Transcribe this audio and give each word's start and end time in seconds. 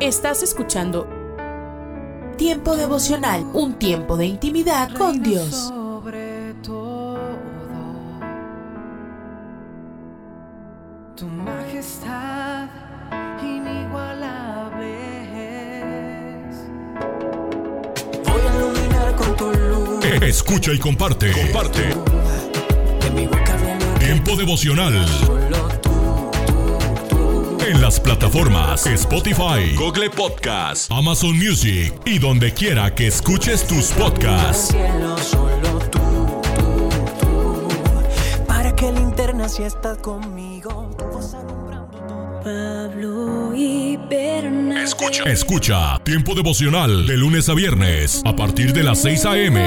Estás 0.00 0.42
escuchando 0.42 1.08
Tiempo 2.36 2.76
devocional, 2.76 3.46
un 3.54 3.78
tiempo 3.78 4.18
de 4.18 4.26
intimidad 4.26 4.92
con 4.92 5.22
Dios. 5.22 5.54
Sobre 5.54 6.52
todo, 6.62 7.18
tu 11.16 11.26
majestad 11.26 12.68
inigualable 13.42 14.92
es. 16.50 16.56
Voy 18.22 18.42
a 18.42 18.54
iluminar 18.54 19.16
con 19.16 19.34
tu 19.34 19.50
luz. 19.50 20.04
Escucha 20.20 20.74
y 20.74 20.78
comparte. 20.78 21.32
Comparte. 21.32 21.80
De 23.00 23.10
mi 23.14 23.26
boca 23.26 23.56
viene 23.56 23.98
Tiempo 23.98 24.36
devocional 24.36 25.06
en 27.66 27.80
las 27.80 27.98
plataformas 27.98 28.86
Spotify, 28.86 29.74
Google 29.76 30.10
Podcast, 30.10 30.90
Amazon 30.90 31.36
Music 31.36 31.92
y 32.04 32.18
donde 32.18 32.52
quiera 32.52 32.94
que 32.94 33.08
escuches 33.08 33.66
tus 33.66 33.86
podcasts. 33.92 34.68
cielo 34.68 35.18
solo 35.18 35.78
tú, 35.90 35.98
tú, 36.54 36.88
tú. 37.20 37.68
Para 38.46 38.74
que 38.74 38.92
linterna 38.92 39.48
si 39.48 39.64
estás 39.64 39.98
conmigo. 39.98 40.90
Pablo 42.44 43.54
y. 43.54 43.86
Escucha. 44.82 45.24
Escucha 45.24 45.98
Tiempo 46.04 46.34
devocional 46.36 47.06
de 47.06 47.16
lunes 47.16 47.48
a 47.48 47.54
viernes 47.54 48.22
a 48.24 48.36
partir 48.36 48.72
de 48.72 48.84
las 48.84 49.02
6 49.02 49.26
a.m. 49.26 49.60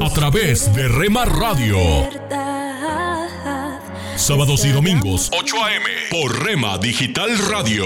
a 0.00 0.10
través 0.14 0.74
de 0.74 0.88
Rema 0.88 1.26
Radio. 1.26 1.78
Sábados 4.16 4.64
y 4.64 4.70
domingos 4.70 5.28
8 5.36 5.56
a.m. 5.64 5.84
por 6.10 6.44
Rema 6.44 6.78
Digital 6.78 7.36
Radio. 7.50 7.84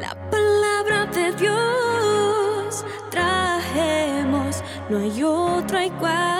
La 0.00 0.14
palabra 0.28 1.06
de 1.06 1.32
Dios 1.36 2.84
trajemos, 3.10 4.62
no 4.88 4.98
hay 4.98 5.22
otra 5.22 5.86
igual. 5.86 6.39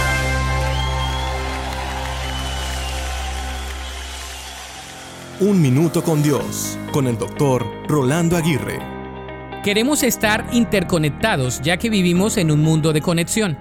Un 5.41 5.59
minuto 5.59 6.03
con 6.03 6.21
Dios, 6.21 6.77
con 6.93 7.07
el 7.07 7.17
doctor 7.17 7.65
Rolando 7.87 8.37
Aguirre. 8.37 8.77
Queremos 9.63 10.03
estar 10.03 10.47
interconectados 10.51 11.61
ya 11.63 11.77
que 11.77 11.89
vivimos 11.89 12.37
en 12.37 12.51
un 12.51 12.61
mundo 12.61 12.93
de 12.93 13.01
conexión. 13.01 13.57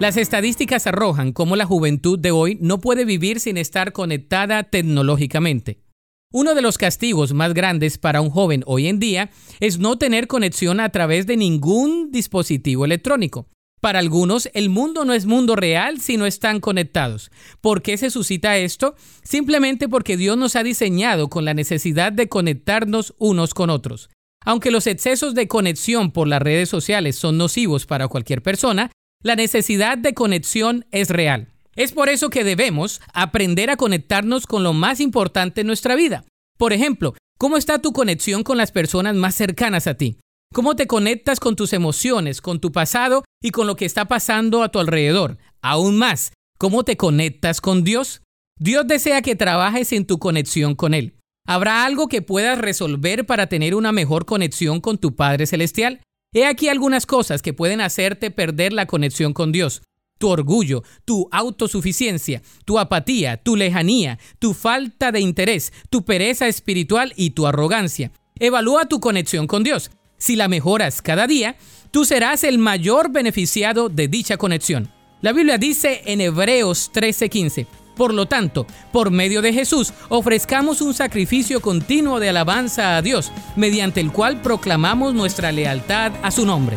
Las 0.00 0.16
estadísticas 0.16 0.88
arrojan 0.88 1.30
cómo 1.30 1.54
la 1.54 1.66
juventud 1.66 2.18
de 2.18 2.32
hoy 2.32 2.58
no 2.60 2.80
puede 2.80 3.04
vivir 3.04 3.38
sin 3.38 3.58
estar 3.58 3.92
conectada 3.92 4.64
tecnológicamente. 4.64 5.84
Uno 6.32 6.56
de 6.56 6.62
los 6.62 6.78
castigos 6.78 7.32
más 7.32 7.54
grandes 7.54 7.96
para 7.96 8.20
un 8.22 8.30
joven 8.30 8.64
hoy 8.66 8.88
en 8.88 8.98
día 8.98 9.30
es 9.60 9.78
no 9.78 9.98
tener 9.98 10.26
conexión 10.26 10.80
a 10.80 10.88
través 10.88 11.28
de 11.28 11.36
ningún 11.36 12.10
dispositivo 12.10 12.84
electrónico. 12.84 13.46
Para 13.80 13.98
algunos, 13.98 14.50
el 14.52 14.68
mundo 14.68 15.06
no 15.06 15.14
es 15.14 15.24
mundo 15.24 15.56
real 15.56 16.00
si 16.00 16.18
no 16.18 16.26
están 16.26 16.60
conectados. 16.60 17.30
¿Por 17.62 17.80
qué 17.80 17.96
se 17.96 18.10
suscita 18.10 18.58
esto? 18.58 18.94
Simplemente 19.22 19.88
porque 19.88 20.18
Dios 20.18 20.36
nos 20.36 20.54
ha 20.54 20.62
diseñado 20.62 21.28
con 21.28 21.46
la 21.46 21.54
necesidad 21.54 22.12
de 22.12 22.28
conectarnos 22.28 23.14
unos 23.18 23.54
con 23.54 23.70
otros. 23.70 24.10
Aunque 24.44 24.70
los 24.70 24.86
excesos 24.86 25.34
de 25.34 25.48
conexión 25.48 26.12
por 26.12 26.28
las 26.28 26.42
redes 26.42 26.68
sociales 26.68 27.16
son 27.16 27.38
nocivos 27.38 27.86
para 27.86 28.08
cualquier 28.08 28.42
persona, 28.42 28.90
la 29.22 29.36
necesidad 29.36 29.96
de 29.96 30.14
conexión 30.14 30.86
es 30.90 31.08
real. 31.08 31.48
Es 31.74 31.92
por 31.92 32.10
eso 32.10 32.28
que 32.28 32.44
debemos 32.44 33.00
aprender 33.14 33.70
a 33.70 33.76
conectarnos 33.76 34.46
con 34.46 34.62
lo 34.62 34.74
más 34.74 35.00
importante 35.00 35.62
en 35.62 35.66
nuestra 35.66 35.94
vida. 35.94 36.24
Por 36.58 36.74
ejemplo, 36.74 37.14
¿cómo 37.38 37.56
está 37.56 37.78
tu 37.78 37.92
conexión 37.92 38.42
con 38.42 38.58
las 38.58 38.72
personas 38.72 39.14
más 39.14 39.34
cercanas 39.34 39.86
a 39.86 39.94
ti? 39.94 40.18
¿Cómo 40.52 40.74
te 40.74 40.88
conectas 40.88 41.38
con 41.38 41.54
tus 41.54 41.72
emociones, 41.72 42.40
con 42.40 42.58
tu 42.58 42.72
pasado 42.72 43.22
y 43.40 43.52
con 43.52 43.68
lo 43.68 43.76
que 43.76 43.84
está 43.84 44.06
pasando 44.06 44.64
a 44.64 44.68
tu 44.68 44.80
alrededor? 44.80 45.38
Aún 45.62 45.96
más, 45.96 46.32
¿cómo 46.58 46.82
te 46.82 46.96
conectas 46.96 47.60
con 47.60 47.84
Dios? 47.84 48.22
Dios 48.58 48.84
desea 48.88 49.22
que 49.22 49.36
trabajes 49.36 49.92
en 49.92 50.06
tu 50.06 50.18
conexión 50.18 50.74
con 50.74 50.92
Él. 50.92 51.14
¿Habrá 51.46 51.84
algo 51.84 52.08
que 52.08 52.20
puedas 52.20 52.58
resolver 52.58 53.26
para 53.26 53.46
tener 53.46 53.76
una 53.76 53.92
mejor 53.92 54.26
conexión 54.26 54.80
con 54.80 54.98
tu 54.98 55.14
Padre 55.14 55.46
Celestial? 55.46 56.00
He 56.34 56.44
aquí 56.44 56.68
algunas 56.68 57.06
cosas 57.06 57.42
que 57.42 57.52
pueden 57.52 57.80
hacerte 57.80 58.32
perder 58.32 58.72
la 58.72 58.86
conexión 58.86 59.32
con 59.32 59.52
Dios. 59.52 59.82
Tu 60.18 60.28
orgullo, 60.28 60.82
tu 61.04 61.28
autosuficiencia, 61.30 62.42
tu 62.64 62.80
apatía, 62.80 63.36
tu 63.36 63.54
lejanía, 63.54 64.18
tu 64.40 64.52
falta 64.54 65.12
de 65.12 65.20
interés, 65.20 65.72
tu 65.90 66.04
pereza 66.04 66.48
espiritual 66.48 67.12
y 67.14 67.30
tu 67.30 67.46
arrogancia. 67.46 68.10
Evalúa 68.40 68.86
tu 68.86 68.98
conexión 68.98 69.46
con 69.46 69.62
Dios. 69.62 69.92
Si 70.20 70.36
la 70.36 70.46
mejoras 70.48 71.02
cada 71.02 71.26
día, 71.26 71.56
tú 71.90 72.04
serás 72.04 72.44
el 72.44 72.58
mayor 72.58 73.10
beneficiado 73.10 73.88
de 73.88 74.06
dicha 74.06 74.36
conexión. 74.36 74.92
La 75.22 75.32
Biblia 75.32 75.56
dice 75.56 76.02
en 76.04 76.20
Hebreos 76.20 76.90
13:15, 76.92 77.66
por 77.96 78.12
lo 78.12 78.26
tanto, 78.26 78.66
por 78.92 79.10
medio 79.10 79.40
de 79.40 79.54
Jesús, 79.54 79.94
ofrezcamos 80.10 80.82
un 80.82 80.92
sacrificio 80.92 81.60
continuo 81.62 82.20
de 82.20 82.28
alabanza 82.28 82.98
a 82.98 83.02
Dios, 83.02 83.32
mediante 83.56 84.00
el 84.00 84.12
cual 84.12 84.42
proclamamos 84.42 85.14
nuestra 85.14 85.52
lealtad 85.52 86.12
a 86.22 86.30
su 86.30 86.44
nombre. 86.44 86.76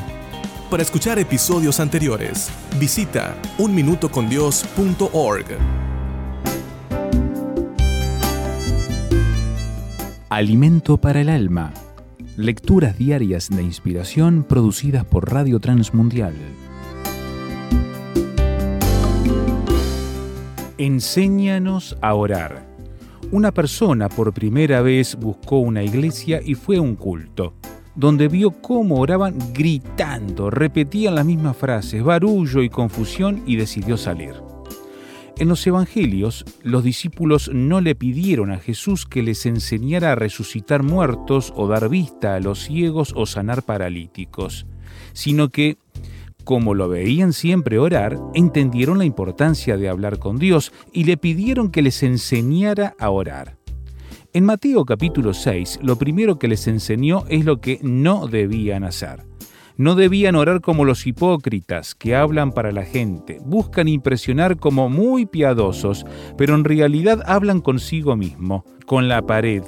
Para 0.70 0.82
escuchar 0.82 1.20
episodios 1.20 1.82
anteriores, 1.82 2.50
visita 2.80 3.36
unminutocondios.org. 3.58 5.46
Alimento 10.30 10.98
para 10.98 11.20
el 11.22 11.28
alma. 11.30 11.74
Lecturas 12.38 12.98
diarias 12.98 13.48
de 13.52 13.62
inspiración 13.62 14.44
producidas 14.44 15.06
por 15.06 15.32
Radio 15.32 15.60
Transmundial. 15.60 16.34
Enséñanos 20.80 21.96
a 22.02 22.16
orar. 22.16 22.66
Una 23.32 23.52
persona 23.52 24.10
por 24.10 24.34
primera 24.34 24.82
vez 24.82 25.16
buscó 25.16 25.60
una 25.60 25.84
iglesia 25.84 26.42
y 26.44 26.56
fue 26.56 26.78
a 26.78 26.82
un 26.82 26.96
culto, 26.96 27.54
donde 27.94 28.28
vio 28.30 28.50
cómo 28.50 28.96
oraban 28.96 29.36
gritando, 29.54 30.50
repetían 30.50 31.14
las 31.14 31.26
mismas 31.28 31.56
frases, 31.56 32.04
barullo 32.04 32.64
y 32.64 32.70
confusión 32.70 33.44
y 33.46 33.58
decidió 33.58 33.96
salir. 33.96 34.53
En 35.40 35.48
los 35.48 35.66
evangelios, 35.66 36.46
los 36.62 36.84
discípulos 36.84 37.50
no 37.52 37.82
le 37.82 37.96
pidieron 37.96 38.52
a 38.52 38.60
Jesús 38.60 39.08
que 39.08 39.24
les 39.24 39.48
enseñara 39.48 40.12
a 40.12 40.16
resucitar 40.16 40.84
muertos 40.84 41.52
o 41.56 41.68
dar 41.68 41.90
vista 41.90 42.36
a 42.36 42.40
los 42.40 42.60
ciegos 42.60 43.14
o 43.16 43.26
sanar 43.26 43.64
paralíticos, 43.64 44.68
sino 45.14 45.50
que, 45.50 45.78
como 46.44 46.76
lo 46.76 46.88
veían 46.88 47.34
siempre 47.34 47.80
orar, 47.80 48.20
entendieron 48.36 49.00
la 49.00 49.06
importancia 49.06 49.76
de 49.76 49.90
hablar 49.90 50.20
con 50.20 50.38
Dios 50.38 50.72
y 50.92 51.06
le 51.06 51.18
pidieron 51.18 51.72
que 51.72 51.82
les 51.82 52.04
enseñara 52.04 52.94
a 53.00 53.10
orar. 53.10 53.58
En 54.34 54.46
Mateo 54.46 54.86
capítulo 54.86 55.34
6, 55.34 55.80
lo 55.82 55.96
primero 55.98 56.38
que 56.38 56.48
les 56.48 56.68
enseñó 56.68 57.24
es 57.28 57.44
lo 57.44 57.60
que 57.60 57.80
no 57.82 58.28
debían 58.28 58.84
hacer. 58.84 59.33
No 59.76 59.96
debían 59.96 60.36
orar 60.36 60.62
como 60.62 60.86
los 60.86 61.08
hipócritas 61.08 61.96
que 61.96 62.16
hablan 62.16 62.52
para 62.52 62.72
la 62.72 62.84
gente, 62.84 63.40
buscan 63.44 63.88
impresionar 63.88 64.58
como 64.58 64.88
muy 64.88 65.26
piadosos, 65.26 66.06
pero 66.38 66.54
en 66.54 66.64
realidad 66.64 67.24
hablan 67.26 67.60
consigo 67.60 68.16
mismo, 68.16 68.66
con 68.86 69.08
la 69.08 69.26
pared, 69.26 69.64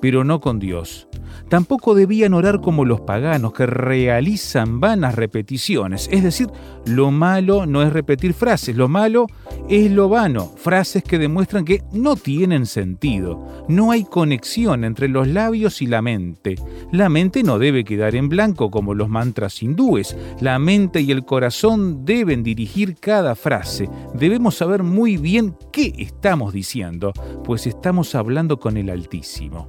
pero 0.00 0.24
no 0.24 0.40
con 0.40 0.58
Dios. 0.58 1.08
Tampoco 1.48 1.94
debían 1.94 2.34
orar 2.34 2.60
como 2.60 2.84
los 2.84 3.00
paganos 3.02 3.52
que 3.52 3.66
realizan 3.66 4.80
vanas 4.80 5.14
repeticiones. 5.14 6.08
Es 6.10 6.22
decir, 6.22 6.48
lo 6.86 7.10
malo 7.10 7.66
no 7.66 7.82
es 7.82 7.92
repetir 7.92 8.34
frases, 8.34 8.76
lo 8.76 8.88
malo 8.88 9.26
es 9.68 9.90
lo 9.90 10.08
vano, 10.08 10.52
frases 10.56 11.02
que 11.02 11.18
demuestran 11.18 11.64
que 11.64 11.82
no 11.92 12.16
tienen 12.16 12.66
sentido. 12.66 13.64
No 13.68 13.90
hay 13.90 14.04
conexión 14.04 14.84
entre 14.84 15.08
los 15.08 15.28
labios 15.28 15.80
y 15.82 15.86
la 15.86 16.02
mente. 16.02 16.56
La 16.92 17.08
mente 17.08 17.42
no 17.42 17.58
debe 17.58 17.84
quedar 17.84 18.14
en 18.14 18.28
blanco 18.28 18.70
como 18.70 18.94
los 18.94 19.08
mantras 19.08 19.62
hindúes. 19.62 20.16
La 20.40 20.58
mente 20.58 21.00
y 21.00 21.10
el 21.10 21.24
corazón 21.24 22.04
deben 22.04 22.42
dirigir 22.42 22.96
cada 22.96 23.34
frase. 23.34 23.88
Debemos 24.14 24.56
saber 24.56 24.82
muy 24.82 25.16
bien 25.16 25.56
qué 25.72 25.94
estamos 25.98 26.52
diciendo, 26.52 27.12
pues 27.44 27.66
estamos 27.66 28.14
hablando 28.14 28.58
con 28.58 28.76
el 28.76 28.90
Altísimo. 28.90 29.68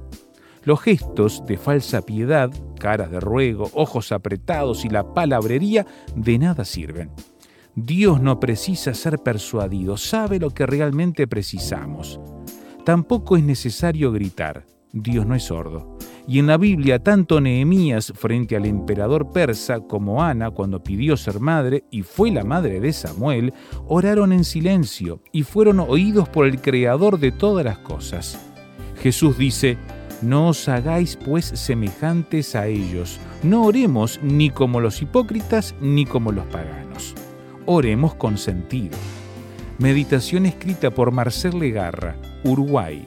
Los 0.66 0.80
gestos 0.80 1.44
de 1.46 1.58
falsa 1.58 2.02
piedad, 2.02 2.50
caras 2.80 3.12
de 3.12 3.20
ruego, 3.20 3.70
ojos 3.72 4.10
apretados 4.10 4.84
y 4.84 4.88
la 4.88 5.14
palabrería 5.14 5.86
de 6.16 6.40
nada 6.40 6.64
sirven. 6.64 7.12
Dios 7.76 8.20
no 8.20 8.40
precisa 8.40 8.92
ser 8.92 9.20
persuadido, 9.20 9.96
sabe 9.96 10.40
lo 10.40 10.50
que 10.50 10.66
realmente 10.66 11.28
precisamos. 11.28 12.18
Tampoco 12.84 13.36
es 13.36 13.44
necesario 13.44 14.10
gritar, 14.10 14.66
Dios 14.92 15.24
no 15.24 15.36
es 15.36 15.44
sordo. 15.44 15.96
Y 16.26 16.40
en 16.40 16.48
la 16.48 16.56
Biblia, 16.56 16.98
tanto 16.98 17.40
Nehemías 17.40 18.12
frente 18.16 18.56
al 18.56 18.66
emperador 18.66 19.30
persa 19.30 19.78
como 19.78 20.24
Ana, 20.24 20.50
cuando 20.50 20.82
pidió 20.82 21.16
ser 21.16 21.38
madre 21.38 21.84
y 21.92 22.02
fue 22.02 22.32
la 22.32 22.42
madre 22.42 22.80
de 22.80 22.92
Samuel, 22.92 23.54
oraron 23.86 24.32
en 24.32 24.42
silencio 24.42 25.22
y 25.30 25.44
fueron 25.44 25.78
oídos 25.78 26.28
por 26.28 26.44
el 26.44 26.60
Creador 26.60 27.20
de 27.20 27.30
todas 27.30 27.64
las 27.64 27.78
cosas. 27.78 28.40
Jesús 29.00 29.38
dice, 29.38 29.78
no 30.22 30.48
os 30.48 30.68
hagáis 30.68 31.16
pues 31.16 31.46
semejantes 31.46 32.54
a 32.54 32.66
ellos. 32.66 33.20
No 33.42 33.64
oremos 33.64 34.20
ni 34.22 34.50
como 34.50 34.80
los 34.80 35.02
hipócritas 35.02 35.74
ni 35.80 36.06
como 36.06 36.32
los 36.32 36.46
paganos. 36.46 37.14
Oremos 37.66 38.14
con 38.14 38.38
sentido. 38.38 38.96
Meditación 39.78 40.46
escrita 40.46 40.90
por 40.90 41.10
Marcel 41.10 41.58
Legarra, 41.58 42.16
Uruguay. 42.44 43.06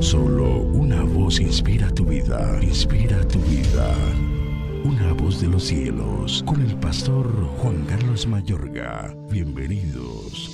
Solo 0.00 0.60
una 0.74 1.02
voz 1.04 1.40
inspira 1.40 1.88
tu 1.90 2.04
vida, 2.04 2.58
inspira 2.60 3.26
tu 3.26 3.38
vida. 3.38 3.94
Una 4.84 5.14
voz 5.14 5.40
de 5.40 5.46
los 5.46 5.64
cielos, 5.64 6.44
con 6.46 6.60
el 6.60 6.76
pastor 6.76 7.26
Juan 7.56 7.86
Carlos 7.88 8.26
Mayorga. 8.26 9.14
Bienvenidos. 9.30 10.50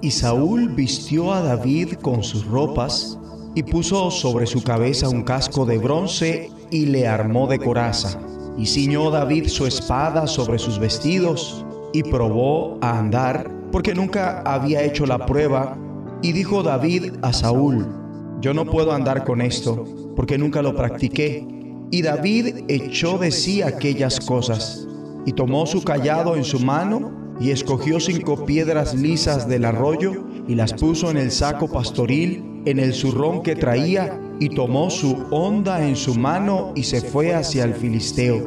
Y 0.00 0.10
Saúl 0.10 0.70
vistió 0.70 1.30
a 1.34 1.42
David 1.42 1.96
con 2.00 2.22
sus 2.22 2.46
ropas 2.46 3.18
y 3.54 3.62
puso 3.62 4.10
sobre 4.10 4.46
su 4.46 4.62
cabeza 4.62 5.10
un 5.10 5.24
casco 5.24 5.66
de 5.66 5.76
bronce 5.76 6.50
y 6.70 6.86
le 6.86 7.06
armó 7.06 7.48
de 7.48 7.58
coraza. 7.58 8.18
Y 8.56 8.64
ciñó 8.64 9.10
David 9.10 9.48
su 9.48 9.66
espada 9.66 10.26
sobre 10.26 10.58
sus 10.58 10.78
vestidos 10.78 11.66
y 11.92 12.02
probó 12.02 12.78
a 12.80 12.98
andar, 12.98 13.50
porque 13.70 13.94
nunca 13.94 14.40
había 14.46 14.82
hecho 14.82 15.04
la 15.04 15.26
prueba 15.26 15.76
y 16.22 16.32
dijo 16.32 16.62
David 16.62 17.14
a 17.22 17.32
Saúl, 17.32 17.86
yo 18.40 18.54
no 18.54 18.64
puedo 18.66 18.92
andar 18.92 19.24
con 19.24 19.40
esto, 19.40 19.84
porque 20.16 20.38
nunca 20.38 20.62
lo 20.62 20.74
practiqué. 20.74 21.46
Y 21.90 22.02
David 22.02 22.64
echó 22.68 23.18
de 23.18 23.30
sí 23.30 23.62
aquellas 23.62 24.20
cosas, 24.20 24.86
y 25.26 25.32
tomó 25.32 25.66
su 25.66 25.82
callado 25.82 26.36
en 26.36 26.44
su 26.44 26.60
mano, 26.60 27.36
y 27.40 27.50
escogió 27.50 28.00
cinco 28.00 28.44
piedras 28.44 28.94
lisas 28.94 29.48
del 29.48 29.64
arroyo, 29.64 30.24
y 30.46 30.54
las 30.54 30.74
puso 30.74 31.10
en 31.10 31.16
el 31.16 31.30
saco 31.30 31.68
pastoril, 31.68 32.62
en 32.66 32.78
el 32.78 32.92
zurrón 32.92 33.42
que 33.42 33.56
traía, 33.56 34.20
y 34.38 34.50
tomó 34.50 34.90
su 34.90 35.16
honda 35.30 35.86
en 35.86 35.96
su 35.96 36.14
mano, 36.14 36.72
y 36.74 36.84
se 36.84 37.00
fue 37.00 37.34
hacia 37.34 37.64
el 37.64 37.74
filisteo. 37.74 38.46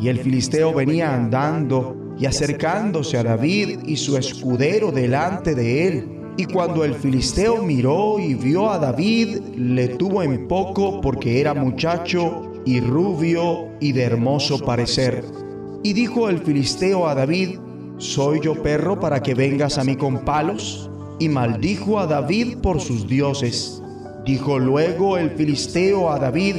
Y 0.00 0.08
el 0.08 0.18
filisteo 0.18 0.72
venía 0.72 1.14
andando 1.14 1.96
y 2.18 2.26
acercándose 2.26 3.18
a 3.18 3.24
David 3.24 3.80
y 3.86 3.96
su 3.96 4.16
escudero 4.16 4.92
delante 4.92 5.54
de 5.54 5.88
él 5.88 6.13
y 6.36 6.46
cuando 6.46 6.84
el 6.84 6.94
filisteo 6.94 7.62
miró 7.62 8.18
y 8.18 8.34
vio 8.34 8.68
a 8.68 8.78
David, 8.78 9.38
le 9.56 9.88
tuvo 9.88 10.22
en 10.22 10.48
poco 10.48 11.00
porque 11.00 11.40
era 11.40 11.54
muchacho 11.54 12.50
y 12.64 12.80
rubio 12.80 13.68
y 13.78 13.92
de 13.92 14.02
hermoso 14.02 14.58
parecer. 14.58 15.24
Y 15.84 15.92
dijo 15.92 16.28
el 16.28 16.40
filisteo 16.40 17.06
a 17.06 17.14
David, 17.14 17.58
¿soy 17.98 18.40
yo 18.40 18.60
perro 18.62 18.98
para 18.98 19.22
que 19.22 19.34
vengas 19.34 19.78
a 19.78 19.84
mí 19.84 19.94
con 19.94 20.24
palos? 20.24 20.90
Y 21.20 21.28
maldijo 21.28 22.00
a 22.00 22.06
David 22.06 22.58
por 22.58 22.80
sus 22.80 23.06
dioses. 23.06 23.80
Dijo 24.24 24.58
luego 24.58 25.16
el 25.18 25.30
filisteo 25.30 26.10
a 26.10 26.18
David, 26.18 26.56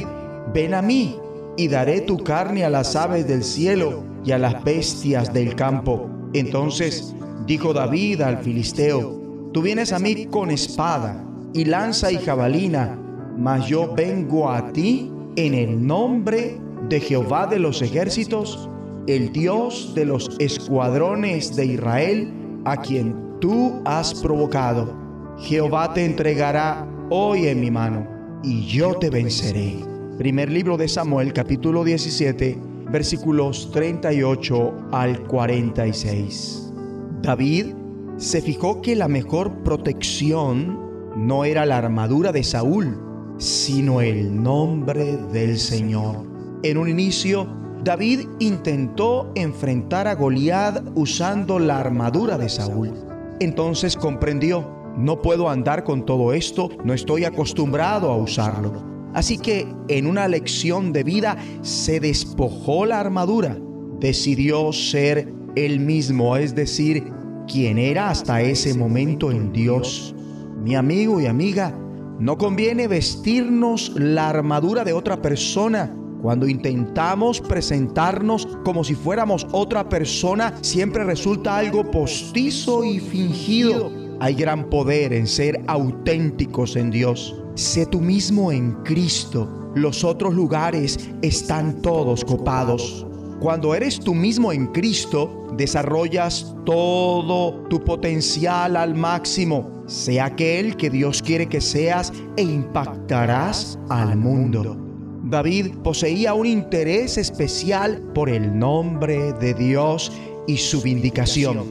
ven 0.54 0.72
a 0.72 0.80
mí 0.80 1.16
y 1.58 1.68
daré 1.68 2.00
tu 2.00 2.16
carne 2.18 2.64
a 2.64 2.70
las 2.70 2.96
aves 2.96 3.28
del 3.28 3.44
cielo 3.44 4.04
y 4.24 4.32
a 4.32 4.38
las 4.38 4.64
bestias 4.64 5.34
del 5.34 5.54
campo. 5.54 6.08
Entonces 6.32 7.14
dijo 7.46 7.74
David 7.74 8.22
al 8.22 8.38
filisteo, 8.38 9.25
Tú 9.56 9.62
vienes 9.62 9.90
a 9.94 9.98
mí 9.98 10.26
con 10.26 10.50
espada 10.50 11.24
y 11.54 11.64
lanza 11.64 12.12
y 12.12 12.18
jabalina, 12.18 12.94
mas 13.38 13.66
yo 13.66 13.94
vengo 13.94 14.50
a 14.50 14.70
ti 14.70 15.10
en 15.36 15.54
el 15.54 15.86
nombre 15.86 16.60
de 16.90 17.00
Jehová 17.00 17.46
de 17.46 17.58
los 17.58 17.80
ejércitos, 17.80 18.68
el 19.06 19.32
Dios 19.32 19.94
de 19.94 20.04
los 20.04 20.36
escuadrones 20.40 21.56
de 21.56 21.64
Israel, 21.64 22.30
a 22.66 22.76
quien 22.82 23.16
tú 23.40 23.80
has 23.86 24.12
provocado. 24.16 24.94
Jehová 25.38 25.94
te 25.94 26.04
entregará 26.04 26.86
hoy 27.08 27.46
en 27.46 27.58
mi 27.58 27.70
mano, 27.70 28.06
y 28.42 28.66
yo 28.66 28.96
te 28.98 29.08
venceré. 29.08 29.76
Primer 30.18 30.50
libro 30.50 30.76
de 30.76 30.86
Samuel, 30.86 31.32
capítulo 31.32 31.82
17, 31.82 32.58
versículos 32.90 33.70
38 33.72 34.88
al 34.92 35.18
46. 35.22 36.74
David 37.22 37.85
se 38.16 38.40
fijó 38.40 38.80
que 38.80 38.96
la 38.96 39.08
mejor 39.08 39.62
protección 39.62 40.78
no 41.16 41.44
era 41.44 41.66
la 41.66 41.78
armadura 41.78 42.32
de 42.32 42.42
Saúl, 42.42 42.98
sino 43.38 44.00
el 44.00 44.42
nombre 44.42 45.18
del 45.32 45.58
Señor. 45.58 46.24
En 46.62 46.78
un 46.78 46.88
inicio, 46.88 47.46
David 47.84 48.20
intentó 48.38 49.30
enfrentar 49.34 50.08
a 50.08 50.14
Goliat 50.14 50.82
usando 50.94 51.58
la 51.58 51.78
armadura 51.78 52.38
de 52.38 52.48
Saúl. 52.48 52.92
Entonces 53.38 53.96
comprendió, 53.96 54.66
no 54.96 55.20
puedo 55.20 55.50
andar 55.50 55.84
con 55.84 56.06
todo 56.06 56.32
esto, 56.32 56.70
no 56.84 56.94
estoy 56.94 57.24
acostumbrado 57.24 58.10
a 58.10 58.16
usarlo. 58.16 58.82
Así 59.12 59.38
que 59.38 59.66
en 59.88 60.06
una 60.06 60.26
lección 60.26 60.92
de 60.92 61.04
vida 61.04 61.36
se 61.60 62.00
despojó 62.00 62.86
la 62.86 62.98
armadura, 62.98 63.58
decidió 64.00 64.72
ser 64.72 65.32
él 65.54 65.80
mismo, 65.80 66.36
es 66.36 66.54
decir, 66.54 67.12
quien 67.46 67.78
era 67.78 68.10
hasta 68.10 68.42
ese 68.42 68.74
momento 68.74 69.30
en 69.30 69.52
Dios. 69.52 70.14
Mi 70.62 70.74
amigo 70.74 71.20
y 71.20 71.26
amiga, 71.26 71.74
no 72.18 72.38
conviene 72.38 72.88
vestirnos 72.88 73.92
la 73.94 74.28
armadura 74.28 74.84
de 74.84 74.92
otra 74.92 75.20
persona. 75.20 75.94
Cuando 76.22 76.48
intentamos 76.48 77.40
presentarnos 77.40 78.46
como 78.64 78.82
si 78.84 78.94
fuéramos 78.94 79.46
otra 79.52 79.88
persona, 79.88 80.54
siempre 80.62 81.04
resulta 81.04 81.58
algo 81.58 81.90
postizo 81.90 82.84
y 82.84 83.00
fingido. 83.00 83.92
Hay 84.18 84.34
gran 84.34 84.68
poder 84.70 85.12
en 85.12 85.26
ser 85.26 85.62
auténticos 85.66 86.74
en 86.76 86.90
Dios. 86.90 87.34
Sé 87.54 87.86
tú 87.86 88.00
mismo 88.00 88.50
en 88.50 88.72
Cristo 88.82 89.48
los 89.76 90.04
otros 90.04 90.34
lugares 90.34 90.98
están 91.20 91.82
todos 91.82 92.24
copados. 92.24 93.05
Cuando 93.40 93.74
eres 93.74 94.00
tú 94.00 94.14
mismo 94.14 94.50
en 94.50 94.68
Cristo, 94.68 95.46
desarrollas 95.58 96.54
todo 96.64 97.66
tu 97.68 97.84
potencial 97.84 98.76
al 98.76 98.94
máximo. 98.94 99.84
Sea 99.86 100.26
aquel 100.26 100.76
que 100.76 100.88
Dios 100.88 101.20
quiere 101.22 101.46
que 101.46 101.60
seas 101.60 102.14
e 102.36 102.42
impactarás 102.42 103.78
al 103.90 104.16
mundo. 104.16 104.76
David 105.24 105.74
poseía 105.84 106.32
un 106.32 106.46
interés 106.46 107.18
especial 107.18 108.00
por 108.14 108.30
el 108.30 108.58
nombre 108.58 109.34
de 109.34 109.52
Dios 109.52 110.10
y 110.46 110.56
su 110.56 110.80
vindicación. 110.80 111.70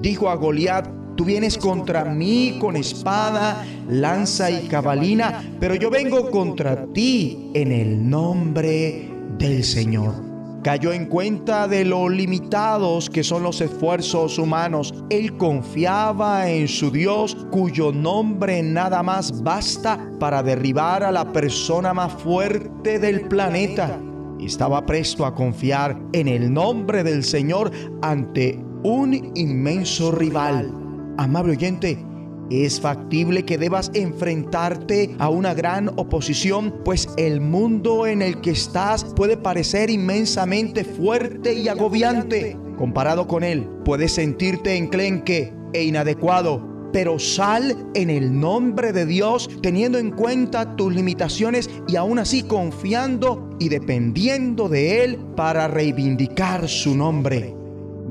Dijo 0.00 0.30
a 0.30 0.34
Goliat, 0.34 0.88
tú 1.14 1.26
vienes 1.26 1.58
contra 1.58 2.06
mí 2.06 2.56
con 2.58 2.74
espada, 2.74 3.66
lanza 3.88 4.50
y 4.50 4.66
cabalina, 4.66 5.44
pero 5.60 5.74
yo 5.74 5.90
vengo 5.90 6.30
contra 6.30 6.86
ti 6.86 7.50
en 7.52 7.70
el 7.70 8.08
nombre 8.08 9.10
del 9.38 9.62
Señor 9.62 10.31
cayó 10.62 10.92
en 10.92 11.06
cuenta 11.06 11.66
de 11.66 11.84
lo 11.84 12.08
limitados 12.08 13.10
que 13.10 13.24
son 13.24 13.42
los 13.42 13.60
esfuerzos 13.60 14.38
humanos. 14.38 14.94
Él 15.10 15.36
confiaba 15.36 16.48
en 16.48 16.68
su 16.68 16.90
Dios 16.90 17.36
cuyo 17.50 17.92
nombre 17.92 18.62
nada 18.62 19.02
más 19.02 19.42
basta 19.42 19.98
para 20.18 20.42
derribar 20.42 21.02
a 21.02 21.12
la 21.12 21.32
persona 21.32 21.92
más 21.92 22.12
fuerte 22.12 22.98
del 22.98 23.22
planeta. 23.22 23.98
Estaba 24.40 24.84
presto 24.86 25.26
a 25.26 25.34
confiar 25.34 26.00
en 26.12 26.28
el 26.28 26.52
nombre 26.52 27.04
del 27.04 27.22
Señor 27.24 27.70
ante 28.02 28.58
un 28.82 29.32
inmenso 29.34 30.12
rival. 30.12 30.72
Amable 31.18 31.52
oyente, 31.52 32.04
es 32.60 32.80
factible 32.80 33.44
que 33.44 33.58
debas 33.58 33.90
enfrentarte 33.94 35.14
a 35.18 35.28
una 35.28 35.54
gran 35.54 35.88
oposición, 35.96 36.74
pues 36.84 37.08
el 37.16 37.40
mundo 37.40 38.06
en 38.06 38.22
el 38.22 38.40
que 38.40 38.50
estás 38.50 39.04
puede 39.04 39.36
parecer 39.36 39.90
inmensamente 39.90 40.84
fuerte 40.84 41.54
y 41.54 41.68
agobiante. 41.68 42.56
Comparado 42.76 43.26
con 43.26 43.42
él, 43.42 43.68
puedes 43.84 44.12
sentirte 44.12 44.76
enclenque 44.76 45.52
e 45.72 45.84
inadecuado, 45.84 46.90
pero 46.92 47.18
sal 47.18 47.76
en 47.94 48.10
el 48.10 48.38
nombre 48.38 48.92
de 48.92 49.06
Dios 49.06 49.48
teniendo 49.62 49.98
en 49.98 50.10
cuenta 50.10 50.76
tus 50.76 50.94
limitaciones 50.94 51.70
y 51.88 51.96
aún 51.96 52.18
así 52.18 52.42
confiando 52.42 53.56
y 53.58 53.68
dependiendo 53.68 54.68
de 54.68 55.04
Él 55.04 55.18
para 55.36 55.68
reivindicar 55.68 56.68
su 56.68 56.94
nombre. 56.94 57.54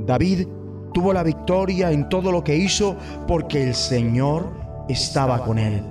David 0.05 0.47
tuvo 0.93 1.13
la 1.13 1.23
victoria 1.23 1.91
en 1.91 2.09
todo 2.09 2.31
lo 2.31 2.43
que 2.43 2.55
hizo 2.55 2.95
porque 3.27 3.63
el 3.63 3.75
Señor 3.75 4.51
estaba 4.89 5.43
con 5.43 5.57
él. 5.57 5.83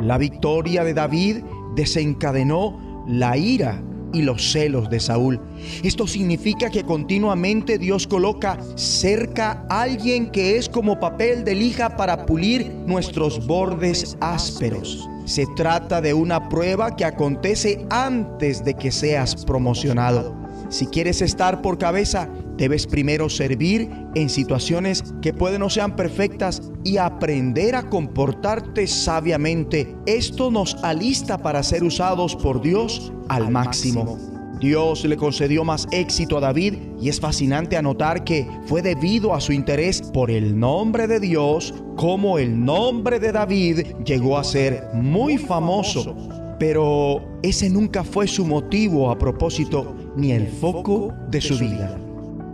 La 0.00 0.18
victoria 0.18 0.84
de 0.84 0.94
David 0.94 1.44
desencadenó 1.76 3.04
la 3.06 3.36
ira 3.36 3.80
y 4.12 4.22
los 4.22 4.52
celos 4.52 4.88
de 4.88 5.00
Saúl. 5.00 5.40
Esto 5.82 6.06
significa 6.06 6.70
que 6.70 6.84
continuamente 6.84 7.78
Dios 7.78 8.06
coloca 8.06 8.58
cerca 8.76 9.66
a 9.68 9.82
alguien 9.82 10.30
que 10.30 10.56
es 10.56 10.68
como 10.68 11.00
papel 11.00 11.44
de 11.44 11.54
lija 11.54 11.96
para 11.96 12.24
pulir 12.24 12.72
nuestros 12.86 13.44
bordes 13.46 14.16
ásperos. 14.20 15.08
Se 15.24 15.46
trata 15.56 16.00
de 16.00 16.14
una 16.14 16.48
prueba 16.48 16.94
que 16.96 17.04
acontece 17.04 17.84
antes 17.90 18.64
de 18.64 18.74
que 18.74 18.92
seas 18.92 19.44
promocionado. 19.44 20.34
Si 20.68 20.86
quieres 20.86 21.20
estar 21.22 21.60
por 21.62 21.78
cabeza, 21.78 22.28
debes 22.56 22.86
primero 22.86 23.28
servir 23.28 23.90
en 24.14 24.28
situaciones 24.28 25.02
que 25.22 25.32
pueden 25.32 25.60
no 25.60 25.70
sean 25.70 25.96
perfectas 25.96 26.62
y 26.84 26.96
aprender 26.96 27.74
a 27.74 27.88
comportarte 27.88 28.86
sabiamente. 28.86 29.94
Esto 30.06 30.50
nos 30.50 30.74
alista 30.84 31.38
para 31.38 31.62
ser 31.62 31.84
usados 31.84 32.36
por 32.36 32.60
Dios 32.60 33.12
al 33.28 33.50
máximo. 33.50 34.18
Dios 34.60 35.04
le 35.04 35.16
concedió 35.16 35.64
más 35.64 35.86
éxito 35.90 36.38
a 36.38 36.40
David 36.40 36.74
y 37.00 37.08
es 37.08 37.20
fascinante 37.20 37.76
anotar 37.76 38.24
que 38.24 38.48
fue 38.66 38.82
debido 38.82 39.34
a 39.34 39.40
su 39.40 39.52
interés 39.52 40.00
por 40.00 40.30
el 40.30 40.58
nombre 40.58 41.06
de 41.06 41.20
Dios 41.20 41.74
como 41.96 42.38
el 42.38 42.64
nombre 42.64 43.20
de 43.20 43.32
David 43.32 43.80
llegó 44.04 44.38
a 44.38 44.44
ser 44.44 44.88
muy 44.94 45.38
famoso. 45.38 46.16
Pero 46.58 47.20
ese 47.42 47.68
nunca 47.68 48.04
fue 48.04 48.26
su 48.26 48.46
motivo 48.46 49.10
a 49.10 49.18
propósito 49.18 49.94
ni 50.16 50.32
el 50.32 50.46
foco 50.46 51.12
de 51.28 51.40
su 51.40 51.58
vida. 51.58 51.98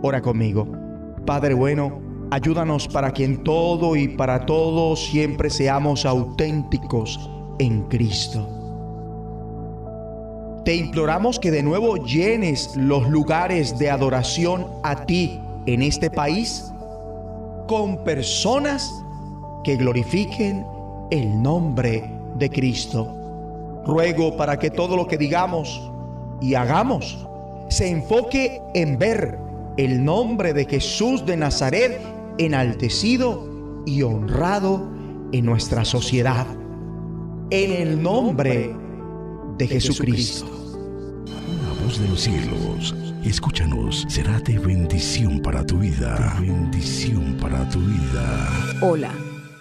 Ora 0.03 0.21
conmigo. 0.21 0.67
Padre 1.25 1.53
bueno, 1.53 2.01
ayúdanos 2.31 2.87
para 2.87 3.13
que 3.13 3.23
en 3.23 3.43
todo 3.43 3.95
y 3.95 4.07
para 4.07 4.45
todo 4.45 4.95
siempre 4.95 5.49
seamos 5.49 6.05
auténticos 6.05 7.29
en 7.59 7.83
Cristo. 7.83 8.47
Te 10.65 10.75
imploramos 10.75 11.39
que 11.39 11.51
de 11.51 11.61
nuevo 11.61 11.97
llenes 11.97 12.75
los 12.75 13.07
lugares 13.09 13.77
de 13.77 13.91
adoración 13.91 14.65
a 14.83 15.05
ti 15.05 15.39
en 15.67 15.83
este 15.83 16.09
país 16.09 16.71
con 17.67 18.03
personas 18.03 18.91
que 19.63 19.75
glorifiquen 19.75 20.65
el 21.11 21.41
nombre 21.41 22.09
de 22.37 22.49
Cristo. 22.49 23.07
Ruego 23.85 24.35
para 24.35 24.57
que 24.57 24.71
todo 24.71 24.95
lo 24.95 25.07
que 25.07 25.17
digamos 25.17 25.91
y 26.41 26.55
hagamos 26.55 27.27
se 27.69 27.89
enfoque 27.89 28.61
en 28.73 28.97
ver 28.97 29.50
el 29.77 30.03
nombre 30.03 30.53
de 30.53 30.65
Jesús 30.65 31.25
de 31.25 31.37
Nazaret 31.37 31.99
enaltecido 32.37 33.83
y 33.85 34.01
honrado 34.03 34.89
en 35.31 35.45
nuestra 35.45 35.85
sociedad. 35.85 36.45
En 37.49 37.71
el 37.71 38.01
nombre 38.01 38.75
de 39.57 39.67
Jesucristo. 39.67 40.45
La 41.25 41.83
voz 41.83 41.99
de 41.99 42.07
los 42.07 42.21
cielos, 42.21 42.95
escúchanos, 43.23 44.05
será 44.09 44.39
de 44.39 44.59
bendición 44.59 45.41
para 45.41 45.65
tu 45.65 45.79
vida. 45.79 46.37
De 46.39 46.47
bendición 46.47 47.37
para 47.39 47.67
tu 47.69 47.79
vida. 47.79 48.49
Hola, 48.81 49.13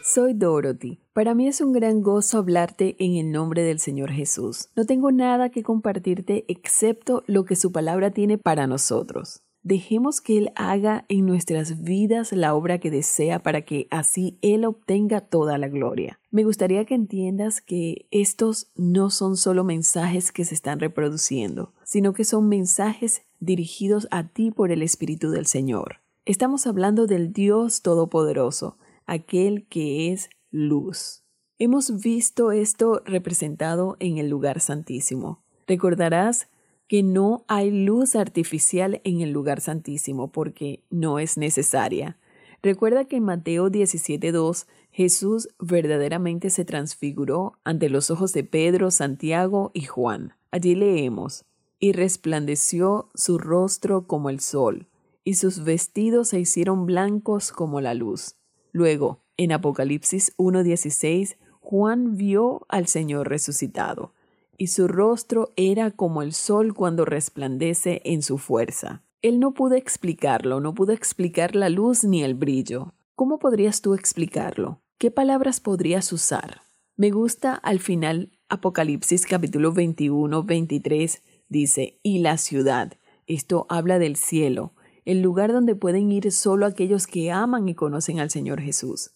soy 0.03 0.35
Dorothy. 0.35 1.01
Para 1.13 1.35
mí 1.35 1.49
es 1.49 1.61
un 1.61 1.73
gran 1.73 2.03
gozo 2.03 2.39
hablarte 2.39 2.97
en 2.99 3.17
el 3.17 3.33
nombre 3.33 3.63
del 3.63 3.81
Señor 3.81 4.11
Jesús. 4.11 4.69
No 4.77 4.87
tengo 4.87 5.13
nada 5.13 5.51
que 5.51 5.63
compartirte 5.63 6.45
excepto 6.49 7.23
lo 7.27 7.45
que 7.45 7.57
su 7.57 7.73
palabra 7.73 8.11
tiene 8.11 8.39
para 8.39 8.67
nosotros. 8.67 9.43
Dejemos 9.63 10.23
que 10.23 10.39
Él 10.39 10.53
haga 10.57 11.05
en 11.09 11.27
nuestras 11.27 11.83
vidas 11.83 12.33
la 12.33 12.55
obra 12.55 12.79
que 12.79 12.91
desea 12.91 13.43
para 13.43 13.63
que 13.63 13.89
así 13.91 14.39
Él 14.41 14.65
obtenga 14.65 15.21
toda 15.21 15.59
la 15.59 15.69
gloria. 15.69 16.19
Me 16.31 16.45
gustaría 16.45 16.87
que 16.87 16.95
entiendas 16.95 17.61
que 17.61 18.07
estos 18.11 18.71
no 18.75 19.11
son 19.11 19.37
solo 19.37 19.63
mensajes 19.63 20.33
que 20.33 20.47
se 20.47 20.55
están 20.55 20.81
reproduciendo, 20.81 21.75
sino 21.85 22.15
que 22.15 22.25
son 22.25 22.49
mensajes 22.49 23.23
dirigidos 23.39 24.09
a 24.11 24.29
ti 24.29 24.51
por 24.51 24.73
el 24.73 24.83
Espíritu 24.83 25.31
del 25.31 25.47
Señor. 25.47 25.97
Estamos 26.25 26.67
hablando 26.67 27.07
del 27.07 27.33
Dios 27.33 27.83
Todopoderoso, 27.83 28.79
aquel 29.05 29.67
que 29.69 30.13
es 30.13 30.31
luz. 30.51 31.25
Hemos 31.59 32.01
visto 32.01 32.53
esto 32.53 33.03
representado 33.05 33.97
en 34.01 34.17
el 34.17 34.31
lugar 34.31 34.61
santísimo. 34.61 35.43
Recordarás 35.67 36.49
que 36.91 37.05
no 37.05 37.45
hay 37.47 37.71
luz 37.71 38.17
artificial 38.17 39.01
en 39.05 39.21
el 39.21 39.31
lugar 39.31 39.61
santísimo 39.61 40.33
porque 40.33 40.83
no 40.91 41.21
es 41.21 41.37
necesaria. 41.37 42.19
Recuerda 42.65 43.05
que 43.05 43.15
en 43.15 43.23
Mateo 43.23 43.69
17.2 43.69 44.67
Jesús 44.91 45.51
verdaderamente 45.61 46.51
se 46.51 46.65
transfiguró 46.65 47.53
ante 47.63 47.91
los 47.91 48.11
ojos 48.11 48.33
de 48.33 48.43
Pedro, 48.43 48.91
Santiago 48.91 49.71
y 49.73 49.83
Juan. 49.83 50.35
Allí 50.51 50.75
leemos, 50.75 51.45
y 51.79 51.93
resplandeció 51.93 53.09
su 53.15 53.39
rostro 53.39 54.09
como 54.09 54.29
el 54.29 54.41
sol, 54.41 54.89
y 55.23 55.35
sus 55.35 55.63
vestidos 55.63 56.31
se 56.31 56.41
hicieron 56.41 56.87
blancos 56.87 57.53
como 57.53 57.81
la 57.81 57.95
luz. 57.95 58.35
Luego, 58.73 59.23
en 59.37 59.53
Apocalipsis 59.53 60.35
1.16, 60.39 61.37
Juan 61.61 62.17
vio 62.17 62.67
al 62.69 62.89
Señor 62.89 63.29
resucitado, 63.29 64.13
y 64.61 64.67
su 64.67 64.89
rostro 64.89 65.55
era 65.57 65.91
como 65.91 66.21
el 66.21 66.35
sol 66.35 66.75
cuando 66.75 67.07
resplandece 67.07 68.03
en 68.05 68.21
su 68.21 68.37
fuerza. 68.37 69.03
Él 69.23 69.41
no 69.41 69.55
pudo 69.55 69.75
explicarlo, 69.75 70.61
no 70.61 70.75
pudo 70.75 70.93
explicar 70.93 71.57
la 71.57 71.71
luz 71.71 72.05
ni 72.05 72.23
el 72.23 72.35
brillo. 72.35 72.93
¿Cómo 73.17 73.39
podrías 73.39 73.81
tú 73.81 73.95
explicarlo? 73.95 74.83
¿Qué 74.99 75.11
palabras 75.11 75.61
podrías 75.61 76.13
usar? 76.13 76.61
Me 76.95 77.11
gusta 77.11 77.55
al 77.55 77.79
final 77.81 78.33
Apocalipsis 78.51 79.25
capítulo 79.25 79.73
21, 79.73 80.43
23 80.43 81.23
dice, 81.49 81.99
y 82.03 82.19
la 82.19 82.37
ciudad. 82.37 82.93
Esto 83.27 83.65
habla 83.71 83.99
del 83.99 84.17
cielo, 84.17 84.75
el 85.07 85.23
lugar 85.23 85.55
donde 85.55 85.75
pueden 85.75 86.13
ir 86.13 86.31
solo 86.33 86.67
aquellos 86.67 87.07
que 87.07 87.33
aman 87.33 87.67
y 87.67 87.75
conocen 87.75 88.21
al 88.21 88.29
Señor 88.29 88.61
Jesús. 88.61 89.13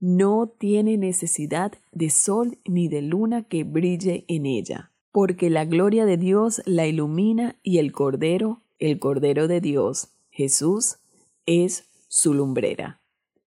No 0.00 0.46
tiene 0.46 0.96
necesidad 0.96 1.72
de 1.92 2.08
sol 2.08 2.56
ni 2.64 2.88
de 2.88 3.02
luna 3.02 3.42
que 3.42 3.64
brille 3.64 4.24
en 4.28 4.46
ella, 4.46 4.92
porque 5.12 5.50
la 5.50 5.66
gloria 5.66 6.06
de 6.06 6.16
Dios 6.16 6.62
la 6.64 6.86
ilumina 6.86 7.56
y 7.62 7.78
el 7.78 7.92
Cordero, 7.92 8.62
el 8.78 8.98
Cordero 8.98 9.46
de 9.46 9.60
Dios, 9.60 10.08
Jesús, 10.30 10.96
es 11.44 11.84
su 12.08 12.32
lumbrera, 12.32 13.02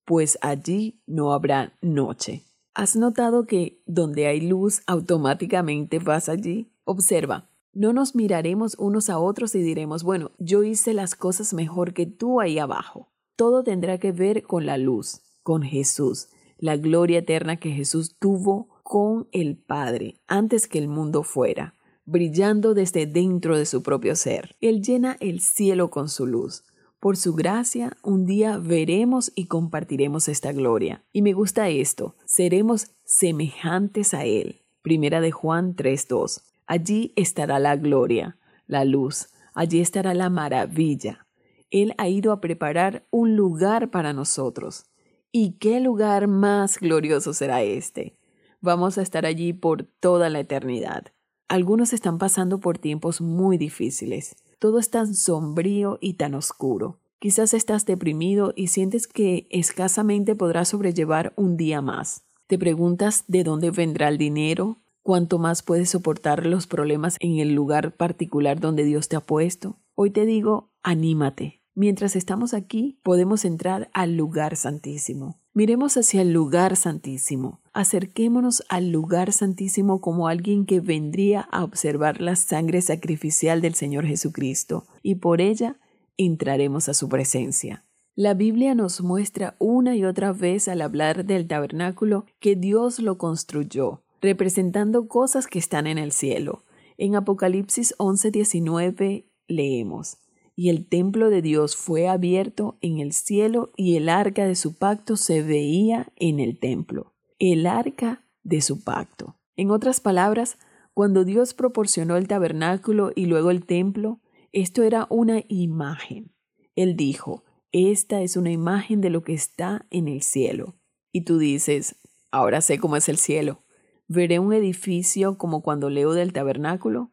pues 0.07 0.39
allí 0.41 1.03
no 1.07 1.35
habrá 1.35 1.77
noche. 1.83 2.45
¿Has 2.73 2.97
notado 2.97 3.47
que 3.47 3.83
donde 3.85 4.27
hay 4.27 4.41
luz 4.41 4.83
automáticamente 4.87 5.99
vas 5.99 6.31
allí? 6.31 6.71
Observa, 6.85 7.51
no 7.75 7.93
nos 7.93 8.15
miraremos 8.15 8.75
unos 8.79 9.11
a 9.11 9.19
otros 9.19 9.55
y 9.55 9.63
diremos, 9.63 10.03
bueno, 10.03 10.31
yo 10.39 10.63
hice 10.63 10.95
las 10.95 11.15
cosas 11.15 11.53
mejor 11.53 11.93
que 11.93 12.07
tú 12.07 12.41
ahí 12.41 12.59
abajo. 12.59 13.09
Todo 13.37 13.63
tendrá 13.63 13.99
que 13.99 14.13
ver 14.13 14.45
con 14.45 14.65
la 14.65 14.79
luz, 14.79 15.21
con 15.43 15.63
Jesús, 15.63 16.29
la 16.59 16.77
gloria 16.77 17.19
eterna 17.19 17.57
que 17.57 17.71
Jesús 17.71 18.17
tuvo 18.19 18.69
con 18.83 19.29
el 19.33 19.57
Padre 19.57 20.21
antes 20.27 20.67
que 20.67 20.79
el 20.79 20.89
mundo 20.89 21.23
fuera, 21.23 21.75
brillando 22.05 22.75
desde 22.75 23.07
dentro 23.07 23.57
de 23.57 23.67
su 23.67 23.83
propio 23.83 24.17
ser. 24.17 24.57
Él 24.61 24.83
llena 24.83 25.17
el 25.21 25.41
cielo 25.41 25.91
con 25.91 26.09
su 26.09 26.27
luz. 26.27 26.65
Por 27.01 27.17
su 27.17 27.35
gracia, 27.35 27.97
un 28.03 28.27
día 28.27 28.59
veremos 28.59 29.31
y 29.37 29.47
compartiremos 29.47 30.29
esta 30.29 30.53
gloria. 30.53 31.05
Y 31.13 31.23
me 31.23 31.33
gusta 31.33 31.69
esto, 31.69 32.17
seremos 32.25 32.89
semejantes 33.05 34.15
a 34.15 34.25
Él. 34.25 34.63
Primera 34.83 35.21
de 35.21 35.31
Juan 35.31 35.77
3.2. 35.77 36.43
Allí 36.67 37.13
estará 37.15 37.59
la 37.59 37.77
gloria, 37.77 38.37
la 38.67 38.85
luz, 38.85 39.29
allí 39.55 39.81
estará 39.81 40.13
la 40.13 40.29
maravilla. 40.29 41.27
Él 41.71 41.95
ha 41.99 42.09
ido 42.09 42.33
a 42.33 42.41
preparar 42.41 43.07
un 43.11 43.37
lugar 43.37 43.91
para 43.91 44.13
nosotros. 44.13 44.87
¿Y 45.31 45.59
qué 45.59 45.81
lugar 45.81 46.27
más 46.27 46.79
glorioso 46.79 47.35
será 47.35 47.63
este? 47.63 48.17
Vamos 48.63 48.97
a 48.97 49.03
estar 49.03 49.27
allí 49.27 49.53
por 49.53 49.83
toda 49.85 50.31
la 50.31 50.41
eternidad. 50.41 51.13
Algunos 51.49 51.93
están 51.93 52.17
pasando 52.17 52.61
por 52.61 52.79
tiempos 52.79 53.21
muy 53.21 53.59
difíciles. 53.59 54.37
Todo 54.59 54.79
es 54.79 54.91
tan 54.91 55.15
sombrío 55.15 55.99
y 56.01 56.15
tan 56.15 56.35
oscuro. 56.35 56.99
Quizás 57.19 57.53
estás 57.53 57.85
deprimido 57.85 58.55
y 58.57 58.69
sientes 58.69 59.07
que 59.07 59.47
escasamente 59.51 60.35
podrás 60.35 60.69
sobrellevar 60.69 61.35
un 61.37 61.59
día 61.59 61.83
más. 61.83 62.25
Te 62.47 62.59
preguntas 62.59 63.25
de 63.29 63.45
dónde 63.45 63.71
vendrá 63.71 64.09
el 64.09 64.17
dinero, 64.17 64.79
cuánto 65.03 65.39
más 65.39 65.63
puedes 65.63 65.91
soportar 65.91 66.47
los 66.47 66.67
problemas 66.67 67.17
en 67.21 67.39
el 67.39 67.53
lugar 67.55 67.93
particular 67.93 68.61
donde 68.61 68.85
Dios 68.85 69.09
te 69.09 69.17
ha 69.17 69.21
puesto. 69.21 69.77
Hoy 69.95 70.11
te 70.11 70.25
digo, 70.25 70.71
anímate. 70.83 71.58
Mientras 71.79 72.17
estamos 72.17 72.55
aquí, 72.55 72.99
podemos 73.05 73.45
entrar 73.45 73.89
al 73.93 74.17
lugar 74.17 74.57
santísimo. 74.57 75.39
Miremos 75.55 75.97
hacia 75.97 76.23
el 76.23 76.33
lugar 76.33 76.75
santísimo. 76.75 77.61
Acerquémonos 77.73 78.65
al 78.69 78.91
lugar 78.91 79.33
santísimo 79.33 80.01
como 80.01 80.27
alguien 80.27 80.67
que 80.67 80.81
vendría 80.81 81.41
a 81.41 81.63
observar 81.63 82.21
la 82.21 82.35
sangre 82.35 82.83
sacrificial 82.83 83.61
del 83.61 83.75
Señor 83.75 84.07
Jesucristo, 84.07 84.89
y 85.05 85.15
por 85.15 85.41
ella 85.41 85.77
entraremos 86.17 86.89
a 86.89 86.95
su 86.95 87.09
presencia. 87.09 87.85
La 88.17 88.35
Biblia 88.35 88.75
nos 88.75 89.01
muestra 89.01 89.55
una 89.61 89.95
y 89.95 90.05
otra 90.05 90.33
vez 90.33 90.67
al 90.67 90.83
hablar 90.83 91.27
del 91.27 91.47
tabernáculo 91.47 92.27
que 92.41 92.57
Dios 92.57 92.99
lo 92.99 93.19
construyó, 93.19 94.03
representando 94.21 95.07
cosas 95.07 95.47
que 95.47 95.61
están 95.61 95.87
en 95.87 95.99
el 95.99 96.11
cielo. 96.11 96.65
En 96.97 97.15
Apocalipsis 97.15 97.95
11:19 97.99 99.27
leemos, 99.47 100.19
y 100.59 100.71
el 100.71 100.89
templo 100.89 101.31
de 101.31 101.41
Dios 101.41 101.77
fue 101.77 102.09
abierto 102.09 102.79
en 102.81 102.99
el 102.99 103.13
cielo 103.13 103.71
y 103.77 103.95
el 103.95 104.09
arca 104.09 104.45
de 104.45 104.57
su 104.57 104.77
pacto 104.77 105.17
se 105.17 105.41
veía 105.41 106.13
en 106.17 106.41
el 106.41 106.59
templo. 106.59 107.15
El 107.39 107.65
arca 107.65 108.27
de 108.43 108.61
su 108.61 108.83
pacto. 108.83 109.37
En 109.55 109.71
otras 109.71 110.01
palabras, 110.01 110.59
cuando 110.95 111.25
Dios 111.25 111.55
proporcionó 111.55 112.17
el 112.17 112.27
tabernáculo 112.27 113.13
y 113.15 113.27
luego 113.27 113.53
el 113.53 113.67
templo, 113.67 114.19
esto 114.51 114.83
era 114.83 115.07
una 115.11 115.45
imagen. 115.47 116.35
Él 116.75 116.97
dijo, 116.97 117.45
esta 117.71 118.21
es 118.23 118.37
una 118.37 118.51
imagen 118.51 119.01
de 119.01 119.11
lo 119.11 119.23
que 119.23 119.35
está 119.35 119.87
en 119.91 120.09
el 120.09 120.23
cielo. 120.23 120.75
Y 121.13 121.21
tú 121.21 121.39
dices, 121.39 121.95
ahora 122.33 122.63
sé 122.63 122.81
cómo 122.81 122.97
es 122.97 123.09
el 123.09 123.19
cielo. 123.19 123.63
¿Veré 124.09 124.41
un 124.41 124.53
edificio 124.53 125.39
como 125.39 125.63
cuando 125.63 125.89
leo 125.89 126.15
del 126.15 126.33
tabernáculo? 126.33 127.13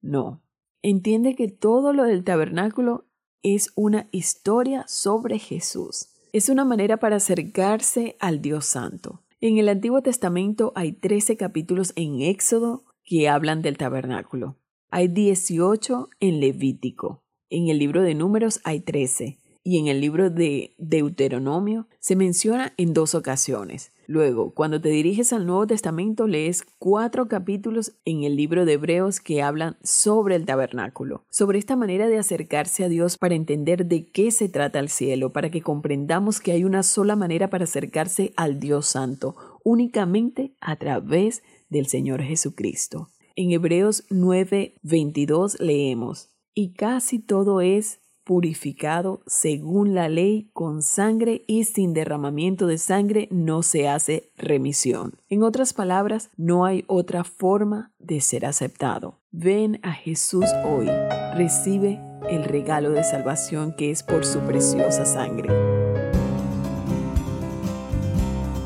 No. 0.00 0.45
Entiende 0.88 1.34
que 1.34 1.48
todo 1.48 1.92
lo 1.92 2.04
del 2.04 2.22
tabernáculo 2.22 3.06
es 3.42 3.72
una 3.74 4.08
historia 4.12 4.84
sobre 4.86 5.40
Jesús. 5.40 6.10
Es 6.32 6.48
una 6.48 6.64
manera 6.64 6.98
para 6.98 7.16
acercarse 7.16 8.14
al 8.20 8.40
Dios 8.40 8.66
Santo. 8.66 9.20
En 9.40 9.58
el 9.58 9.68
Antiguo 9.68 10.00
Testamento 10.00 10.70
hay 10.76 10.92
13 10.92 11.36
capítulos 11.36 11.92
en 11.96 12.20
Éxodo 12.20 12.84
que 13.02 13.28
hablan 13.28 13.62
del 13.62 13.78
tabernáculo. 13.78 14.58
Hay 14.88 15.08
18 15.08 16.08
en 16.20 16.38
Levítico. 16.38 17.24
En 17.50 17.66
el 17.66 17.80
libro 17.80 18.02
de 18.02 18.14
Números 18.14 18.60
hay 18.62 18.78
13 18.78 19.40
y 19.64 19.80
en 19.80 19.88
el 19.88 20.00
libro 20.00 20.30
de 20.30 20.76
Deuteronomio 20.78 21.88
se 21.98 22.14
menciona 22.14 22.74
en 22.76 22.94
dos 22.94 23.16
ocasiones. 23.16 23.90
Luego, 24.08 24.52
cuando 24.54 24.80
te 24.80 24.88
diriges 24.88 25.32
al 25.32 25.46
Nuevo 25.46 25.66
Testamento, 25.66 26.28
lees 26.28 26.64
cuatro 26.78 27.26
capítulos 27.26 27.92
en 28.04 28.22
el 28.22 28.36
libro 28.36 28.64
de 28.64 28.74
Hebreos 28.74 29.20
que 29.20 29.42
hablan 29.42 29.76
sobre 29.82 30.36
el 30.36 30.44
tabernáculo, 30.44 31.24
sobre 31.28 31.58
esta 31.58 31.74
manera 31.74 32.06
de 32.06 32.18
acercarse 32.18 32.84
a 32.84 32.88
Dios 32.88 33.18
para 33.18 33.34
entender 33.34 33.86
de 33.86 34.06
qué 34.06 34.30
se 34.30 34.48
trata 34.48 34.78
el 34.78 34.90
cielo, 34.90 35.32
para 35.32 35.50
que 35.50 35.60
comprendamos 35.60 36.40
que 36.40 36.52
hay 36.52 36.62
una 36.62 36.84
sola 36.84 37.16
manera 37.16 37.50
para 37.50 37.64
acercarse 37.64 38.32
al 38.36 38.60
Dios 38.60 38.86
Santo, 38.86 39.34
únicamente 39.64 40.54
a 40.60 40.76
través 40.76 41.42
del 41.68 41.86
Señor 41.86 42.22
Jesucristo. 42.22 43.10
En 43.34 43.50
Hebreos 43.50 44.04
9:22 44.08 45.58
leemos, 45.58 46.30
y 46.54 46.74
casi 46.74 47.18
todo 47.18 47.60
es 47.60 47.98
purificado 48.26 49.22
según 49.26 49.94
la 49.94 50.08
ley 50.08 50.50
con 50.52 50.82
sangre 50.82 51.44
y 51.46 51.62
sin 51.62 51.94
derramamiento 51.94 52.66
de 52.66 52.76
sangre 52.76 53.28
no 53.30 53.62
se 53.62 53.88
hace 53.88 54.32
remisión. 54.36 55.14
En 55.28 55.44
otras 55.44 55.72
palabras, 55.72 56.30
no 56.36 56.64
hay 56.64 56.84
otra 56.88 57.22
forma 57.22 57.92
de 58.00 58.20
ser 58.20 58.44
aceptado. 58.44 59.20
Ven 59.30 59.78
a 59.84 59.92
Jesús 59.92 60.44
hoy, 60.64 60.88
recibe 61.36 62.00
el 62.28 62.42
regalo 62.42 62.90
de 62.90 63.04
salvación 63.04 63.74
que 63.76 63.92
es 63.92 64.02
por 64.02 64.24
su 64.24 64.40
preciosa 64.40 65.04
sangre. 65.04 65.48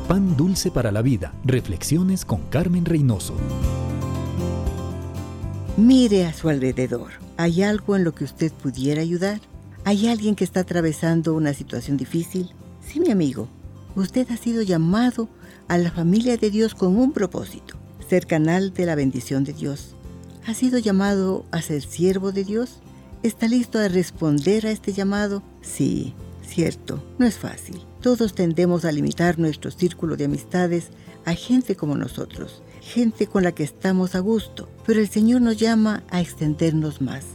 Pan 0.07 0.35
dulce 0.35 0.71
para 0.71 0.91
la 0.91 1.03
vida. 1.03 1.33
Reflexiones 1.45 2.25
con 2.25 2.41
Carmen 2.49 2.83
Reynoso. 2.83 3.35
Mire 5.77 6.25
a 6.25 6.33
su 6.33 6.49
alrededor. 6.49 7.11
¿Hay 7.37 7.61
algo 7.63 7.95
en 7.95 8.03
lo 8.03 8.13
que 8.13 8.23
usted 8.23 8.51
pudiera 8.51 9.01
ayudar? 9.01 9.39
¿Hay 9.83 10.07
alguien 10.07 10.35
que 10.35 10.43
está 10.43 10.59
atravesando 10.59 11.33
una 11.33 11.55
situación 11.55 11.97
difícil? 11.97 12.51
Sí, 12.85 12.99
mi 12.99 13.09
amigo, 13.09 13.47
usted 13.95 14.29
ha 14.29 14.37
sido 14.37 14.61
llamado 14.61 15.27
a 15.67 15.79
la 15.79 15.89
familia 15.89 16.37
de 16.37 16.51
Dios 16.51 16.75
con 16.75 16.97
un 16.97 17.13
propósito, 17.13 17.77
ser 18.07 18.27
canal 18.27 18.73
de 18.75 18.85
la 18.85 18.93
bendición 18.93 19.43
de 19.43 19.53
Dios. 19.53 19.95
¿Ha 20.45 20.53
sido 20.53 20.77
llamado 20.77 21.45
a 21.51 21.63
ser 21.63 21.81
siervo 21.81 22.31
de 22.31 22.43
Dios? 22.43 22.79
¿Está 23.23 23.47
listo 23.47 23.79
a 23.79 23.87
responder 23.87 24.67
a 24.67 24.71
este 24.71 24.93
llamado? 24.93 25.41
Sí, 25.61 26.13
cierto, 26.47 27.03
no 27.17 27.25
es 27.25 27.39
fácil. 27.39 27.81
Todos 28.01 28.35
tendemos 28.35 28.85
a 28.85 28.91
limitar 28.91 29.39
nuestro 29.39 29.71
círculo 29.71 30.15
de 30.15 30.25
amistades 30.25 30.89
a 31.25 31.33
gente 31.33 31.75
como 31.75 31.97
nosotros, 31.97 32.61
gente 32.81 33.25
con 33.25 33.43
la 33.43 33.53
que 33.53 33.63
estamos 33.63 34.13
a 34.13 34.19
gusto, 34.19 34.69
pero 34.85 34.99
el 34.99 35.09
Señor 35.09 35.41
nos 35.41 35.57
llama 35.57 36.03
a 36.11 36.21
extendernos 36.21 37.01
más, 37.01 37.25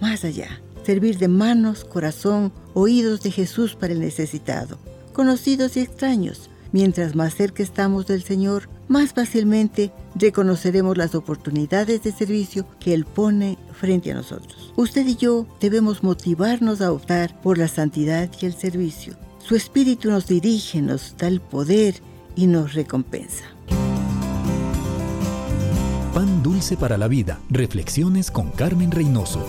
más 0.00 0.24
allá 0.24 0.60
servir 0.86 1.18
de 1.18 1.26
manos, 1.26 1.84
corazón, 1.84 2.52
oídos 2.72 3.20
de 3.22 3.32
Jesús 3.32 3.74
para 3.74 3.92
el 3.92 3.98
necesitado, 3.98 4.78
conocidos 5.12 5.76
y 5.76 5.80
extraños. 5.80 6.48
Mientras 6.70 7.16
más 7.16 7.34
cerca 7.34 7.64
estamos 7.64 8.06
del 8.06 8.22
Señor, 8.22 8.68
más 8.86 9.12
fácilmente 9.12 9.90
reconoceremos 10.14 10.96
las 10.96 11.16
oportunidades 11.16 12.04
de 12.04 12.12
servicio 12.12 12.66
que 12.78 12.94
Él 12.94 13.04
pone 13.04 13.58
frente 13.72 14.12
a 14.12 14.14
nosotros. 14.14 14.72
Usted 14.76 15.04
y 15.06 15.16
yo 15.16 15.46
debemos 15.60 16.04
motivarnos 16.04 16.80
a 16.80 16.92
optar 16.92 17.40
por 17.40 17.58
la 17.58 17.66
santidad 17.66 18.30
y 18.40 18.46
el 18.46 18.54
servicio. 18.54 19.14
Su 19.38 19.56
Espíritu 19.56 20.08
nos 20.08 20.28
dirige, 20.28 20.82
nos 20.82 21.16
da 21.16 21.26
el 21.26 21.40
poder 21.40 21.96
y 22.36 22.46
nos 22.46 22.74
recompensa. 22.74 23.44
Pan 26.14 26.42
dulce 26.42 26.76
para 26.76 26.96
la 26.96 27.08
vida. 27.08 27.40
Reflexiones 27.50 28.30
con 28.30 28.50
Carmen 28.50 28.90
Reynoso. 28.90 29.44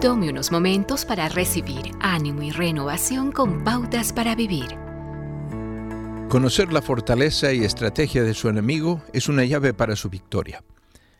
Tome 0.00 0.30
unos 0.30 0.52
momentos 0.52 1.04
para 1.04 1.28
recibir 1.28 1.90
ánimo 1.98 2.42
y 2.42 2.52
renovación 2.52 3.32
con 3.32 3.64
pautas 3.64 4.12
para 4.12 4.36
vivir. 4.36 4.78
Conocer 6.28 6.72
la 6.72 6.82
fortaleza 6.82 7.52
y 7.52 7.64
estrategia 7.64 8.22
de 8.22 8.32
su 8.32 8.48
enemigo 8.48 9.02
es 9.12 9.28
una 9.28 9.44
llave 9.44 9.74
para 9.74 9.96
su 9.96 10.08
victoria. 10.08 10.62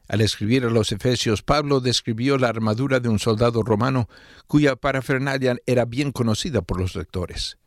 Al 0.06 0.20
escribir 0.20 0.64
a 0.64 0.70
los 0.70 0.92
Efesios, 0.92 1.42
Pablo 1.42 1.80
describió 1.80 2.38
la 2.38 2.50
armadura 2.50 3.00
de 3.00 3.08
un 3.08 3.18
soldado 3.18 3.64
romano 3.64 4.08
cuya 4.46 4.76
parafernalia 4.76 5.56
era 5.66 5.84
bien 5.84 6.12
conocida 6.12 6.62
por 6.62 6.78
los 6.78 6.94
lectores. 6.94 7.58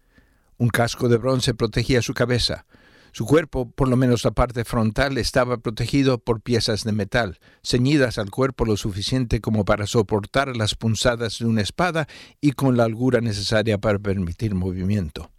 Un 0.58 0.70
casco 0.70 1.10
de 1.10 1.18
bronce 1.18 1.54
protegía 1.54 2.02
su 2.02 2.14
cabeza, 2.14 2.66
su 3.12 3.26
cuerpo, 3.26 3.70
por 3.70 3.90
lo 3.90 3.98
menos 3.98 4.24
la 4.24 4.32
parte 4.32 4.64
frontal, 4.64 5.18
estaba 5.18 5.58
protegido 5.58 6.18
por 6.18 6.42
piezas 6.42 6.84
de 6.84 6.94
metal, 6.94 7.40
ceñidas 7.64 8.18
al 8.18 8.32
cuerpo 8.32 8.66
lo 8.66 8.78
suficiente 8.78 9.42
como 9.42 9.66
para 9.66 9.86
soportar 9.88 10.56
las 10.56 10.76
punzadas 10.76 11.40
de 11.40 11.46
una 11.46 11.62
espada 11.62 12.08
y 12.40 12.52
con 12.54 12.78
la 12.78 12.86
holgura 12.86 13.20
necesaria 13.20 13.78
para 13.78 14.00
permitir 14.00 14.56
movimiento. 14.56 15.30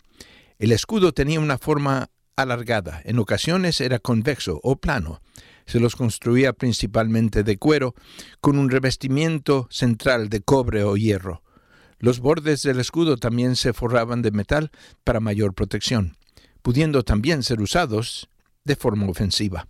El 0.59 0.73
escudo 0.73 1.13
tenía 1.13 1.41
una 1.41 1.59
forma 1.59 2.11
alargada, 2.37 3.01
en 3.05 3.19
ocasiones 3.19 3.81
era 3.81 3.99
convexo 3.99 4.61
o 4.63 4.77
plano. 4.77 5.21
Se 5.67 5.81
los 5.81 5.97
construía 5.97 6.53
principalmente 6.53 7.43
de 7.43 7.57
cuero, 7.57 7.95
con 8.41 8.59
un 8.59 8.69
revestimiento 8.69 9.69
central 9.71 10.29
de 10.29 10.41
cobre 10.41 10.85
o 10.85 10.97
hierro. 10.97 11.43
Los 11.99 12.19
bordes 12.19 12.63
del 12.63 12.81
escudo 12.81 13.17
también 13.17 13.55
se 13.57 13.73
forraban 13.73 14.23
de 14.23 14.33
metal 14.33 14.71
para 15.05 15.21
mayor 15.21 15.55
protección, 15.55 16.17
pudiendo 16.63 17.03
también 17.03 17.43
ser 17.43 17.61
usados 17.61 18.29
de 18.65 18.77
forma 18.77 19.09
ofensiva. 19.09 19.69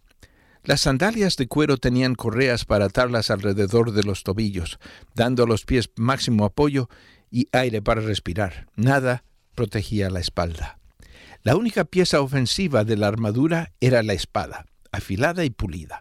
Las 0.65 0.83
sandalias 0.83 1.37
de 1.37 1.49
cuero 1.49 1.77
tenían 1.77 2.15
correas 2.15 2.65
para 2.65 2.85
atarlas 2.85 3.31
alrededor 3.31 3.91
de 3.93 4.05
los 4.05 4.23
tobillos, 4.23 4.79
dando 5.15 5.43
a 5.43 5.47
los 5.47 5.65
pies 5.65 5.91
máximo 5.97 6.45
apoyo 6.45 6.89
y 7.31 7.49
aire 7.51 7.83
para 7.83 8.01
respirar. 8.01 8.69
Nada 8.77 9.25
protegía 9.57 10.09
la 10.09 10.21
espalda. 10.21 10.79
La 11.43 11.57
única 11.57 11.85
pieza 11.85 12.21
ofensiva 12.21 12.85
de 12.85 12.97
la 12.97 13.09
armadura 13.09 13.73
era 13.81 14.05
la 14.05 14.13
espada, 14.13 14.67
afilada 14.93 15.45
y 15.45 15.51
pulida. 15.51 16.01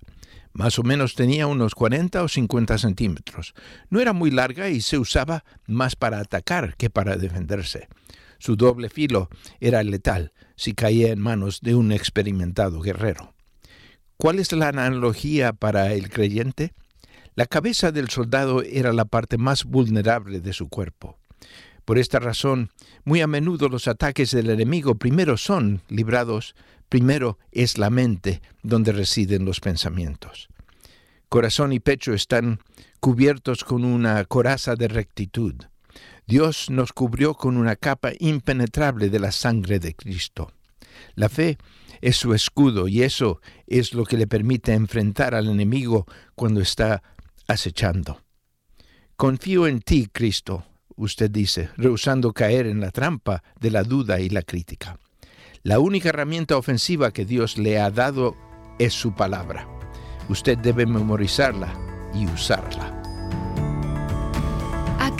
Más 0.53 0.77
o 0.77 0.83
menos 0.83 1.15
tenía 1.15 1.47
unos 1.47 1.73
40 1.73 2.21
o 2.21 2.27
50 2.27 2.77
centímetros. 2.77 3.53
No 3.89 3.99
era 3.99 4.13
muy 4.13 4.29
larga 4.29 4.69
y 4.69 4.81
se 4.81 4.99
usaba 4.99 5.43
más 5.65 5.95
para 5.95 6.19
atacar 6.19 6.75
que 6.75 6.91
para 6.91 7.15
defenderse. 7.15 7.87
Su 8.37 8.55
doble 8.55 8.89
filo 8.89 9.29
era 9.59 9.81
letal 9.81 10.33
si 10.61 10.73
caía 10.73 11.11
en 11.11 11.19
manos 11.19 11.61
de 11.61 11.73
un 11.73 11.91
experimentado 11.91 12.81
guerrero. 12.81 13.33
¿Cuál 14.17 14.37
es 14.37 14.51
la 14.51 14.67
analogía 14.67 15.53
para 15.53 15.91
el 15.93 16.11
creyente? 16.11 16.71
La 17.33 17.47
cabeza 17.47 17.91
del 17.91 18.11
soldado 18.11 18.61
era 18.61 18.93
la 18.93 19.05
parte 19.05 19.39
más 19.39 19.65
vulnerable 19.65 20.39
de 20.39 20.53
su 20.53 20.69
cuerpo. 20.69 21.17
Por 21.83 21.97
esta 21.97 22.19
razón, 22.19 22.69
muy 23.05 23.21
a 23.21 23.27
menudo 23.27 23.69
los 23.69 23.87
ataques 23.87 24.29
del 24.29 24.51
enemigo 24.51 24.93
primero 24.93 25.35
son 25.35 25.81
librados, 25.89 26.53
primero 26.89 27.39
es 27.51 27.79
la 27.79 27.89
mente 27.89 28.43
donde 28.61 28.91
residen 28.91 29.45
los 29.45 29.61
pensamientos. 29.61 30.47
Corazón 31.27 31.73
y 31.73 31.79
pecho 31.79 32.13
están 32.13 32.59
cubiertos 32.99 33.63
con 33.63 33.83
una 33.83 34.23
coraza 34.25 34.75
de 34.75 34.89
rectitud. 34.89 35.55
Dios 36.25 36.69
nos 36.69 36.93
cubrió 36.93 37.33
con 37.33 37.57
una 37.57 37.75
capa 37.75 38.11
impenetrable 38.19 39.09
de 39.09 39.19
la 39.19 39.31
sangre 39.31 39.79
de 39.79 39.93
Cristo. 39.93 40.51
La 41.15 41.29
fe 41.29 41.57
es 42.01 42.17
su 42.17 42.33
escudo 42.33 42.87
y 42.87 43.03
eso 43.03 43.41
es 43.67 43.93
lo 43.93 44.05
que 44.05 44.17
le 44.17 44.27
permite 44.27 44.73
enfrentar 44.73 45.35
al 45.35 45.47
enemigo 45.47 46.05
cuando 46.35 46.61
está 46.61 47.03
acechando. 47.47 48.21
Confío 49.15 49.67
en 49.67 49.81
ti, 49.81 50.09
Cristo, 50.11 50.65
usted 50.95 51.29
dice, 51.29 51.69
rehusando 51.77 52.33
caer 52.33 52.65
en 52.65 52.79
la 52.79 52.91
trampa 52.91 53.43
de 53.59 53.71
la 53.71 53.83
duda 53.83 54.19
y 54.19 54.29
la 54.29 54.41
crítica. 54.41 54.97
La 55.63 55.79
única 55.79 56.09
herramienta 56.09 56.57
ofensiva 56.57 57.11
que 57.11 57.25
Dios 57.25 57.57
le 57.57 57.79
ha 57.79 57.91
dado 57.91 58.35
es 58.79 58.93
su 58.93 59.13
palabra. 59.13 59.67
Usted 60.27 60.57
debe 60.57 60.87
memorizarla 60.87 61.71
y 62.15 62.25
usarla. 62.25 63.00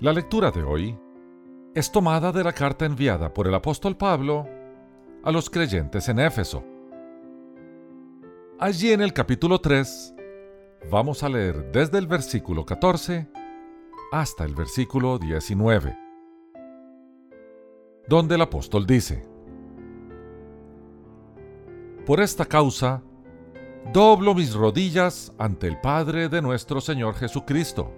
La 0.00 0.12
lectura 0.12 0.52
de 0.52 0.62
hoy 0.62 0.96
es 1.74 1.90
tomada 1.90 2.30
de 2.30 2.44
la 2.44 2.52
carta 2.52 2.84
enviada 2.84 3.34
por 3.34 3.48
el 3.48 3.54
apóstol 3.54 3.96
Pablo 3.96 4.46
a 5.24 5.32
los 5.32 5.50
creyentes 5.50 6.08
en 6.08 6.20
Éfeso. 6.20 6.62
Allí 8.60 8.92
en 8.92 9.00
el 9.00 9.12
capítulo 9.12 9.60
3 9.60 10.14
vamos 10.88 11.24
a 11.24 11.28
leer 11.28 11.72
desde 11.72 11.98
el 11.98 12.06
versículo 12.06 12.64
14 12.64 13.28
hasta 14.12 14.44
el 14.44 14.54
versículo 14.54 15.18
19, 15.18 15.98
donde 18.06 18.36
el 18.36 18.42
apóstol 18.42 18.86
dice, 18.86 19.28
Por 22.06 22.20
esta 22.20 22.44
causa, 22.44 23.02
doblo 23.92 24.32
mis 24.32 24.54
rodillas 24.54 25.32
ante 25.38 25.66
el 25.66 25.80
Padre 25.80 26.28
de 26.28 26.40
nuestro 26.40 26.80
Señor 26.80 27.16
Jesucristo, 27.16 27.97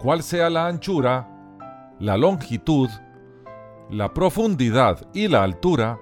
cuál 0.00 0.22
sea 0.22 0.48
la 0.48 0.66
anchura, 0.66 1.28
la 1.98 2.16
longitud, 2.16 2.88
la 3.90 4.14
profundidad 4.14 5.06
y 5.12 5.28
la 5.28 5.44
altura, 5.44 5.98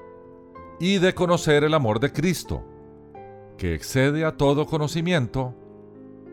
y 0.78 0.98
de 0.98 1.14
conocer 1.14 1.64
el 1.64 1.74
amor 1.74 1.98
de 1.98 2.12
Cristo, 2.12 2.62
que 3.56 3.74
excede 3.74 4.24
a 4.24 4.36
todo 4.36 4.66
conocimiento, 4.66 5.52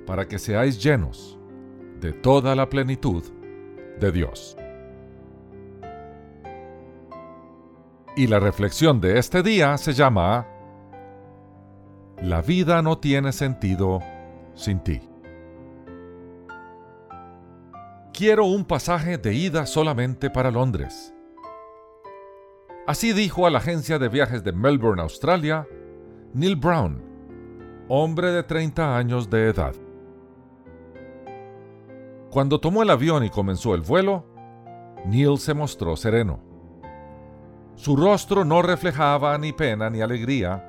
para 0.06 0.28
que 0.28 0.38
seáis 0.38 0.82
llenos 0.84 1.40
de 2.00 2.14
toda 2.14 2.54
la 2.54 2.70
plenitud 2.70 3.24
de 4.00 4.12
Dios. 4.12 4.56
Y 8.16 8.28
la 8.28 8.40
reflexión 8.40 9.02
de 9.02 9.18
este 9.18 9.42
día 9.42 9.78
se 9.78 9.94
llama 9.94 10.48
la 12.22 12.42
vida 12.42 12.82
no 12.82 13.00
tiene 13.00 13.32
sentido 13.32 14.00
sin 14.54 14.80
ti. 14.80 15.02
Quiero 18.18 18.46
un 18.46 18.64
pasaje 18.64 19.18
de 19.18 19.34
ida 19.34 19.66
solamente 19.66 20.30
para 20.30 20.50
Londres. 20.50 21.14
Así 22.88 23.12
dijo 23.12 23.46
a 23.46 23.50
la 23.50 23.58
agencia 23.58 24.00
de 24.00 24.08
viajes 24.08 24.42
de 24.42 24.54
Melbourne, 24.54 25.02
Australia, 25.02 25.68
Neil 26.34 26.56
Brown, 26.56 27.04
hombre 27.90 28.32
de 28.32 28.44
30 28.44 28.98
años 28.98 29.30
de 29.30 29.50
edad. 29.50 29.76
Cuando 32.30 32.62
tomó 32.62 32.84
el 32.84 32.90
avión 32.90 33.26
y 33.26 33.30
comenzó 33.30 33.76
el 33.76 33.82
vuelo, 33.82 34.26
Neil 35.06 35.38
se 35.38 35.54
mostró 35.54 35.98
sereno. 35.98 36.40
Su 37.76 37.98
rostro 37.98 38.46
no 38.46 38.62
reflejaba 38.62 39.38
ni 39.38 39.52
pena 39.52 39.90
ni 39.90 40.00
alegría, 40.00 40.64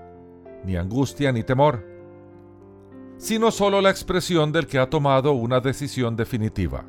ni 0.65 0.75
angustia 0.77 1.31
ni 1.31 1.45
temor, 1.45 1.87
sino 3.19 3.53
solo 3.53 3.81
la 3.81 3.91
expresión 3.91 4.51
del 4.51 4.67
que 4.67 4.81
ha 4.81 4.91
tomado 4.91 5.31
una 5.31 5.61
decisión 5.61 6.17
definitiva, 6.17 6.85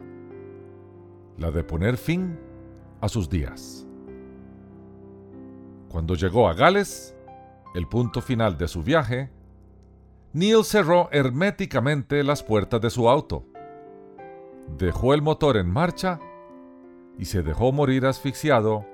la 1.37 1.51
de 1.51 1.63
poner 1.63 1.97
fin 1.97 2.37
a 3.01 3.09
sus 3.09 3.29
días. 3.29 3.85
Cuando 5.89 6.15
llegó 6.15 6.47
a 6.47 6.53
Gales, 6.53 7.15
el 7.75 7.87
punto 7.87 8.21
final 8.21 8.57
de 8.57 8.67
su 8.67 8.83
viaje, 8.83 9.29
Neil 10.33 10.63
cerró 10.63 11.09
herméticamente 11.11 12.23
las 12.23 12.43
puertas 12.43 12.81
de 12.81 12.89
su 12.89 13.09
auto, 13.09 13.45
dejó 14.77 15.13
el 15.13 15.21
motor 15.21 15.57
en 15.57 15.69
marcha 15.69 16.19
y 17.17 17.25
se 17.25 17.41
dejó 17.41 17.71
morir 17.71 18.05
asfixiado 18.05 18.85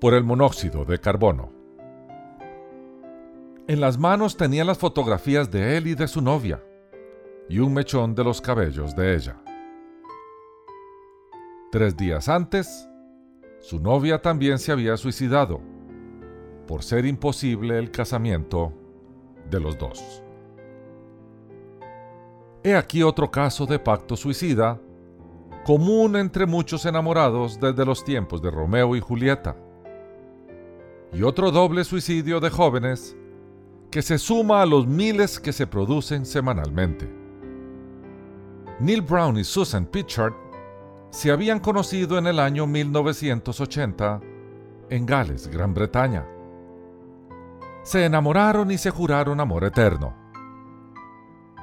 por 0.00 0.14
el 0.14 0.24
monóxido 0.24 0.84
de 0.84 0.98
carbono. 0.98 1.52
En 3.66 3.80
las 3.80 3.98
manos 3.98 4.36
tenía 4.36 4.64
las 4.64 4.78
fotografías 4.78 5.50
de 5.50 5.76
él 5.76 5.86
y 5.86 5.94
de 5.94 6.08
su 6.08 6.22
novia, 6.22 6.62
y 7.48 7.58
un 7.58 7.74
mechón 7.74 8.14
de 8.14 8.24
los 8.24 8.40
cabellos 8.40 8.96
de 8.96 9.14
ella. 9.14 9.36
Tres 11.70 11.96
días 11.96 12.28
antes, 12.28 12.88
su 13.60 13.78
novia 13.78 14.20
también 14.20 14.58
se 14.58 14.72
había 14.72 14.96
suicidado, 14.96 15.60
por 16.66 16.82
ser 16.82 17.06
imposible 17.06 17.78
el 17.78 17.92
casamiento 17.92 18.72
de 19.48 19.60
los 19.60 19.78
dos. 19.78 20.20
He 22.64 22.74
aquí 22.74 23.04
otro 23.04 23.30
caso 23.30 23.66
de 23.66 23.78
pacto 23.78 24.16
suicida, 24.16 24.80
común 25.64 26.16
entre 26.16 26.44
muchos 26.44 26.86
enamorados 26.86 27.60
desde 27.60 27.86
los 27.86 28.02
tiempos 28.02 28.42
de 28.42 28.50
Romeo 28.50 28.96
y 28.96 29.00
Julieta. 29.00 29.56
y 31.12 31.22
otro 31.22 31.52
doble 31.52 31.84
suicidio 31.84 32.40
de 32.40 32.50
jóvenes 32.50 33.16
que 33.92 34.02
se 34.02 34.18
suma 34.18 34.62
a 34.62 34.66
los 34.66 34.88
miles 34.88 35.38
que 35.38 35.52
se 35.52 35.68
producen 35.68 36.26
semanalmente. 36.26 37.08
Neil 38.80 39.02
Brown 39.02 39.36
y 39.38 39.44
Susan 39.44 39.86
Pitchard 39.86 40.49
se 41.10 41.32
habían 41.32 41.58
conocido 41.58 42.18
en 42.18 42.26
el 42.26 42.38
año 42.38 42.66
1980 42.66 44.20
en 44.90 45.06
Gales, 45.06 45.48
Gran 45.48 45.74
Bretaña. 45.74 46.26
Se 47.82 48.04
enamoraron 48.04 48.70
y 48.70 48.78
se 48.78 48.90
juraron 48.90 49.40
amor 49.40 49.64
eterno. 49.64 50.14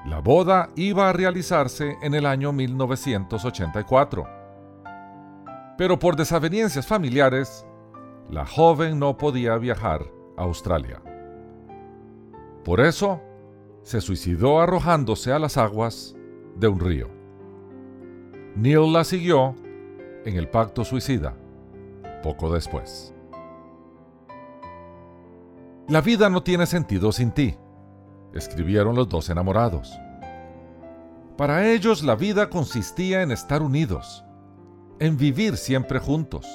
La 0.06 0.20
boda 0.20 0.70
iba 0.76 1.10
a 1.10 1.14
realizarse 1.14 1.98
en 2.02 2.14
el 2.14 2.26
año 2.26 2.52
1984. 2.52 4.28
Pero 5.78 6.00
por 6.00 6.16
desavenencias 6.16 6.88
familiares, 6.88 7.66
la 8.30 8.46
joven 8.46 9.00
no 9.00 9.18
podía 9.18 9.58
viajar 9.58 10.06
a 10.38 10.44
Australia. 10.44 11.02
Por 12.66 12.82
eso, 12.82 13.22
se 13.84 14.02
suicidó 14.02 14.60
arrojándose 14.60 15.32
a 15.32 15.40
las 15.40 15.58
aguas 15.58 16.16
de 16.56 16.68
un 16.68 16.80
río. 16.80 17.17
Neil 18.58 18.92
la 18.92 19.04
siguió 19.04 19.54
en 20.26 20.36
el 20.36 20.50
pacto 20.50 20.84
suicida 20.84 21.36
poco 22.24 22.52
después. 22.52 23.14
La 25.88 26.02
vida 26.02 26.28
no 26.32 26.42
tiene 26.42 26.66
sentido 26.66 27.12
sin 27.12 27.32
ti, 27.32 27.56
escribieron 28.34 28.96
los 28.96 29.08
dos 29.08 29.30
enamorados. 29.30 29.96
Para 31.38 31.70
ellos 31.72 32.02
la 32.02 32.16
vida 32.16 32.50
consistía 32.50 33.22
en 33.22 33.30
estar 33.30 33.62
unidos, 33.62 34.26
en 34.98 35.18
vivir 35.18 35.56
siempre 35.56 36.00
juntos, 36.00 36.48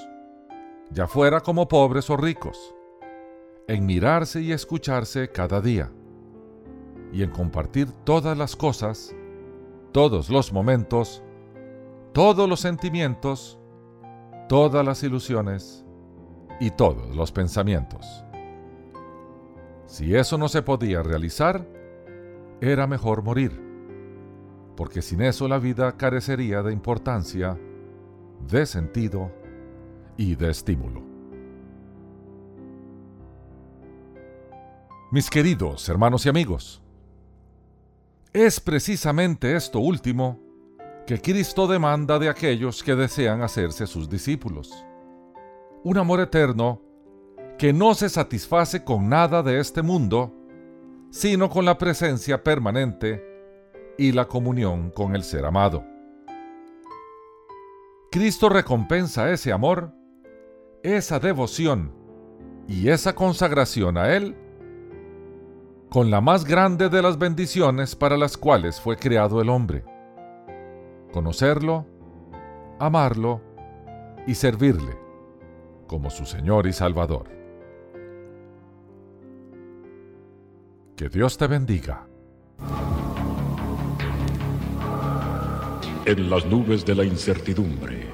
ya 0.90 1.06
fuera 1.06 1.40
como 1.40 1.68
pobres 1.68 2.10
o 2.10 2.16
ricos, 2.16 2.74
en 3.68 3.86
mirarse 3.86 4.42
y 4.42 4.50
escucharse 4.50 5.30
cada 5.30 5.60
día, 5.60 5.92
y 7.12 7.22
en 7.22 7.30
compartir 7.30 7.92
todas 8.02 8.36
las 8.36 8.56
cosas, 8.56 9.14
todos 9.92 10.30
los 10.30 10.52
momentos, 10.52 11.22
todos 12.12 12.46
los 12.48 12.60
sentimientos, 12.60 13.58
todas 14.48 14.84
las 14.84 15.02
ilusiones 15.02 15.84
y 16.60 16.70
todos 16.70 17.16
los 17.16 17.32
pensamientos. 17.32 18.24
Si 19.86 20.14
eso 20.14 20.36
no 20.36 20.48
se 20.48 20.62
podía 20.62 21.02
realizar, 21.02 21.66
era 22.60 22.86
mejor 22.86 23.22
morir, 23.22 23.58
porque 24.76 25.00
sin 25.00 25.22
eso 25.22 25.48
la 25.48 25.58
vida 25.58 25.96
carecería 25.96 26.62
de 26.62 26.72
importancia, 26.72 27.58
de 28.46 28.66
sentido 28.66 29.30
y 30.16 30.34
de 30.34 30.50
estímulo. 30.50 31.02
Mis 35.10 35.28
queridos 35.28 35.88
hermanos 35.88 36.24
y 36.26 36.28
amigos, 36.28 36.82
es 38.32 38.60
precisamente 38.60 39.56
esto 39.56 39.78
último 39.78 40.41
que 41.06 41.20
Cristo 41.20 41.66
demanda 41.66 42.18
de 42.18 42.28
aquellos 42.28 42.82
que 42.82 42.94
desean 42.94 43.42
hacerse 43.42 43.86
sus 43.86 44.08
discípulos. 44.08 44.72
Un 45.84 45.98
amor 45.98 46.20
eterno 46.20 46.80
que 47.58 47.72
no 47.72 47.94
se 47.94 48.08
satisface 48.08 48.84
con 48.84 49.08
nada 49.08 49.42
de 49.42 49.58
este 49.58 49.82
mundo, 49.82 50.32
sino 51.10 51.50
con 51.50 51.64
la 51.64 51.76
presencia 51.76 52.42
permanente 52.42 53.22
y 53.98 54.12
la 54.12 54.26
comunión 54.26 54.90
con 54.90 55.14
el 55.14 55.22
ser 55.22 55.44
amado. 55.44 55.84
Cristo 58.10 58.48
recompensa 58.48 59.30
ese 59.30 59.52
amor, 59.52 59.92
esa 60.82 61.18
devoción 61.18 61.92
y 62.68 62.88
esa 62.88 63.14
consagración 63.14 63.96
a 63.96 64.14
Él 64.14 64.36
con 65.92 66.10
la 66.10 66.22
más 66.22 66.46
grande 66.46 66.88
de 66.88 67.02
las 67.02 67.18
bendiciones 67.18 67.94
para 67.94 68.16
las 68.16 68.38
cuales 68.38 68.80
fue 68.80 68.96
creado 68.96 69.42
el 69.42 69.50
hombre. 69.50 69.84
Conocerlo, 71.12 71.86
amarlo 72.78 73.42
y 74.26 74.34
servirle 74.34 74.96
como 75.86 76.08
su 76.08 76.24
Señor 76.24 76.66
y 76.66 76.72
Salvador. 76.72 77.28
Que 80.96 81.10
Dios 81.10 81.36
te 81.36 81.46
bendiga. 81.48 82.06
En 86.06 86.30
las 86.30 86.46
nubes 86.46 86.86
de 86.86 86.94
la 86.94 87.04
incertidumbre, 87.04 88.06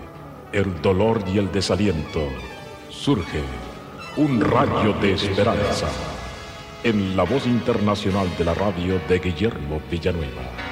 el 0.53 0.83
dolor 0.83 1.23
y 1.33 1.39
el 1.39 1.53
desaliento, 1.53 2.27
surge 2.91 3.43
un 4.17 4.41
rayo 4.41 4.93
de 4.95 5.13
esperanza 5.13 5.87
en 6.83 7.17
la 7.17 7.23
voz 7.23 7.47
internacional 7.47 8.29
de 8.37 8.45
la 8.45 8.55
radio 8.55 9.01
de 9.09 9.21
Guillermo 9.21 9.81
Villanueva. 9.89 10.68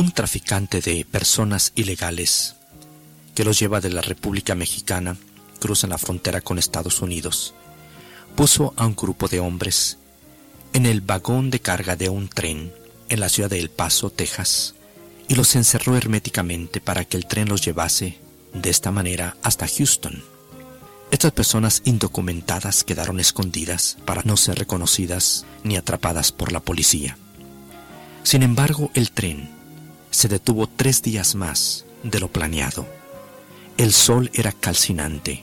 Un 0.00 0.12
traficante 0.12 0.80
de 0.80 1.04
personas 1.04 1.72
ilegales 1.74 2.56
que 3.34 3.44
los 3.44 3.60
lleva 3.60 3.82
de 3.82 3.90
la 3.90 4.00
República 4.00 4.54
Mexicana, 4.54 5.18
cruzan 5.60 5.90
la 5.90 5.98
frontera 5.98 6.40
con 6.40 6.58
Estados 6.58 7.02
Unidos, 7.02 7.52
puso 8.34 8.72
a 8.78 8.86
un 8.86 8.96
grupo 8.96 9.28
de 9.28 9.40
hombres 9.40 9.98
en 10.72 10.86
el 10.86 11.02
vagón 11.02 11.50
de 11.50 11.60
carga 11.60 11.96
de 11.96 12.08
un 12.08 12.28
tren 12.28 12.72
en 13.10 13.20
la 13.20 13.28
ciudad 13.28 13.50
de 13.50 13.58
El 13.58 13.68
Paso, 13.68 14.08
Texas, 14.08 14.74
y 15.28 15.34
los 15.34 15.54
encerró 15.54 15.98
herméticamente 15.98 16.80
para 16.80 17.04
que 17.04 17.18
el 17.18 17.26
tren 17.26 17.50
los 17.50 17.62
llevase 17.62 18.16
de 18.54 18.70
esta 18.70 18.90
manera 18.90 19.36
hasta 19.42 19.68
Houston. 19.68 20.24
Estas 21.10 21.32
personas 21.32 21.82
indocumentadas 21.84 22.84
quedaron 22.84 23.20
escondidas 23.20 23.98
para 24.06 24.22
no 24.22 24.38
ser 24.38 24.60
reconocidas 24.60 25.44
ni 25.62 25.76
atrapadas 25.76 26.32
por 26.32 26.52
la 26.52 26.60
policía. 26.60 27.18
Sin 28.22 28.42
embargo, 28.42 28.90
el 28.94 29.10
tren 29.10 29.59
se 30.10 30.28
detuvo 30.28 30.66
tres 30.66 31.02
días 31.02 31.34
más 31.34 31.84
de 32.02 32.20
lo 32.20 32.28
planeado 32.28 32.86
el 33.80 33.94
sol 33.94 34.30
era 34.34 34.52
calcinante. 34.52 35.42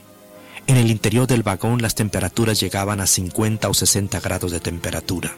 En 0.68 0.76
el 0.76 0.92
interior 0.92 1.26
del 1.26 1.42
vagón 1.42 1.82
las 1.82 1.96
temperaturas 1.96 2.60
llegaban 2.60 3.00
a 3.00 3.08
50 3.08 3.68
o 3.68 3.74
60 3.74 4.20
grados 4.20 4.52
de 4.52 4.60
temperatura. 4.60 5.36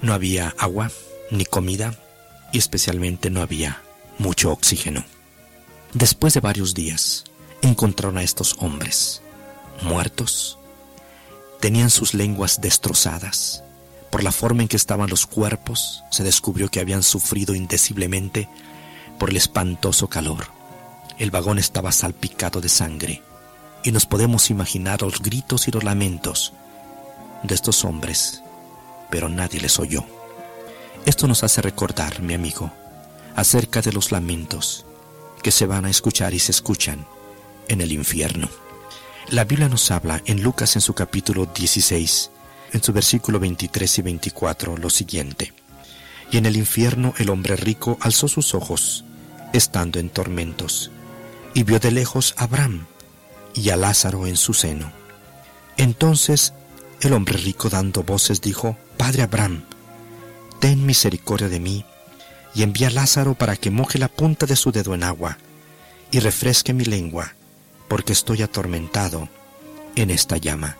No 0.00 0.12
había 0.12 0.56
agua 0.58 0.90
ni 1.30 1.44
comida 1.44 1.96
y 2.52 2.58
especialmente 2.58 3.30
no 3.30 3.42
había 3.42 3.80
mucho 4.18 4.50
oxígeno. 4.50 5.04
Después 5.94 6.34
de 6.34 6.40
varios 6.40 6.74
días, 6.74 7.26
encontraron 7.60 8.18
a 8.18 8.24
estos 8.24 8.56
hombres, 8.58 9.22
muertos. 9.82 10.58
Tenían 11.60 11.90
sus 11.90 12.12
lenguas 12.12 12.60
destrozadas. 12.60 13.62
Por 14.12 14.22
la 14.22 14.30
forma 14.30 14.60
en 14.60 14.68
que 14.68 14.76
estaban 14.76 15.08
los 15.08 15.26
cuerpos, 15.26 16.04
se 16.10 16.22
descubrió 16.22 16.70
que 16.70 16.80
habían 16.80 17.02
sufrido 17.02 17.54
indeciblemente 17.54 18.46
por 19.18 19.30
el 19.30 19.38
espantoso 19.38 20.08
calor. 20.08 20.48
El 21.18 21.30
vagón 21.30 21.58
estaba 21.58 21.92
salpicado 21.92 22.60
de 22.60 22.68
sangre 22.68 23.22
y 23.82 23.90
nos 23.90 24.04
podemos 24.04 24.50
imaginar 24.50 25.00
los 25.00 25.22
gritos 25.22 25.66
y 25.66 25.70
los 25.70 25.82
lamentos 25.82 26.52
de 27.42 27.54
estos 27.54 27.86
hombres, 27.86 28.42
pero 29.10 29.30
nadie 29.30 29.62
les 29.62 29.78
oyó. 29.78 30.04
Esto 31.06 31.26
nos 31.26 31.42
hace 31.42 31.62
recordar, 31.62 32.20
mi 32.20 32.34
amigo, 32.34 32.70
acerca 33.34 33.80
de 33.80 33.92
los 33.92 34.12
lamentos 34.12 34.84
que 35.42 35.52
se 35.52 35.64
van 35.64 35.86
a 35.86 35.90
escuchar 35.90 36.34
y 36.34 36.38
se 36.38 36.52
escuchan 36.52 37.06
en 37.68 37.80
el 37.80 37.92
infierno. 37.92 38.50
La 39.30 39.44
Biblia 39.44 39.70
nos 39.70 39.90
habla 39.90 40.20
en 40.26 40.42
Lucas 40.42 40.76
en 40.76 40.82
su 40.82 40.92
capítulo 40.92 41.46
16, 41.46 42.30
en 42.72 42.82
su 42.82 42.92
versículo 42.92 43.38
23 43.38 43.98
y 43.98 44.02
24, 44.02 44.76
lo 44.76 44.90
siguiente. 44.90 45.52
Y 46.30 46.38
en 46.38 46.46
el 46.46 46.56
infierno 46.56 47.14
el 47.18 47.30
hombre 47.30 47.56
rico 47.56 47.98
alzó 48.00 48.28
sus 48.28 48.54
ojos, 48.54 49.04
estando 49.52 49.98
en 49.98 50.08
tormentos, 50.08 50.90
y 51.54 51.62
vio 51.62 51.78
de 51.78 51.90
lejos 51.90 52.34
a 52.38 52.44
Abraham 52.44 52.86
y 53.54 53.70
a 53.70 53.76
Lázaro 53.76 54.26
en 54.26 54.36
su 54.36 54.54
seno. 54.54 54.90
Entonces 55.76 56.54
el 57.00 57.12
hombre 57.12 57.36
rico 57.36 57.68
dando 57.68 58.02
voces 58.02 58.40
dijo, 58.40 58.76
Padre 58.96 59.22
Abraham, 59.22 59.64
ten 60.60 60.86
misericordia 60.86 61.48
de 61.48 61.60
mí, 61.60 61.84
y 62.54 62.62
envía 62.62 62.88
a 62.88 62.90
Lázaro 62.90 63.34
para 63.34 63.56
que 63.56 63.70
moje 63.70 63.98
la 63.98 64.08
punta 64.08 64.46
de 64.46 64.56
su 64.56 64.72
dedo 64.72 64.94
en 64.94 65.02
agua, 65.02 65.38
y 66.10 66.20
refresque 66.20 66.72
mi 66.72 66.84
lengua, 66.84 67.34
porque 67.88 68.12
estoy 68.12 68.42
atormentado 68.42 69.28
en 69.96 70.10
esta 70.10 70.36
llama. 70.36 70.76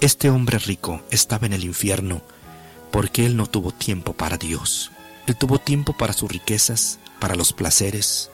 Este 0.00 0.28
hombre 0.28 0.58
rico 0.58 1.02
estaba 1.10 1.46
en 1.46 1.54
el 1.54 1.64
infierno, 1.64 2.22
porque 2.90 3.24
él 3.24 3.36
no 3.36 3.46
tuvo 3.46 3.72
tiempo 3.72 4.12
para 4.12 4.36
Dios. 4.36 4.90
Él 5.26 5.36
tuvo 5.36 5.58
tiempo 5.58 5.94
para 5.94 6.12
sus 6.12 6.30
riquezas, 6.30 6.98
para 7.18 7.34
los 7.34 7.52
placeres, 7.52 8.30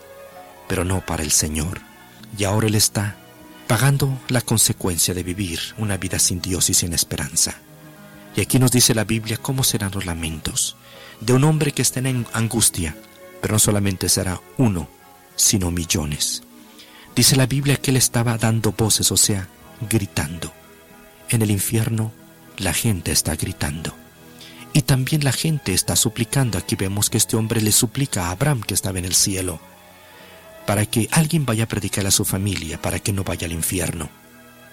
pero 0.69 0.85
no 0.85 1.05
para 1.07 1.23
el 1.23 1.31
Señor. 1.31 1.81
Y 2.37 2.45
ahora 2.45 2.67
Él 2.67 2.75
está 2.75 3.17
pagando 3.67 4.19
la 4.29 4.41
consecuencia 4.41 5.15
de 5.15 5.23
vivir 5.23 5.61
una 5.79 5.97
vida 5.97 6.19
sin 6.19 6.41
Dios 6.41 6.69
y 6.69 6.75
sin 6.75 6.93
esperanza. 6.93 7.55
Y 8.35 8.41
aquí 8.41 8.59
nos 8.59 8.73
dice 8.73 8.95
la 8.95 9.05
Biblia 9.05 9.37
cómo 9.37 9.63
serán 9.63 9.93
los 9.93 10.05
lamentos 10.05 10.77
de 11.21 11.33
un 11.33 11.45
hombre 11.45 11.73
que 11.73 11.83
está 11.83 12.01
en 12.01 12.27
angustia 12.33 12.97
Pero 13.41 13.55
no 13.55 13.59
solamente 13.59 14.09
será 14.09 14.41
uno, 14.57 14.89
sino 15.37 15.71
millones. 15.71 16.43
Dice 17.15 17.37
la 17.37 17.47
Biblia 17.47 17.77
que 17.77 17.91
él 17.91 17.97
estaba 17.97 18.39
dando 18.39 18.73
voces, 18.73 19.13
o 19.13 19.17
sea, 19.17 19.49
gritando. 19.89 20.53
En 21.33 21.41
el 21.41 21.51
infierno 21.51 22.13
la 22.59 22.75
gente 22.75 23.11
está 23.11 23.35
gritando. 23.37 23.95
Y 24.75 24.83
también 24.83 25.25
la 25.25 25.33
gente 25.33 25.73
está 25.73 25.97
suplicando. 25.97 26.59
Aquí 26.59 26.77
vemos 26.77 27.09
que 27.09 27.17
este 27.17 27.37
hombre 27.37 27.63
le 27.63 27.73
suplica 27.73 28.27
a 28.27 28.31
Abraham 28.33 28.61
que 28.61 28.75
estaba 28.75 28.99
en 28.99 29.07
el 29.07 29.15
cielo 29.15 29.59
para 30.67 30.85
que 30.85 31.09
alguien 31.11 31.47
vaya 31.47 31.65
a 31.65 31.69
predicar 31.69 32.07
a 32.07 32.11
su 32.11 32.27
familia, 32.27 32.81
para 32.81 32.99
que 32.99 33.15
no 33.15 33.25
vaya 33.25 33.47
al 33.47 33.53
infierno. 33.53 34.11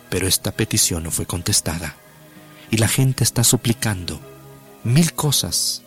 Pero 0.10 0.28
esta 0.28 0.52
petición 0.52 1.04
no 1.04 1.12
fue 1.12 1.26
contestada. 1.26 1.96
Y 2.70 2.78
la 2.78 2.90
gente 2.90 3.24
está 3.24 3.46
suplicando 3.46 4.20
mil 4.84 5.14
cosas, 5.14 5.84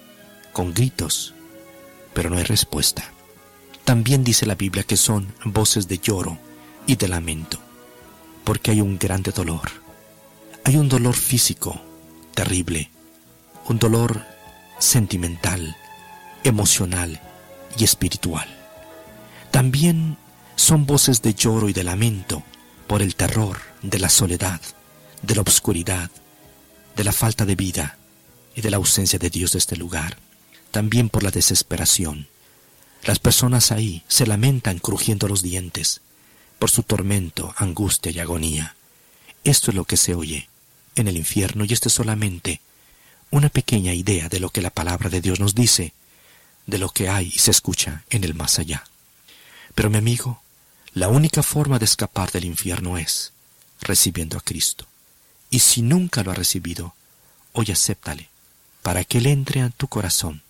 con 0.54 0.72
gritos, 0.72 1.34
pero 2.14 2.30
no 2.30 2.38
hay 2.38 2.44
respuesta. 2.44 3.04
También 3.84 4.24
dice 4.24 4.46
la 4.46 4.54
Biblia 4.54 4.84
que 4.84 4.96
son 4.96 5.34
voces 5.44 5.86
de 5.86 5.98
lloro 5.98 6.38
y 6.86 6.96
de 6.96 7.08
lamento, 7.08 7.58
porque 8.44 8.70
hay 8.70 8.80
un 8.80 8.98
grande 8.98 9.32
dolor. 9.32 9.81
Hay 10.64 10.76
un 10.76 10.88
dolor 10.88 11.16
físico 11.16 11.82
terrible, 12.34 12.88
un 13.66 13.80
dolor 13.80 14.24
sentimental, 14.78 15.76
emocional 16.44 17.20
y 17.76 17.82
espiritual. 17.82 18.48
También 19.50 20.16
son 20.54 20.86
voces 20.86 21.20
de 21.20 21.34
lloro 21.34 21.68
y 21.68 21.72
de 21.72 21.82
lamento 21.82 22.44
por 22.86 23.02
el 23.02 23.16
terror 23.16 23.58
de 23.82 23.98
la 23.98 24.08
soledad, 24.08 24.60
de 25.22 25.34
la 25.34 25.40
obscuridad, 25.40 26.10
de 26.94 27.04
la 27.04 27.12
falta 27.12 27.44
de 27.44 27.56
vida 27.56 27.98
y 28.54 28.60
de 28.60 28.70
la 28.70 28.76
ausencia 28.76 29.18
de 29.18 29.30
Dios 29.30 29.52
de 29.52 29.58
este 29.58 29.76
lugar. 29.76 30.16
También 30.70 31.08
por 31.08 31.24
la 31.24 31.32
desesperación. 31.32 32.28
Las 33.02 33.18
personas 33.18 33.72
ahí 33.72 34.04
se 34.06 34.28
lamentan 34.28 34.78
crujiendo 34.78 35.26
los 35.26 35.42
dientes 35.42 36.02
por 36.60 36.70
su 36.70 36.84
tormento, 36.84 37.52
angustia 37.56 38.12
y 38.12 38.20
agonía. 38.20 38.76
Esto 39.42 39.72
es 39.72 39.74
lo 39.74 39.84
que 39.84 39.96
se 39.96 40.14
oye 40.14 40.48
en 40.96 41.08
el 41.08 41.16
infierno 41.16 41.64
y 41.64 41.72
esto 41.72 41.88
es 41.88 41.94
solamente 41.94 42.60
una 43.30 43.48
pequeña 43.48 43.94
idea 43.94 44.28
de 44.28 44.40
lo 44.40 44.50
que 44.50 44.62
la 44.62 44.70
palabra 44.70 45.08
de 45.08 45.20
Dios 45.20 45.40
nos 45.40 45.54
dice, 45.54 45.94
de 46.66 46.78
lo 46.78 46.90
que 46.90 47.08
hay 47.08 47.32
y 47.34 47.38
se 47.38 47.50
escucha 47.50 48.04
en 48.10 48.24
el 48.24 48.34
más 48.34 48.58
allá. 48.58 48.84
Pero 49.74 49.90
mi 49.90 49.98
amigo, 49.98 50.42
la 50.92 51.08
única 51.08 51.42
forma 51.42 51.78
de 51.78 51.86
escapar 51.86 52.30
del 52.30 52.44
infierno 52.44 52.98
es 52.98 53.32
recibiendo 53.80 54.36
a 54.36 54.42
Cristo. 54.42 54.86
Y 55.50 55.60
si 55.60 55.82
nunca 55.82 56.22
lo 56.22 56.30
has 56.30 56.38
recibido, 56.38 56.94
hoy 57.52 57.70
acéptale 57.70 58.28
para 58.82 59.04
que 59.04 59.18
Él 59.18 59.26
entre 59.26 59.62
a 59.62 59.70
tu 59.70 59.88
corazón 59.88 60.42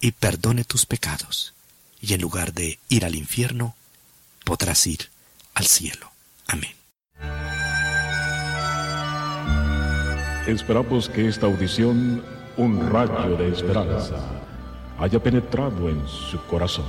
y 0.00 0.12
perdone 0.12 0.64
tus 0.64 0.86
pecados. 0.86 1.54
Y 2.00 2.14
en 2.14 2.20
lugar 2.20 2.52
de 2.52 2.78
ir 2.88 3.04
al 3.04 3.14
infierno, 3.14 3.74
podrás 4.44 4.86
ir 4.86 5.10
al 5.54 5.66
cielo. 5.66 6.10
Amén. 6.46 6.79
Esperamos 10.50 11.08
que 11.08 11.26
esta 11.28 11.46
audición, 11.46 12.22
un 12.56 12.90
rayo 12.90 13.36
de 13.36 13.52
esperanza, 13.52 14.16
haya 14.98 15.22
penetrado 15.22 15.88
en 15.88 16.02
su 16.08 16.44
corazón. 16.46 16.86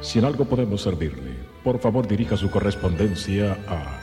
Si 0.00 0.20
en 0.20 0.26
algo 0.26 0.44
podemos 0.44 0.82
servirle, 0.82 1.34
por 1.64 1.80
favor 1.80 2.06
dirija 2.06 2.36
su 2.36 2.48
correspondencia 2.48 3.58
a 3.66 3.98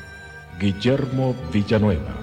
Guillermo 0.60 1.34
Villanueva, 1.54 2.18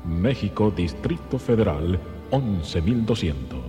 México, 0.05 0.73
Distrito 0.75 1.37
Federal, 1.37 1.99
11200. 2.31 3.59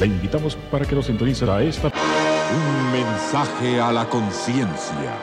Le 0.00 0.06
invitamos 0.06 0.56
para 0.70 0.86
que 0.86 0.94
nos 0.94 1.04
sintonice 1.04 1.44
a 1.50 1.62
esta... 1.62 1.92
Un 2.54 2.92
mensaje 2.92 3.80
a 3.80 3.90
la 3.90 4.06
conciencia. 4.10 5.16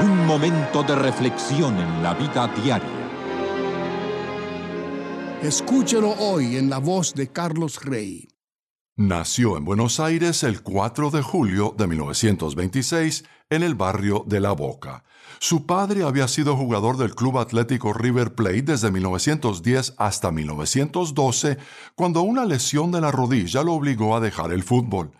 Un 0.00 0.26
momento 0.26 0.82
de 0.82 0.94
reflexión 0.94 1.78
en 1.78 2.02
la 2.02 2.14
vida 2.14 2.48
diaria. 2.48 2.88
Escúchelo 5.42 6.12
hoy 6.12 6.56
en 6.56 6.70
la 6.70 6.78
voz 6.78 7.12
de 7.12 7.30
Carlos 7.30 7.84
Rey. 7.84 8.26
Nació 8.96 9.58
en 9.58 9.66
Buenos 9.66 10.00
Aires 10.00 10.42
el 10.44 10.62
4 10.62 11.10
de 11.10 11.20
julio 11.20 11.74
de 11.76 11.88
1926 11.88 13.24
en 13.50 13.62
el 13.62 13.74
barrio 13.74 14.24
de 14.26 14.40
La 14.40 14.52
Boca. 14.52 15.04
Su 15.38 15.66
padre 15.66 16.04
había 16.04 16.26
sido 16.26 16.56
jugador 16.56 16.96
del 16.96 17.14
Club 17.14 17.36
Atlético 17.36 17.92
River 17.92 18.34
Plate 18.34 18.62
desde 18.62 18.90
1910 18.90 19.92
hasta 19.98 20.32
1912, 20.32 21.58
cuando 21.94 22.22
una 22.22 22.46
lesión 22.46 22.90
de 22.92 23.02
la 23.02 23.10
rodilla 23.10 23.62
lo 23.62 23.74
obligó 23.74 24.16
a 24.16 24.20
dejar 24.20 24.52
el 24.52 24.62
fútbol. 24.62 25.12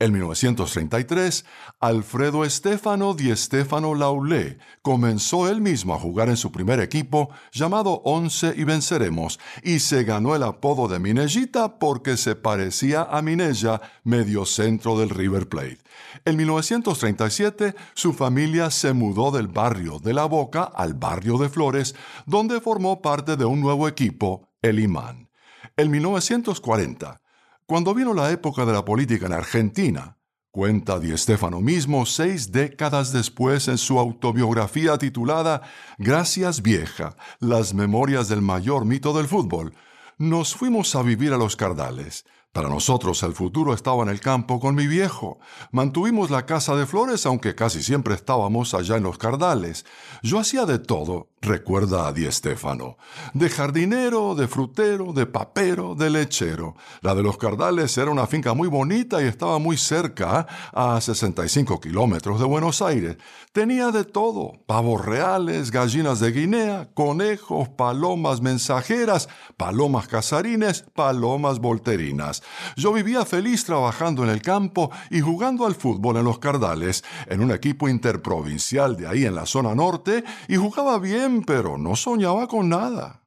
En 0.00 0.12
1933, 0.12 1.44
Alfredo 1.80 2.44
Estefano 2.44 3.14
Di 3.14 3.34
Stefano 3.34 3.96
Laulé 3.96 4.58
comenzó 4.80 5.48
él 5.48 5.60
mismo 5.60 5.92
a 5.92 5.98
jugar 5.98 6.28
en 6.28 6.36
su 6.36 6.52
primer 6.52 6.78
equipo, 6.78 7.30
llamado 7.50 8.00
Once 8.04 8.54
y 8.56 8.62
Venceremos, 8.62 9.40
y 9.64 9.80
se 9.80 10.04
ganó 10.04 10.36
el 10.36 10.44
apodo 10.44 10.86
de 10.86 11.00
Minellita 11.00 11.80
porque 11.80 12.16
se 12.16 12.36
parecía 12.36 13.08
a 13.10 13.22
Minella, 13.22 13.80
medio 14.04 14.46
centro 14.46 14.96
del 14.96 15.10
River 15.10 15.48
Plate. 15.48 15.78
En 16.24 16.36
1937, 16.36 17.74
su 17.94 18.12
familia 18.12 18.70
se 18.70 18.92
mudó 18.92 19.32
del 19.32 19.48
barrio 19.48 19.98
de 19.98 20.14
La 20.14 20.26
Boca 20.26 20.62
al 20.62 20.94
barrio 20.94 21.38
de 21.38 21.48
Flores, 21.48 21.96
donde 22.24 22.60
formó 22.60 23.02
parte 23.02 23.36
de 23.36 23.46
un 23.46 23.60
nuevo 23.60 23.88
equipo, 23.88 24.48
el 24.62 24.78
Imán. 24.78 25.28
En 25.76 25.90
1940, 25.90 27.20
cuando 27.68 27.92
vino 27.92 28.14
la 28.14 28.30
época 28.30 28.64
de 28.64 28.72
la 28.72 28.82
política 28.82 29.26
en 29.26 29.34
Argentina, 29.34 30.16
cuenta 30.50 30.98
Di 30.98 31.14
Stefano 31.18 31.60
mismo 31.60 32.06
seis 32.06 32.50
décadas 32.50 33.12
después 33.12 33.68
en 33.68 33.76
su 33.76 33.98
autobiografía 33.98 34.96
titulada 34.96 35.60
Gracias 35.98 36.62
vieja, 36.62 37.14
las 37.40 37.74
memorias 37.74 38.30
del 38.30 38.40
mayor 38.40 38.86
mito 38.86 39.12
del 39.12 39.28
fútbol, 39.28 39.74
nos 40.16 40.54
fuimos 40.54 40.96
a 40.96 41.02
vivir 41.02 41.34
a 41.34 41.36
los 41.36 41.56
Cardales. 41.56 42.24
Para 42.52 42.70
nosotros 42.70 43.22
el 43.22 43.34
futuro 43.34 43.74
estaba 43.74 44.02
en 44.02 44.08
el 44.08 44.20
campo 44.20 44.58
con 44.58 44.74
mi 44.74 44.86
viejo. 44.86 45.38
Mantuvimos 45.70 46.30
la 46.30 46.46
casa 46.46 46.74
de 46.74 46.86
flores 46.86 47.26
aunque 47.26 47.54
casi 47.54 47.82
siempre 47.82 48.14
estábamos 48.14 48.72
allá 48.72 48.96
en 48.96 49.02
los 49.02 49.18
Cardales. 49.18 49.84
Yo 50.22 50.38
hacía 50.38 50.64
de 50.64 50.78
todo, 50.78 51.28
recuerda 51.40 52.06
a 52.06 52.12
Di 52.12 52.30
Stefano. 52.30 52.96
De 53.34 53.48
jardinero, 53.48 54.34
de 54.34 54.48
frutero, 54.48 55.12
de 55.12 55.26
papero, 55.26 55.94
de 55.94 56.10
lechero. 56.10 56.74
La 57.00 57.14
de 57.14 57.22
los 57.22 57.38
Cardales 57.38 57.96
era 57.98 58.10
una 58.10 58.26
finca 58.26 58.54
muy 58.54 58.68
bonita 58.68 59.22
y 59.22 59.26
estaba 59.26 59.58
muy 59.58 59.76
cerca, 59.76 60.46
a 60.72 61.00
65 61.00 61.80
kilómetros 61.80 62.40
de 62.40 62.46
Buenos 62.46 62.82
Aires. 62.82 63.16
Tenía 63.52 63.90
de 63.90 64.04
todo, 64.04 64.52
pavos 64.66 65.04
reales, 65.04 65.70
gallinas 65.70 66.20
de 66.20 66.32
Guinea, 66.32 66.88
conejos, 66.94 67.68
palomas 67.68 68.40
mensajeras, 68.40 69.28
palomas 69.56 70.08
casarines, 70.08 70.84
palomas 70.94 71.58
volterinas. 71.58 72.42
Yo 72.76 72.92
vivía 72.92 73.24
feliz 73.24 73.64
trabajando 73.64 74.24
en 74.24 74.30
el 74.30 74.42
campo 74.42 74.90
y 75.10 75.20
jugando 75.20 75.66
al 75.66 75.74
fútbol 75.74 76.16
en 76.16 76.24
los 76.24 76.38
Cardales, 76.38 77.04
en 77.26 77.40
un 77.40 77.50
equipo 77.50 77.88
interprovincial 77.88 78.96
de 78.96 79.06
ahí 79.06 79.24
en 79.24 79.34
la 79.34 79.46
zona 79.46 79.74
norte, 79.74 80.24
y 80.48 80.56
jugaba 80.56 80.98
bien, 80.98 81.27
pero 81.46 81.78
no 81.78 81.96
soñaba 81.96 82.48
con 82.48 82.68
nada. 82.68 83.24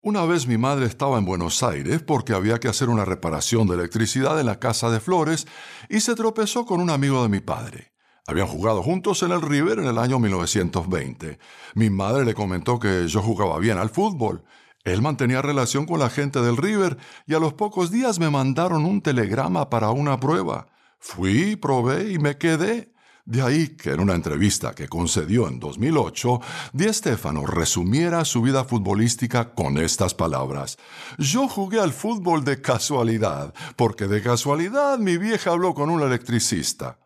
Una 0.00 0.24
vez 0.24 0.46
mi 0.46 0.58
madre 0.58 0.86
estaba 0.86 1.18
en 1.18 1.24
Buenos 1.24 1.62
Aires 1.62 2.02
porque 2.02 2.32
había 2.32 2.60
que 2.60 2.68
hacer 2.68 2.88
una 2.88 3.04
reparación 3.04 3.66
de 3.66 3.74
electricidad 3.74 4.38
en 4.38 4.46
la 4.46 4.60
casa 4.60 4.90
de 4.90 5.00
Flores 5.00 5.46
y 5.88 6.00
se 6.00 6.14
tropezó 6.14 6.64
con 6.64 6.80
un 6.80 6.90
amigo 6.90 7.22
de 7.22 7.28
mi 7.28 7.40
padre. 7.40 7.92
Habían 8.26 8.46
jugado 8.46 8.82
juntos 8.82 9.22
en 9.22 9.32
el 9.32 9.42
River 9.42 9.80
en 9.80 9.86
el 9.86 9.98
año 9.98 10.18
1920. 10.18 11.38
Mi 11.74 11.90
madre 11.90 12.24
le 12.24 12.34
comentó 12.34 12.78
que 12.78 13.08
yo 13.08 13.22
jugaba 13.22 13.58
bien 13.58 13.78
al 13.78 13.90
fútbol. 13.90 14.44
Él 14.84 15.02
mantenía 15.02 15.42
relación 15.42 15.84
con 15.84 15.98
la 15.98 16.10
gente 16.10 16.40
del 16.42 16.56
River 16.56 16.96
y 17.26 17.34
a 17.34 17.40
los 17.40 17.54
pocos 17.54 17.90
días 17.90 18.20
me 18.20 18.30
mandaron 18.30 18.84
un 18.84 19.00
telegrama 19.02 19.68
para 19.68 19.90
una 19.90 20.20
prueba. 20.20 20.68
Fui, 21.00 21.56
probé 21.56 22.12
y 22.12 22.18
me 22.18 22.38
quedé. 22.38 22.92
De 23.28 23.42
ahí 23.42 23.76
que 23.76 23.90
en 23.90 24.00
una 24.00 24.14
entrevista 24.14 24.74
que 24.74 24.88
concedió 24.88 25.48
en 25.48 25.60
2008, 25.60 26.40
Di 26.72 26.90
Stefano 26.94 27.44
resumiera 27.44 28.24
su 28.24 28.40
vida 28.40 28.64
futbolística 28.64 29.52
con 29.52 29.76
estas 29.76 30.14
palabras. 30.14 30.78
Yo 31.18 31.46
jugué 31.46 31.78
al 31.78 31.92
fútbol 31.92 32.42
de 32.42 32.62
casualidad, 32.62 33.52
porque 33.76 34.06
de 34.06 34.22
casualidad 34.22 34.98
mi 34.98 35.18
vieja 35.18 35.50
habló 35.50 35.74
con 35.74 35.90
un 35.90 36.00
electricista. 36.00 37.00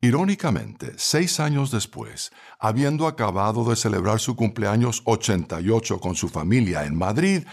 Irónicamente, 0.00 0.94
seis 0.96 1.38
años 1.38 1.70
después, 1.70 2.32
habiendo 2.58 3.06
acabado 3.06 3.64
de 3.64 3.76
celebrar 3.76 4.18
su 4.18 4.34
cumpleaños 4.34 5.02
88 5.04 6.00
con 6.00 6.16
su 6.16 6.28
familia 6.28 6.84
en 6.84 6.98
Madrid, 6.98 7.44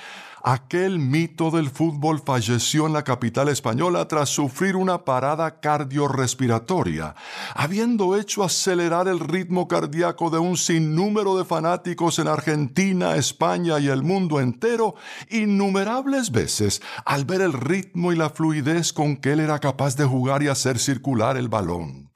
aquel 0.43 0.99
mito 0.99 1.51
del 1.51 1.69
fútbol 1.69 2.19
falleció 2.19 2.87
en 2.87 2.93
la 2.93 3.03
capital 3.03 3.49
española 3.49 4.07
tras 4.07 4.29
sufrir 4.29 4.75
una 4.75 5.05
parada 5.05 5.59
cardiorrespiratoria, 5.59 7.15
habiendo 7.55 8.17
hecho 8.17 8.43
acelerar 8.43 9.07
el 9.07 9.19
ritmo 9.19 9.67
cardíaco 9.67 10.29
de 10.29 10.39
un 10.39 10.57
sinnúmero 10.57 11.37
de 11.37 11.45
fanáticos 11.45 12.19
en 12.19 12.27
Argentina, 12.27 13.15
España 13.15 13.79
y 13.79 13.87
el 13.87 14.03
mundo 14.03 14.39
entero 14.39 14.95
innumerables 15.29 16.31
veces 16.31 16.81
al 17.05 17.25
ver 17.25 17.41
el 17.41 17.53
ritmo 17.53 18.11
y 18.13 18.15
la 18.15 18.29
fluidez 18.29 18.93
con 18.93 19.17
que 19.17 19.33
él 19.33 19.39
era 19.39 19.59
capaz 19.59 19.95
de 19.95 20.05
jugar 20.05 20.43
y 20.43 20.47
hacer 20.47 20.79
circular 20.79 21.37
el 21.37 21.49
balón. 21.49 22.10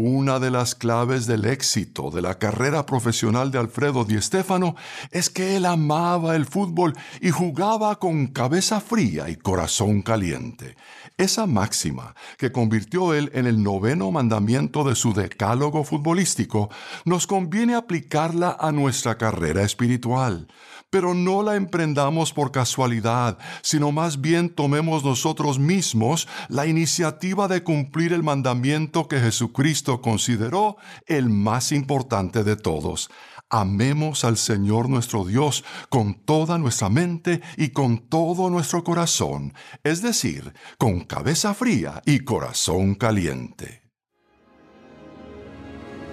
Una 0.00 0.38
de 0.38 0.52
las 0.52 0.76
claves 0.76 1.26
del 1.26 1.44
éxito 1.44 2.12
de 2.12 2.22
la 2.22 2.38
carrera 2.38 2.86
profesional 2.86 3.50
de 3.50 3.58
Alfredo 3.58 4.04
Di 4.04 4.22
Stéfano 4.22 4.76
es 5.10 5.28
que 5.28 5.56
él 5.56 5.66
amaba 5.66 6.36
el 6.36 6.46
fútbol 6.46 6.94
y 7.20 7.30
jugaba 7.30 7.98
con 7.98 8.28
cabeza 8.28 8.80
fría 8.80 9.28
y 9.28 9.34
corazón 9.34 10.02
caliente. 10.02 10.76
Esa 11.16 11.46
máxima, 11.46 12.14
que 12.36 12.52
convirtió 12.52 13.12
él 13.12 13.32
en 13.34 13.48
el 13.48 13.60
noveno 13.60 14.12
mandamiento 14.12 14.84
de 14.84 14.94
su 14.94 15.14
decálogo 15.14 15.82
futbolístico, 15.82 16.70
nos 17.04 17.26
conviene 17.26 17.74
aplicarla 17.74 18.56
a 18.60 18.70
nuestra 18.70 19.18
carrera 19.18 19.62
espiritual 19.64 20.46
pero 20.90 21.14
no 21.14 21.42
la 21.42 21.56
emprendamos 21.56 22.32
por 22.32 22.52
casualidad, 22.52 23.38
sino 23.62 23.92
más 23.92 24.20
bien 24.20 24.48
tomemos 24.50 25.04
nosotros 25.04 25.58
mismos 25.58 26.28
la 26.48 26.66
iniciativa 26.66 27.48
de 27.48 27.62
cumplir 27.62 28.12
el 28.12 28.22
mandamiento 28.22 29.08
que 29.08 29.20
Jesucristo 29.20 30.00
consideró 30.00 30.76
el 31.06 31.28
más 31.28 31.72
importante 31.72 32.44
de 32.44 32.56
todos. 32.56 33.10
Amemos 33.50 34.24
al 34.24 34.36
Señor 34.36 34.90
nuestro 34.90 35.24
Dios 35.24 35.64
con 35.88 36.14
toda 36.14 36.58
nuestra 36.58 36.90
mente 36.90 37.40
y 37.56 37.70
con 37.70 37.98
todo 38.08 38.50
nuestro 38.50 38.84
corazón, 38.84 39.54
es 39.84 40.02
decir, 40.02 40.52
con 40.76 41.00
cabeza 41.00 41.54
fría 41.54 42.02
y 42.04 42.20
corazón 42.20 42.94
caliente. 42.94 43.87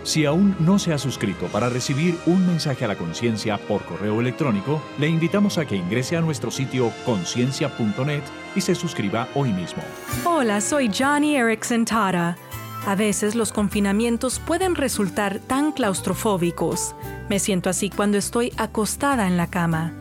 Si 0.06 0.24
aún 0.24 0.56
no 0.60 0.78
se 0.78 0.94
ha 0.94 1.00
suscrito 1.00 1.48
para 1.48 1.68
recibir 1.68 2.16
un 2.28 2.46
mensaje 2.46 2.86
a 2.86 2.88
la 2.88 2.96
conciencia 2.96 3.58
por 3.58 3.84
correo 3.86 4.22
electrónico, 4.22 4.80
le 5.00 5.08
invitamos 5.08 5.58
a 5.58 5.66
que 5.66 5.76
ingrese 5.76 6.16
a 6.16 6.22
nuestro 6.22 6.52
sitio 6.52 6.92
conciencia.net 7.06 8.22
y 8.56 8.62
se 8.62 8.76
suscriba 8.76 9.28
hoy 9.34 9.52
mismo. 9.52 9.82
Hola, 10.24 10.62
soy 10.62 10.92
Johnny 10.96 11.36
Erickson 11.36 11.86
Tara. 11.86 12.38
A 12.86 12.94
veces 12.94 13.34
los 13.34 13.52
confinamientos 13.52 14.38
pueden 14.38 14.76
resultar 14.76 15.40
tan 15.40 15.72
claustrofóbicos. 15.72 16.94
Me 17.28 17.40
siento 17.40 17.72
así 17.72 17.90
cuando 17.90 18.20
estoy 18.20 18.54
acostada 18.58 19.26
en 19.26 19.38
la 19.38 19.48
cama. 19.48 19.92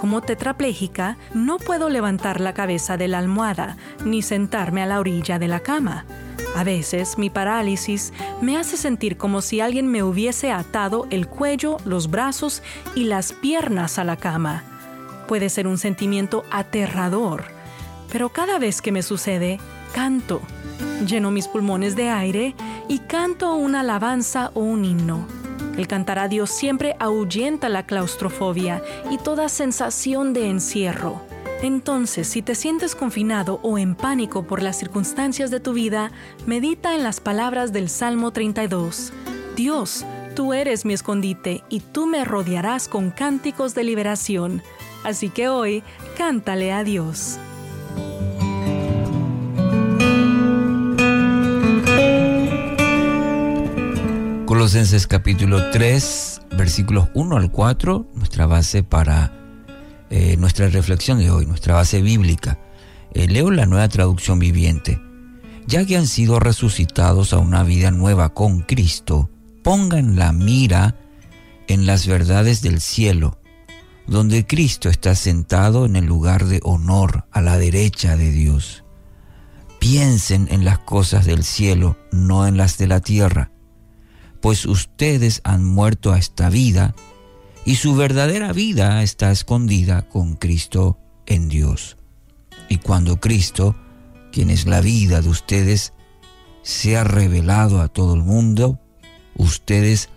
Como 0.00 0.22
tetrapléjica, 0.22 1.18
no 1.34 1.58
puedo 1.58 1.90
levantar 1.90 2.40
la 2.40 2.54
cabeza 2.54 2.96
de 2.96 3.06
la 3.06 3.18
almohada 3.18 3.76
ni 4.02 4.22
sentarme 4.22 4.82
a 4.82 4.86
la 4.86 4.98
orilla 4.98 5.38
de 5.38 5.48
la 5.48 5.60
cama. 5.60 6.06
A 6.54 6.64
veces 6.64 7.16
mi 7.16 7.30
parálisis 7.30 8.12
me 8.40 8.58
hace 8.58 8.76
sentir 8.76 9.16
como 9.16 9.40
si 9.40 9.60
alguien 9.60 9.86
me 9.86 10.02
hubiese 10.02 10.52
atado 10.52 11.06
el 11.10 11.26
cuello, 11.26 11.78
los 11.84 12.10
brazos 12.10 12.62
y 12.94 13.04
las 13.04 13.32
piernas 13.32 13.98
a 13.98 14.04
la 14.04 14.16
cama. 14.16 14.64
Puede 15.28 15.48
ser 15.48 15.66
un 15.66 15.78
sentimiento 15.78 16.44
aterrador, 16.50 17.44
pero 18.10 18.28
cada 18.28 18.58
vez 18.58 18.82
que 18.82 18.92
me 18.92 19.02
sucede, 19.02 19.58
canto. 19.94 20.42
Lleno 21.06 21.30
mis 21.30 21.48
pulmones 21.48 21.96
de 21.96 22.10
aire 22.10 22.54
y 22.86 22.98
canto 22.98 23.54
una 23.54 23.80
alabanza 23.80 24.50
o 24.54 24.60
un 24.60 24.84
himno. 24.84 25.26
El 25.78 25.88
cantar 25.88 26.18
a 26.18 26.28
Dios 26.28 26.50
siempre 26.50 26.96
ahuyenta 26.98 27.70
la 27.70 27.86
claustrofobia 27.86 28.82
y 29.10 29.16
toda 29.16 29.48
sensación 29.48 30.34
de 30.34 30.50
encierro. 30.50 31.31
Entonces, 31.62 32.26
si 32.26 32.42
te 32.42 32.56
sientes 32.56 32.96
confinado 32.96 33.60
o 33.62 33.78
en 33.78 33.94
pánico 33.94 34.42
por 34.42 34.60
las 34.60 34.76
circunstancias 34.76 35.48
de 35.52 35.60
tu 35.60 35.72
vida, 35.72 36.10
medita 36.44 36.96
en 36.96 37.04
las 37.04 37.20
palabras 37.20 37.72
del 37.72 37.88
Salmo 37.88 38.32
32. 38.32 39.12
Dios, 39.54 40.04
tú 40.34 40.54
eres 40.54 40.84
mi 40.84 40.92
escondite 40.92 41.62
y 41.68 41.78
tú 41.78 42.08
me 42.08 42.24
rodearás 42.24 42.88
con 42.88 43.12
cánticos 43.12 43.76
de 43.76 43.84
liberación. 43.84 44.60
Así 45.04 45.30
que 45.30 45.48
hoy, 45.48 45.84
cántale 46.18 46.72
a 46.72 46.82
Dios. 46.82 47.38
Colosenses 54.46 55.06
capítulo 55.06 55.70
3, 55.70 56.42
versículos 56.58 57.08
1 57.14 57.36
al 57.36 57.52
4, 57.52 58.06
nuestra 58.14 58.46
base 58.46 58.82
para 58.82 59.41
eh, 60.14 60.36
nuestra 60.36 60.68
reflexión 60.68 61.18
de 61.20 61.30
hoy, 61.30 61.46
nuestra 61.46 61.74
base 61.74 62.02
bíblica. 62.02 62.58
Eh, 63.14 63.28
leo 63.28 63.50
la 63.50 63.64
nueva 63.64 63.88
traducción 63.88 64.38
viviente. 64.38 65.00
Ya 65.66 65.86
que 65.86 65.96
han 65.96 66.06
sido 66.06 66.38
resucitados 66.38 67.32
a 67.32 67.38
una 67.38 67.62
vida 67.62 67.90
nueva 67.90 68.34
con 68.34 68.60
Cristo, 68.60 69.30
pongan 69.64 70.16
la 70.16 70.32
mira 70.32 70.96
en 71.66 71.86
las 71.86 72.06
verdades 72.06 72.60
del 72.60 72.82
cielo, 72.82 73.38
donde 74.06 74.46
Cristo 74.46 74.90
está 74.90 75.14
sentado 75.14 75.86
en 75.86 75.96
el 75.96 76.04
lugar 76.04 76.44
de 76.44 76.60
honor 76.62 77.24
a 77.30 77.40
la 77.40 77.56
derecha 77.56 78.18
de 78.18 78.32
Dios. 78.32 78.84
Piensen 79.78 80.46
en 80.50 80.66
las 80.66 80.78
cosas 80.80 81.24
del 81.24 81.42
cielo, 81.42 81.96
no 82.10 82.46
en 82.46 82.58
las 82.58 82.76
de 82.76 82.86
la 82.86 83.00
tierra, 83.00 83.50
pues 84.42 84.66
ustedes 84.66 85.40
han 85.44 85.64
muerto 85.64 86.12
a 86.12 86.18
esta 86.18 86.50
vida, 86.50 86.94
y 87.64 87.76
su 87.76 87.94
verdadera 87.94 88.52
vida 88.52 89.02
está 89.02 89.30
escondida 89.30 90.08
con 90.08 90.34
Cristo 90.34 90.98
en 91.26 91.48
Dios. 91.48 91.96
Y 92.68 92.78
cuando 92.78 93.20
Cristo, 93.20 93.76
quien 94.32 94.50
es 94.50 94.66
la 94.66 94.80
vida 94.80 95.20
de 95.20 95.28
ustedes, 95.28 95.92
sea 96.62 97.04
revelado 97.04 97.80
a 97.80 97.88
todo 97.88 98.14
el 98.14 98.22
mundo, 98.22 98.80
ustedes 99.36 100.08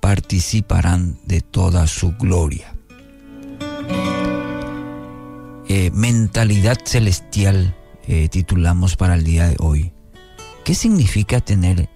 participarán 0.00 1.18
de 1.24 1.40
toda 1.40 1.86
su 1.86 2.12
gloria. 2.12 2.74
Eh, 5.68 5.90
mentalidad 5.92 6.78
celestial 6.84 7.76
eh, 8.06 8.28
titulamos 8.28 8.96
para 8.96 9.14
el 9.14 9.24
día 9.24 9.48
de 9.48 9.56
hoy. 9.60 9.92
¿Qué 10.64 10.74
significa 10.74 11.40
tener 11.40 11.88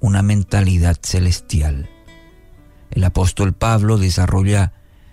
una 0.00 0.22
mentalidad 0.22 0.96
celestial? 1.02 1.89
El 2.90 3.04
apóstol 3.04 3.52
Pablo 3.52 3.98
desarrolla 3.98 4.72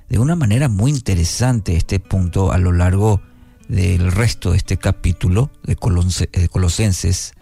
de 0.09 0.19
una 0.19 0.35
manera 0.35 0.69
muy 0.69 0.91
interesante 0.91 1.75
este 1.75 1.99
punto 1.99 2.51
a 2.51 2.57
lo 2.57 2.71
largo 2.71 3.21
del 3.67 4.11
resto 4.11 4.51
de 4.51 4.57
este 4.57 4.77
capítulo 4.77 5.51
de, 5.63 5.75
Colosenses, 5.75 7.33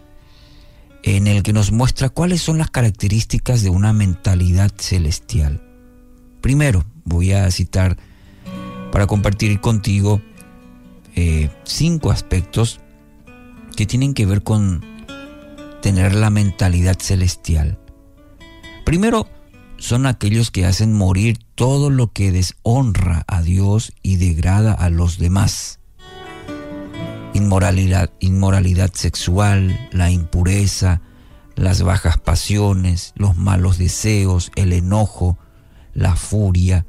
en 1.02 1.26
el 1.28 1.42
que 1.42 1.52
nos 1.52 1.70
muestra 1.70 2.08
cuáles 2.08 2.42
son 2.42 2.58
las 2.58 2.70
características 2.70 3.62
de 3.62 3.70
una 3.70 3.92
mentalidad 3.92 4.72
celestial. 4.76 5.62
Primero, 6.40 6.84
voy 7.04 7.32
a 7.32 7.50
citar 7.50 7.96
para 8.90 9.06
compartir 9.06 9.60
contigo 9.60 10.20
eh, 11.14 11.50
cinco 11.64 12.10
aspectos 12.10 12.80
que 13.76 13.86
tienen 13.86 14.14
que 14.14 14.26
ver 14.26 14.42
con 14.42 14.84
tener 15.82 16.14
la 16.14 16.30
mentalidad 16.30 16.98
celestial. 16.98 17.78
Primero, 18.84 19.28
son 19.86 20.06
aquellos 20.06 20.50
que 20.50 20.66
hacen 20.66 20.92
morir 20.92 21.38
todo 21.54 21.90
lo 21.90 22.12
que 22.12 22.32
deshonra 22.32 23.22
a 23.28 23.40
Dios 23.40 23.92
y 24.02 24.16
degrada 24.16 24.72
a 24.72 24.90
los 24.90 25.16
demás. 25.16 25.78
Inmoralidad, 27.34 28.10
inmoralidad 28.18 28.92
sexual, 28.94 29.88
la 29.92 30.10
impureza, 30.10 31.02
las 31.54 31.82
bajas 31.82 32.18
pasiones, 32.18 33.12
los 33.14 33.36
malos 33.36 33.78
deseos, 33.78 34.50
el 34.56 34.72
enojo, 34.72 35.38
la 35.94 36.16
furia, 36.16 36.84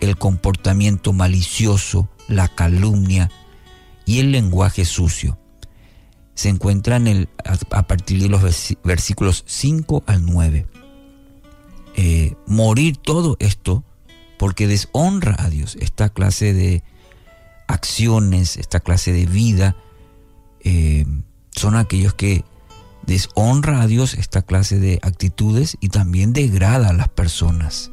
el 0.00 0.18
comportamiento 0.18 1.14
malicioso, 1.14 2.10
la 2.28 2.48
calumnia 2.48 3.30
y 4.04 4.18
el 4.18 4.32
lenguaje 4.32 4.84
sucio. 4.84 5.38
Se 6.34 6.50
encuentran 6.50 7.26
a 7.70 7.86
partir 7.86 8.20
de 8.20 8.28
los 8.28 8.42
versículos 8.82 9.44
5 9.46 10.04
al 10.06 10.26
9. 10.26 10.73
Eh, 11.96 12.34
morir 12.46 12.96
todo 12.96 13.36
esto 13.38 13.84
porque 14.38 14.66
deshonra 14.66 15.36
a 15.38 15.48
Dios. 15.48 15.76
Esta 15.80 16.08
clase 16.08 16.52
de 16.52 16.82
acciones, 17.68 18.56
esta 18.56 18.80
clase 18.80 19.12
de 19.12 19.26
vida, 19.26 19.76
eh, 20.60 21.06
son 21.52 21.76
aquellos 21.76 22.14
que 22.14 22.44
deshonra 23.06 23.82
a 23.82 23.86
Dios 23.86 24.14
esta 24.14 24.42
clase 24.42 24.78
de 24.78 24.98
actitudes 25.02 25.76
y 25.80 25.90
también 25.90 26.32
degrada 26.32 26.88
a 26.88 26.94
las 26.94 27.08
personas. 27.08 27.90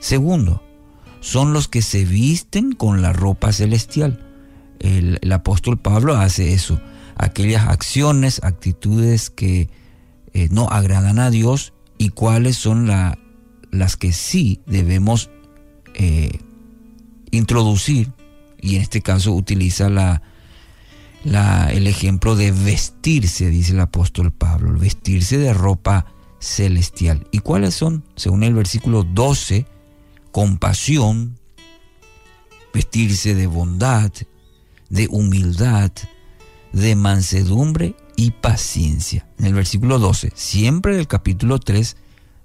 Segundo, 0.00 0.62
son 1.20 1.52
los 1.52 1.66
que 1.68 1.82
se 1.82 2.04
visten 2.04 2.72
con 2.72 3.02
la 3.02 3.12
ropa 3.12 3.52
celestial. 3.52 4.24
el 4.78 5.32
apóstol 5.32 5.76
Pablo 5.76 6.16
hace 6.16 6.52
eso, 6.52 6.80
aquellas 7.16 7.66
acciones, 7.66 8.40
actitudes 8.44 9.28
que 9.28 9.68
eh, 10.32 10.48
no 10.50 10.68
agradan 10.68 11.18
a 11.18 11.30
Dios 11.30 11.72
y 11.98 12.10
cuáles 12.10 12.56
son 12.56 12.86
la, 12.86 13.18
las 13.70 13.96
que 13.96 14.12
sí 14.12 14.60
debemos 14.66 15.30
eh, 15.94 16.38
introducir. 17.30 18.12
Y 18.60 18.76
en 18.76 18.82
este 18.82 19.02
caso 19.02 19.32
utiliza 19.34 19.88
el 21.24 21.86
ejemplo 21.86 22.36
de 22.36 22.52
vestirse, 22.52 23.50
dice 23.50 23.72
el 23.72 23.80
apóstol 23.80 24.32
Pablo, 24.32 24.78
vestirse 24.78 25.38
de 25.38 25.52
ropa 25.52 26.06
celestial. 26.40 27.26
¿Y 27.30 27.38
cuáles 27.38 27.74
son? 27.74 28.04
Según 28.16 28.44
el 28.44 28.54
versículo 28.54 29.02
12, 29.02 29.66
compasión, 30.30 31.38
vestirse 32.72 33.34
de 33.34 33.46
bondad, 33.46 34.12
de 34.88 35.08
humildad, 35.08 35.92
de 36.72 36.96
mansedumbre 36.96 37.94
y 38.18 38.32
paciencia. 38.32 39.28
En 39.38 39.46
el 39.46 39.54
versículo 39.54 40.00
12, 40.00 40.32
siempre 40.34 40.96
del 40.96 41.06
capítulo 41.06 41.60
3 41.60 41.96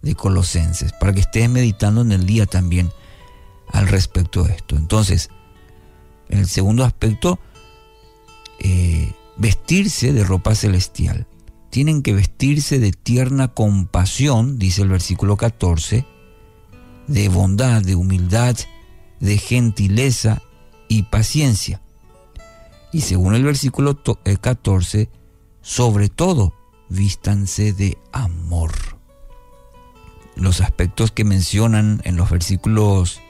de 0.04 0.14
Colosenses, 0.14 0.94
para 0.94 1.14
que 1.14 1.22
estés 1.22 1.50
meditando 1.50 2.02
en 2.02 2.12
el 2.12 2.28
día 2.28 2.46
también 2.46 2.92
al 3.70 3.88
respecto 3.88 4.44
de 4.44 4.54
esto. 4.54 4.76
Entonces, 4.76 5.32
en 6.30 6.38
el 6.38 6.48
segundo 6.48 6.86
aspecto, 6.86 7.40
eh, 8.60 9.14
vestirse 9.38 10.14
de 10.14 10.24
ropa 10.24 10.54
celestial. 10.54 11.26
Tienen 11.72 12.04
que 12.04 12.14
vestirse 12.14 12.78
de 12.78 12.92
tierna 12.92 13.48
compasión, 13.48 14.60
dice 14.60 14.84
el 14.84 14.90
versículo 14.90 15.38
14, 15.38 16.06
de 17.08 17.30
bondad, 17.30 17.82
de 17.82 17.96
humildad, 17.96 18.56
de 19.20 19.40
gentileza 19.40 20.44
y 20.88 21.02
paciencia. 21.02 21.82
Y 22.92 23.02
según 23.02 23.34
el 23.34 23.44
versículo 23.44 24.04
14, 24.04 25.02
eh, 25.02 25.10
sobre 25.64 26.10
todo, 26.10 26.54
vístanse 26.90 27.74
de 27.74 27.98
amor. 28.12 28.72
Los 30.36 30.62
aspectos 30.62 31.12
que 31.12 31.24
mencionan 31.24 32.02
en 32.04 32.18
los 32.18 32.30
versículos 32.30 33.22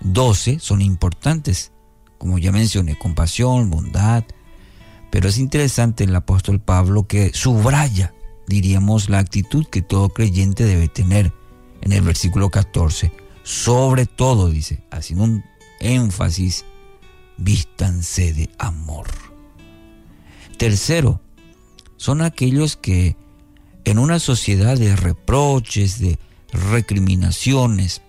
12 0.00 0.60
son 0.60 0.80
importantes, 0.80 1.72
como 2.18 2.38
ya 2.38 2.52
mencioné, 2.52 2.96
compasión, 2.96 3.68
bondad, 3.68 4.24
pero 5.10 5.28
es 5.28 5.38
interesante 5.38 6.04
el 6.04 6.14
apóstol 6.14 6.60
Pablo 6.60 7.06
que 7.06 7.32
subraya, 7.34 8.14
diríamos, 8.46 9.10
la 9.10 9.18
actitud 9.18 9.66
que 9.66 9.82
todo 9.82 10.10
creyente 10.10 10.64
debe 10.64 10.88
tener 10.88 11.32
en 11.80 11.92
el 11.92 12.02
versículo 12.02 12.50
14. 12.50 13.12
Sobre 13.42 14.06
todo, 14.06 14.50
dice, 14.50 14.84
haciendo 14.92 15.24
un 15.24 15.44
énfasis, 15.80 16.64
vístanse 17.38 18.32
de 18.34 18.50
amor. 18.58 19.08
Tercero, 20.58 21.20
son 22.00 22.22
aquellos 22.22 22.78
que 22.78 23.14
en 23.84 23.98
una 23.98 24.20
sociedad 24.20 24.78
de 24.78 24.96
reproches, 24.96 25.98
de 25.98 26.18
recriminaciones, 26.50 28.00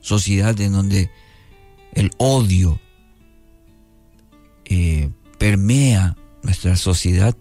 sociedad 0.00 0.60
en 0.60 0.72
donde 0.72 1.08
el 1.92 2.10
odio 2.16 2.80
eh, 4.64 5.08
permea 5.38 6.16
nuestra 6.42 6.74
sociedad, 6.74 7.36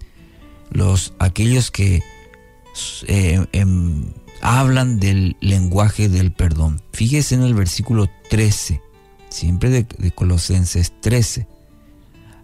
los, 0.69 1.15
aquellos 1.17 1.71
que 1.71 2.03
eh, 3.07 3.43
em, 3.53 4.13
hablan 4.43 4.99
del 4.99 5.35
lenguaje 5.41 6.09
del 6.09 6.31
perdón. 6.31 6.79
Fíjese 6.93 7.33
en 7.33 7.41
el 7.41 7.55
versículo 7.55 8.07
13, 8.29 8.83
siempre 9.29 9.71
de, 9.71 10.11
Colosenses 10.11 10.93
13. 11.01 11.47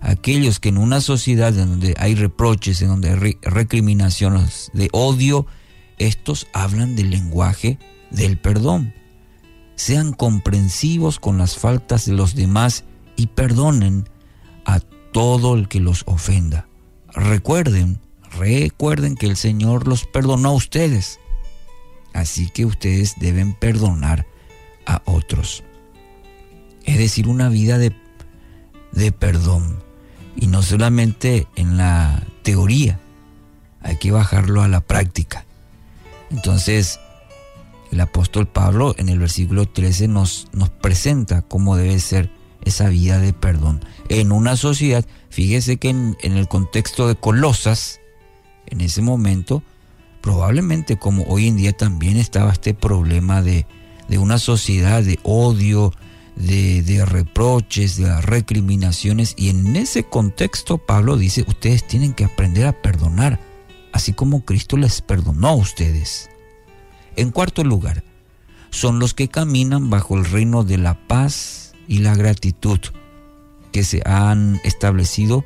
Aquellos 0.08 0.62
que 0.62 0.70
en 0.70 0.78
una 0.78 1.02
sociedad 1.02 1.50
en 1.60 1.68
donde 1.68 1.94
hay 2.00 2.16
reproches, 2.16 2.82
en 2.82 2.88
donde 2.88 3.10
hay 3.10 3.38
recriminaciones 3.42 4.72
de 4.74 4.88
odio, 4.94 5.48
estos 5.98 6.48
hablan 6.54 6.96
del 6.96 7.10
lenguaje 7.10 7.78
del 8.10 8.38
perdón. 8.38 8.94
Sean 9.76 10.14
comprensivos 10.14 11.20
con 11.20 11.38
las 11.38 11.58
faltas 11.58 12.06
de 12.06 12.14
los 12.14 12.36
demás 12.36 12.86
y 13.18 13.28
perdonen 13.28 14.08
a 14.66 14.80
todo 14.80 15.56
el 15.56 15.68
que 15.68 15.82
los 15.82 16.04
ofenda. 16.06 16.70
Recuerden, 17.10 18.00
recuerden 18.32 19.16
que 19.16 19.26
el 19.26 19.36
Señor 19.36 19.90
los 19.90 20.06
perdonó 20.06 20.52
a 20.52 20.54
ustedes. 20.54 21.20
Así 22.14 22.50
que 22.50 22.64
ustedes 22.64 23.16
deben 23.20 23.54
perdonar 23.54 24.26
a 24.86 25.02
otros. 25.04 25.66
Es 26.86 26.98
decir, 26.98 27.28
una 27.28 27.50
vida 27.50 27.78
de, 27.78 27.94
de 28.94 29.12
perdón. 29.12 29.86
Y 30.38 30.48
no 30.48 30.62
solamente 30.62 31.48
en 31.56 31.78
la 31.78 32.24
teoría, 32.44 33.00
hay 33.82 33.98
que 33.98 34.12
bajarlo 34.12 34.62
a 34.62 34.68
la 34.68 34.82
práctica. 34.82 35.46
Entonces, 36.30 37.00
el 37.92 38.00
apóstol 38.00 38.48
Pablo 38.48 38.96
en 38.98 39.10
el 39.10 39.20
versículo 39.20 39.68
13 39.68 40.08
nos, 40.08 40.48
nos 40.54 40.70
presenta 40.70 41.42
cómo 41.42 41.76
debe 41.76 42.00
ser 42.00 42.30
esa 42.68 42.90
vida 42.90 43.20
de 43.20 43.34
perdón. 43.34 43.84
En 44.10 44.32
una 44.32 44.56
sociedad, 44.56 45.06
fíjese 45.30 45.78
que 45.78 45.90
en, 45.90 46.16
el 46.22 46.48
contexto 46.48 47.08
de 47.08 47.16
Colosas, 47.16 48.00
en 48.66 48.82
ese 48.82 49.02
momento, 49.02 49.64
probablemente 50.22 50.98
como 50.98 51.24
hoy 51.24 51.48
en 51.48 51.58
día 51.58 51.74
también 51.74 52.18
estaba 52.18 52.52
este 52.52 52.74
problema 52.74 53.42
de, 53.42 53.66
una 54.18 54.38
sociedad 54.38 55.04
de 55.04 55.20
odio, 55.24 55.94
de, 56.38 57.04
reproches, 57.06 57.98
de 57.98 58.22
recriminaciones. 58.22 59.34
Y 59.38 59.50
en 59.50 59.76
ese 59.76 60.04
contexto 60.04 60.78
Pablo 60.78 61.18
dice, 61.18 61.44
ustedes 61.48 61.86
tienen 61.86 62.14
que 62.14 62.26
aprender 62.26 62.66
a 62.68 62.82
perdonar, 62.82 63.40
así 63.92 64.14
como 64.14 64.46
Cristo 64.46 64.78
les 64.78 65.02
perdonó 65.02 65.50
a 65.50 65.56
ustedes. 65.56 66.30
En 67.16 67.32
cuarto 67.32 67.64
lugar, 67.64 68.04
son 68.70 69.00
los 69.00 69.14
que 69.14 69.28
caminan 69.28 69.90
bajo 69.90 70.18
el 70.18 70.26
reino 70.26 70.64
de 70.64 70.78
la 70.78 71.08
paz 71.08 71.74
y 71.88 72.00
la 72.00 72.16
gratitud 72.16 72.80
que 73.72 73.84
se 73.84 74.02
han 74.06 74.62
establecido 74.64 75.44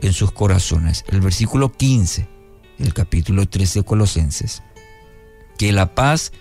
en 0.00 0.12
sus 0.12 0.30
corazones. 0.30 1.04
El 1.08 1.20
versículo 1.20 1.72
15 1.72 2.38
el 2.78 2.94
capítulo 2.94 3.48
13 3.48 3.80
de 3.80 3.84
Colosenses. 3.84 4.62
Que 5.58 5.72
la 5.72 5.94
paz 5.94 6.32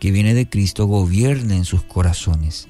que 0.00 0.10
viene 0.10 0.34
de 0.34 0.48
Cristo 0.48 0.86
gobierne 0.86 1.56
en 1.56 1.64
sus 1.64 1.82
corazones. 1.82 2.68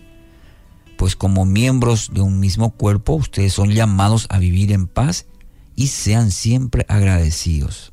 Pues 0.97 1.17
como 1.17 1.45
miembros 1.45 2.11
de 2.13 2.23
un 2.23 2.41
mismo 2.41 2.71
cuerpo, 2.71 3.15
ustedes 3.15 3.53
son 3.53 3.71
llamados 3.71 4.27
a 4.31 4.39
vivir 4.39 4.73
en 4.73 4.87
paz 4.87 5.27
y 5.75 5.89
sean 5.89 6.31
siempre 6.31 6.87
agradecidos. 6.89 7.93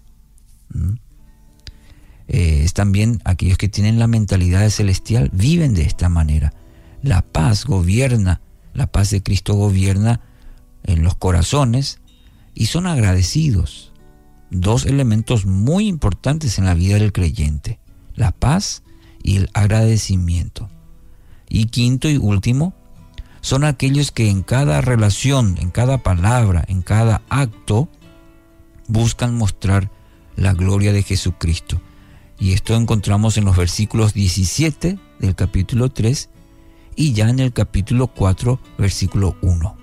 ¿Mm? 0.69 0.93
Eh, 2.29 2.61
es 2.63 2.73
también 2.73 3.21
aquellos 3.25 3.57
que 3.57 3.67
tienen 3.67 3.99
la 3.99 4.07
mentalidad 4.07 4.69
celestial, 4.69 5.29
viven 5.33 5.73
de 5.73 5.83
esta 5.83 6.07
manera 6.07 6.53
la 7.03 7.21
paz 7.21 7.65
gobierna, 7.65 8.41
la 8.73 8.87
paz 8.87 9.11
de 9.11 9.21
Cristo 9.21 9.53
gobierna 9.53 10.21
en 10.83 11.03
los 11.03 11.15
corazones 11.15 11.99
y 12.55 12.67
son 12.67 12.87
agradecidos. 12.87 13.91
Dos 14.49 14.85
elementos 14.85 15.45
muy 15.45 15.87
importantes 15.87 16.57
en 16.57 16.65
la 16.65 16.73
vida 16.73 16.95
del 16.95 17.11
creyente, 17.11 17.79
la 18.15 18.31
paz 18.31 18.83
y 19.21 19.35
el 19.35 19.49
agradecimiento. 19.53 20.69
Y 21.49 21.65
quinto 21.65 22.09
y 22.09 22.17
último, 22.17 22.73
son 23.43 23.65
aquellos 23.65 24.13
que 24.13 24.29
en 24.29 24.41
cada 24.41 24.79
relación, 24.79 25.57
en 25.59 25.69
cada 25.69 25.97
palabra, 25.97 26.63
en 26.69 26.81
cada 26.81 27.21
acto, 27.27 27.89
buscan 28.87 29.35
mostrar 29.35 29.91
la 30.37 30.53
gloria 30.53 30.93
de 30.93 31.03
Jesucristo. 31.03 31.81
Y 32.39 32.53
esto 32.53 32.73
encontramos 32.73 33.37
en 33.37 33.43
los 33.43 33.57
versículos 33.57 34.13
17 34.13 34.97
del 35.19 35.35
capítulo 35.35 35.89
3 35.89 36.29
y 36.95 37.11
ya 37.11 37.27
en 37.27 37.41
el 37.41 37.51
capítulo 37.51 38.07
4, 38.07 38.61
versículo 38.77 39.35
1. 39.41 39.75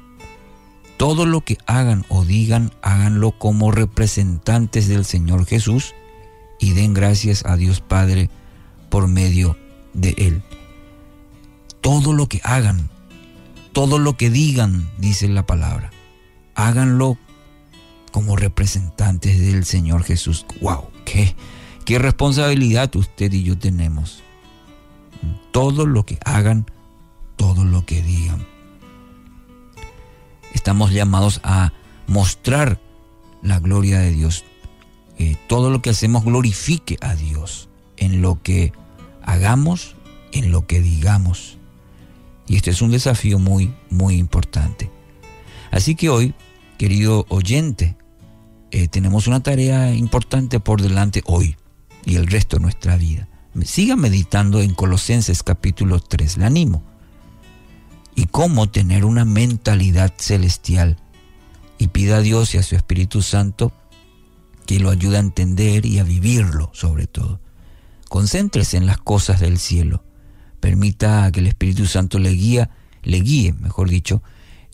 Todo 0.96 1.26
lo 1.26 1.42
que 1.42 1.58
hagan 1.66 2.06
o 2.08 2.24
digan, 2.24 2.72
háganlo 2.80 3.32
como 3.32 3.72
representantes 3.72 4.88
del 4.88 5.04
Señor 5.04 5.44
Jesús 5.44 5.94
y 6.58 6.72
den 6.72 6.94
gracias 6.94 7.44
a 7.44 7.58
Dios 7.58 7.82
Padre 7.82 8.30
por 8.88 9.06
medio 9.06 9.58
de 9.92 10.14
Él. 10.16 10.42
Todo 11.82 12.14
lo 12.14 12.26
que 12.26 12.40
hagan, 12.42 12.89
todo 13.72 13.98
lo 13.98 14.16
que 14.16 14.30
digan, 14.30 14.90
dice 14.98 15.28
la 15.28 15.46
palabra, 15.46 15.90
háganlo 16.54 17.18
como 18.12 18.36
representantes 18.36 19.38
del 19.38 19.64
Señor 19.64 20.02
Jesús. 20.02 20.46
¡Wow! 20.60 20.90
¡Qué, 21.04 21.34
qué 21.84 21.98
responsabilidad 21.98 22.94
usted 22.96 23.32
y 23.32 23.42
yo 23.42 23.58
tenemos! 23.58 24.22
Todo 25.52 25.86
lo 25.86 26.04
que 26.04 26.18
hagan, 26.24 26.66
todo 27.36 27.64
lo 27.64 27.84
que 27.86 28.02
digan. 28.02 28.46
Estamos 30.52 30.92
llamados 30.92 31.40
a 31.44 31.72
mostrar 32.06 32.80
la 33.42 33.60
gloria 33.60 34.00
de 34.00 34.12
Dios. 34.12 34.44
Que 35.16 35.36
todo 35.48 35.70
lo 35.70 35.82
que 35.82 35.90
hacemos 35.90 36.24
glorifique 36.24 36.96
a 37.00 37.14
Dios 37.14 37.68
en 37.96 38.22
lo 38.22 38.42
que 38.42 38.72
hagamos, 39.22 39.96
en 40.32 40.50
lo 40.50 40.66
que 40.66 40.80
digamos. 40.80 41.59
Y 42.50 42.56
este 42.56 42.72
es 42.72 42.82
un 42.82 42.90
desafío 42.90 43.38
muy, 43.38 43.72
muy 43.90 44.16
importante. 44.16 44.90
Así 45.70 45.94
que 45.94 46.08
hoy, 46.08 46.34
querido 46.78 47.24
oyente, 47.28 47.96
eh, 48.72 48.88
tenemos 48.88 49.28
una 49.28 49.40
tarea 49.40 49.94
importante 49.94 50.58
por 50.58 50.82
delante 50.82 51.22
hoy 51.26 51.56
y 52.04 52.16
el 52.16 52.26
resto 52.26 52.56
de 52.56 52.62
nuestra 52.62 52.96
vida. 52.96 53.28
Siga 53.62 53.94
meditando 53.94 54.60
en 54.60 54.74
Colosenses 54.74 55.44
capítulo 55.44 56.00
3, 56.00 56.38
le 56.38 56.44
animo. 56.44 56.82
Y 58.16 58.24
cómo 58.24 58.68
tener 58.68 59.04
una 59.04 59.24
mentalidad 59.24 60.12
celestial. 60.18 60.96
Y 61.78 61.86
pida 61.86 62.16
a 62.16 62.20
Dios 62.20 62.56
y 62.56 62.58
a 62.58 62.64
su 62.64 62.74
Espíritu 62.74 63.22
Santo 63.22 63.72
que 64.66 64.80
lo 64.80 64.90
ayude 64.90 65.18
a 65.18 65.20
entender 65.20 65.86
y 65.86 66.00
a 66.00 66.02
vivirlo 66.02 66.72
sobre 66.74 67.06
todo. 67.06 67.38
Concéntrese 68.08 68.76
en 68.76 68.86
las 68.86 68.98
cosas 68.98 69.38
del 69.38 69.56
cielo. 69.56 70.02
Permita 70.60 71.30
que 71.32 71.40
el 71.40 71.46
Espíritu 71.46 71.86
Santo 71.86 72.18
le 72.18 72.30
guía, 72.30 72.70
le 73.02 73.20
guíe, 73.20 73.54
mejor 73.54 73.88
dicho, 73.88 74.22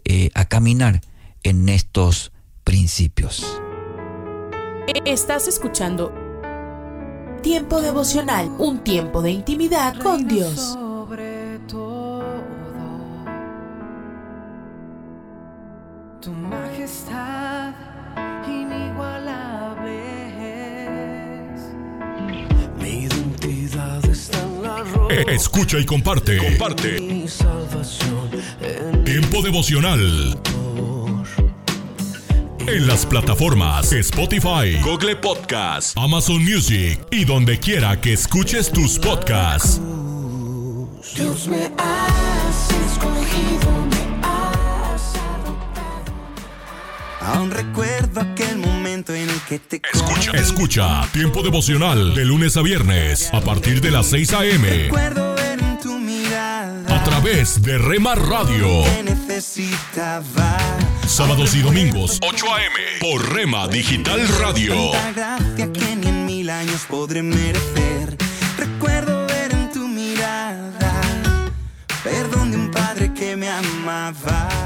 eh, 0.04 0.30
a 0.34 0.44
caminar 0.44 1.00
en 1.42 1.68
estos 1.68 2.32
principios. 2.64 3.60
Estás 5.04 5.48
escuchando 5.48 6.12
Tiempo 7.46 7.80
devocional, 7.80 8.50
un 8.58 8.80
tiempo 8.80 9.22
de 9.22 9.30
intimidad 9.30 9.96
con 10.00 10.26
Dios. 10.26 10.76
Tu 16.20 16.32
majestad 16.32 17.45
Escucha 25.10 25.78
y 25.78 25.86
comparte. 25.86 26.36
Comparte. 26.38 26.96
Tiempo 29.04 29.42
devocional. 29.42 30.38
En 32.66 32.86
las 32.88 33.06
plataformas 33.06 33.92
Spotify, 33.92 34.80
Google 34.82 35.16
Podcast, 35.16 35.96
Amazon 35.96 36.42
Music 36.42 36.98
y 37.12 37.24
donde 37.24 37.60
quiera 37.60 38.00
que 38.00 38.14
escuches 38.14 38.72
tus 38.72 38.98
podcasts. 38.98 39.80
Dios 41.14 41.46
me 41.46 41.70
has 41.78 42.70
escogido, 42.90 44.05
Aún 47.26 47.50
recuerdo 47.50 48.20
aquel 48.20 48.58
momento 48.58 49.12
en 49.12 49.28
el 49.28 49.40
que 49.48 49.58
te 49.58 49.82
Escucha, 49.92 50.30
escucha 50.32 51.08
Tiempo 51.12 51.42
devocional 51.42 52.14
de 52.14 52.24
lunes 52.24 52.56
a 52.56 52.62
viernes 52.62 53.30
a 53.32 53.40
partir 53.40 53.80
de 53.80 53.90
las 53.90 54.06
6 54.06 54.32
a.m. 54.32 54.68
Recuerdo 54.68 55.34
ver 55.34 55.58
en 55.60 55.80
tu 55.80 55.98
mirada 55.98 56.96
a 56.96 57.02
través 57.02 57.60
de 57.62 57.78
Rema 57.78 58.14
Radio. 58.14 58.84
necesitaba. 59.02 60.56
Sábados 61.08 61.56
y 61.56 61.62
domingos, 61.62 62.20
8 62.22 62.46
a.m. 62.54 62.74
por 63.00 63.34
Rema 63.34 63.66
Digital 63.66 64.26
Radio. 64.40 64.92
Tanta 64.92 65.12
gracia 65.12 65.72
que 65.72 65.96
ni 65.96 66.06
en 66.06 66.26
mil 66.26 66.48
años 66.48 66.86
podré 66.88 67.24
merecer. 67.24 68.16
Recuerdo 68.56 69.26
ver 69.26 69.52
en 69.52 69.72
tu 69.72 69.88
mirada 69.88 71.02
perdón 72.04 72.52
de 72.52 72.56
un 72.56 72.70
padre 72.70 73.12
que 73.12 73.36
me 73.36 73.48
amaba. 73.48 74.65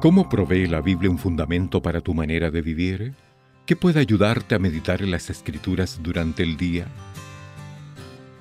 ¿Cómo 0.00 0.28
provee 0.28 0.68
la 0.68 0.80
Biblia 0.80 1.10
un 1.10 1.18
fundamento 1.18 1.82
para 1.82 2.00
tu 2.00 2.14
manera 2.14 2.52
de 2.52 2.62
vivir? 2.62 3.14
¿Qué 3.66 3.74
puede 3.74 3.98
ayudarte 3.98 4.54
a 4.54 4.60
meditar 4.60 5.02
en 5.02 5.10
las 5.10 5.28
Escrituras 5.28 5.98
durante 6.00 6.44
el 6.44 6.56
día? 6.56 6.86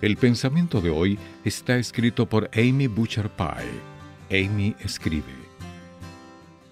El 0.04 0.18
pensamiento 0.18 0.82
de 0.82 0.92
hoy 0.92 1.18
está 1.44 1.78
escrito 1.78 2.30
por 2.30 2.48
Amy 2.54 2.86
Butcher 2.86 3.32
Pye. 3.32 4.46
Amy 4.46 4.76
escribe. 4.82 5.34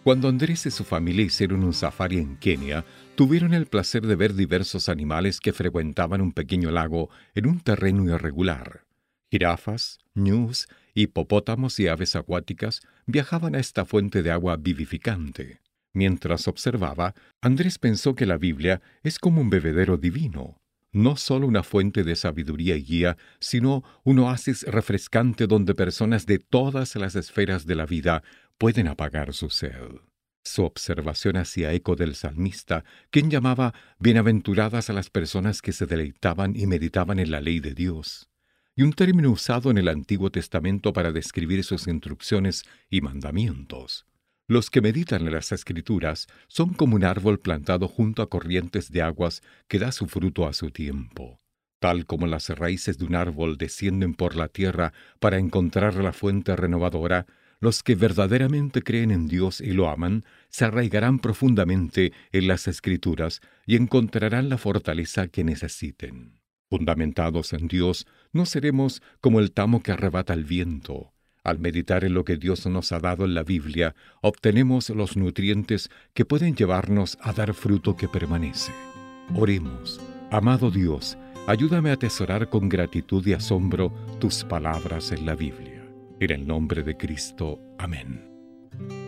Cuando 0.04 0.28
Andrés 0.28 0.68
y 0.68 0.72
su 0.72 0.84
familia 0.84 1.26
hicieron 1.26 1.64
un 1.64 1.74
safari 1.74 2.20
en 2.20 2.36
Kenia, 2.36 2.86
tuvieron 3.16 3.56
el 3.56 3.66
placer 3.66 4.06
de 4.06 4.16
ver 4.16 4.36
diversos 4.36 4.88
animales 4.88 5.40
que 5.40 5.52
frecuentaban 5.52 6.22
un 6.22 6.32
pequeño 6.32 6.70
lago 6.70 7.10
en 7.34 7.48
un 7.48 7.60
terreno 7.60 8.04
irregular. 8.04 8.86
Jirafas, 9.32 9.98
ñus, 10.14 10.68
hipopótamos 10.94 11.80
y 11.80 11.88
aves 11.88 12.16
acuáticas 12.16 12.82
viajaban 13.06 13.56
a 13.56 13.60
esta 13.60 13.86
fuente 13.86 14.24
de 14.24 14.32
agua 14.32 14.58
vivificante. 14.58 15.62
Mientras 15.94 16.48
observaba, 16.48 17.16
Andrés 17.42 17.80
pensó 17.80 18.16
que 18.16 18.26
la 18.26 18.38
Biblia 18.38 18.82
es 19.04 19.18
como 19.18 19.42
un 19.42 19.50
bebedero 19.50 19.98
divino, 19.98 20.62
no 20.92 21.16
solo 21.16 21.48
una 21.48 21.64
fuente 21.64 22.04
de 22.04 22.16
sabiduría 22.16 22.76
y 22.76 22.84
guía, 22.84 23.18
sino 23.40 23.84
un 24.04 24.20
oasis 24.20 24.64
refrescante 24.64 25.48
donde 25.48 25.74
personas 25.74 26.26
de 26.26 26.40
todas 26.40 26.96
las 26.96 27.16
esferas 27.16 27.66
de 27.66 27.76
la 27.76 27.86
vida 27.86 28.24
pueden 28.58 28.88
apagar 28.88 29.34
su 29.34 29.50
sed. 29.50 30.02
Su 30.44 30.64
observación 30.64 31.38
hacía 31.38 31.74
eco 31.74 31.96
del 31.96 32.16
salmista, 32.16 32.84
quien 33.10 33.32
llamaba 33.32 33.74
bienaventuradas 34.00 34.90
a 34.90 34.94
las 34.94 35.10
personas 35.10 35.62
que 35.62 35.72
se 35.72 35.86
deleitaban 35.86 36.56
y 36.56 36.68
meditaban 36.68 37.20
en 37.20 37.32
la 37.32 37.42
ley 37.42 37.60
de 37.60 37.74
Dios 37.74 38.30
y 38.76 38.84
un 38.84 38.94
término 38.94 39.32
usado 39.32 39.72
en 39.72 39.78
el 39.78 39.88
Antiguo 39.88 40.30
Testamento 40.30 40.92
para 40.92 41.12
describir 41.12 41.64
sus 41.64 41.88
instrucciones 41.88 42.64
y 42.90 43.02
mandamientos. 43.02 44.06
Los 44.48 44.70
que 44.70 44.82
meditan 44.82 45.26
en 45.26 45.34
las 45.34 45.52
Escrituras 45.52 46.28
son 46.48 46.74
como 46.74 46.96
un 46.96 47.04
árbol 47.04 47.40
plantado 47.40 47.88
junto 47.88 48.22
a 48.22 48.30
corrientes 48.30 48.92
de 48.92 49.02
aguas 49.02 49.42
que 49.68 49.80
da 49.80 49.92
su 49.92 50.08
fruto 50.08 50.46
a 50.48 50.54
su 50.54 50.70
tiempo. 50.70 51.40
Tal 51.80 52.06
como 52.06 52.28
las 52.28 52.50
raíces 52.50 52.98
de 52.98 53.06
un 53.06 53.16
árbol 53.16 53.58
descienden 53.58 54.14
por 54.14 54.36
la 54.36 54.48
tierra 54.48 54.94
para 55.20 55.40
encontrar 55.40 55.96
la 55.96 56.14
fuente 56.14 56.56
renovadora, 56.56 57.26
los 57.60 57.82
que 57.82 57.96
verdaderamente 57.96 58.84
creen 58.84 59.12
en 59.12 59.28
Dios 59.28 59.62
y 59.62 59.72
lo 59.72 59.90
aman 59.90 60.26
se 60.50 60.66
arraigarán 60.66 61.20
profundamente 61.20 62.14
en 62.32 62.48
las 62.48 62.68
Escrituras 62.68 63.42
y 63.66 63.78
encontrarán 63.78 64.50
la 64.50 64.58
fortaleza 64.58 65.28
que 65.28 65.44
necesiten. 65.44 66.45
Fundamentados 66.70 67.54
en 67.54 67.68
Dios, 67.68 68.08
no 68.34 68.46
seremos 68.46 69.02
como 69.22 69.40
el 69.40 69.52
tamo 69.52 69.84
que 69.84 69.92
arrebata 69.92 70.34
el 70.34 70.44
viento. 70.44 71.14
Al 71.44 71.60
meditar 71.60 72.04
en 72.04 72.16
lo 72.16 72.26
que 72.26 72.38
Dios 72.38 72.66
nos 72.66 72.92
ha 72.92 73.00
dado 73.00 73.24
en 73.24 73.36
la 73.36 73.44
Biblia, 73.44 73.96
obtenemos 74.22 74.90
los 74.90 75.16
nutrientes 75.16 75.92
que 76.16 76.26
pueden 76.26 76.56
llevarnos 76.56 77.20
a 77.22 77.34
dar 77.34 77.54
fruto 77.54 77.96
que 77.96 78.08
permanece. 78.08 78.72
Oremos. 79.36 80.02
Amado 80.32 80.72
Dios, 80.72 81.20
ayúdame 81.46 81.92
a 81.92 81.94
atesorar 81.94 82.50
con 82.50 82.68
gratitud 82.68 83.26
y 83.28 83.34
asombro 83.34 83.94
tus 84.20 84.44
palabras 84.44 85.12
en 85.12 85.28
la 85.28 85.36
Biblia. 85.36 85.88
En 86.20 86.32
el 86.32 86.48
nombre 86.48 86.82
de 86.82 86.98
Cristo. 86.98 87.60
Amén. 87.78 89.05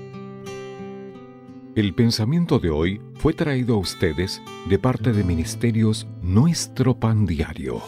El 1.78 1.93
pensamiento 1.93 2.57
de 2.57 2.71
hoy 2.71 2.99
fue 3.17 3.34
traído 3.34 3.75
a 3.75 3.78
ustedes 3.78 4.41
de 4.67 4.80
parte 4.80 5.13
de 5.13 5.23
Ministerios 5.23 6.07
Nuestro 6.23 6.99
Pan 6.99 7.28
Diario. 7.28 7.84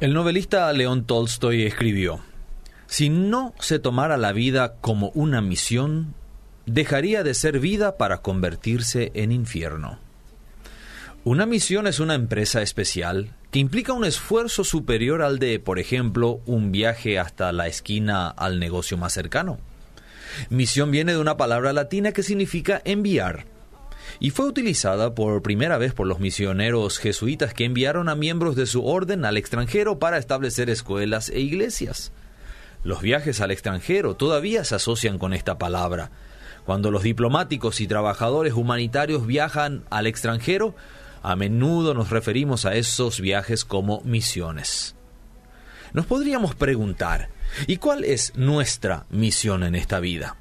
El 0.00 0.12
novelista 0.12 0.72
León 0.72 1.04
Tolstoy 1.04 1.62
escribió, 1.62 2.18
Si 2.86 3.10
no 3.10 3.54
se 3.60 3.78
tomara 3.78 4.16
la 4.16 4.32
vida 4.32 4.74
como 4.80 5.10
una 5.10 5.40
misión, 5.40 6.16
dejaría 6.66 7.22
de 7.22 7.34
ser 7.34 7.60
vida 7.60 7.96
para 7.96 8.22
convertirse 8.22 9.12
en 9.14 9.30
infierno. 9.30 10.00
Una 11.22 11.46
misión 11.46 11.86
es 11.86 12.00
una 12.00 12.14
empresa 12.14 12.60
especial 12.60 13.30
que 13.54 13.60
implica 13.60 13.92
un 13.92 14.04
esfuerzo 14.04 14.64
superior 14.64 15.22
al 15.22 15.38
de, 15.38 15.60
por 15.60 15.78
ejemplo, 15.78 16.40
un 16.44 16.72
viaje 16.72 17.20
hasta 17.20 17.52
la 17.52 17.68
esquina 17.68 18.26
al 18.26 18.58
negocio 18.58 18.96
más 18.96 19.12
cercano. 19.12 19.60
Misión 20.50 20.90
viene 20.90 21.12
de 21.12 21.20
una 21.20 21.36
palabra 21.36 21.72
latina 21.72 22.10
que 22.10 22.24
significa 22.24 22.82
enviar 22.84 23.44
y 24.18 24.30
fue 24.30 24.46
utilizada 24.46 25.14
por 25.14 25.40
primera 25.42 25.78
vez 25.78 25.94
por 25.94 26.08
los 26.08 26.18
misioneros 26.18 26.98
jesuitas 26.98 27.54
que 27.54 27.64
enviaron 27.64 28.08
a 28.08 28.16
miembros 28.16 28.56
de 28.56 28.66
su 28.66 28.84
orden 28.84 29.24
al 29.24 29.36
extranjero 29.36 30.00
para 30.00 30.18
establecer 30.18 30.68
escuelas 30.68 31.28
e 31.28 31.38
iglesias. 31.38 32.10
Los 32.82 33.02
viajes 33.02 33.40
al 33.40 33.52
extranjero 33.52 34.16
todavía 34.16 34.64
se 34.64 34.74
asocian 34.74 35.16
con 35.16 35.32
esta 35.32 35.58
palabra. 35.58 36.10
Cuando 36.66 36.90
los 36.90 37.04
diplomáticos 37.04 37.80
y 37.80 37.86
trabajadores 37.86 38.54
humanitarios 38.54 39.28
viajan 39.28 39.84
al 39.90 40.08
extranjero, 40.08 40.74
a 41.24 41.36
menudo 41.36 41.94
nos 41.94 42.10
referimos 42.10 42.66
a 42.66 42.74
esos 42.74 43.18
viajes 43.18 43.64
como 43.64 44.02
misiones. 44.02 44.94
Nos 45.94 46.04
podríamos 46.04 46.54
preguntar, 46.54 47.30
¿y 47.66 47.78
cuál 47.78 48.04
es 48.04 48.36
nuestra 48.36 49.06
misión 49.08 49.62
en 49.62 49.74
esta 49.74 50.00
vida? 50.00 50.36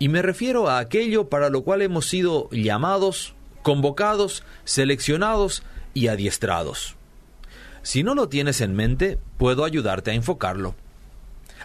Y 0.00 0.08
me 0.08 0.22
refiero 0.22 0.68
a 0.68 0.80
aquello 0.80 1.28
para 1.28 1.50
lo 1.50 1.62
cual 1.62 1.82
hemos 1.82 2.06
sido 2.08 2.50
llamados, 2.50 3.34
convocados, 3.62 4.42
seleccionados 4.64 5.62
y 5.94 6.08
adiestrados. 6.08 6.96
Si 7.82 8.02
no 8.02 8.16
lo 8.16 8.28
tienes 8.28 8.60
en 8.62 8.74
mente, 8.74 9.20
puedo 9.38 9.64
ayudarte 9.64 10.10
a 10.10 10.14
enfocarlo. 10.14 10.74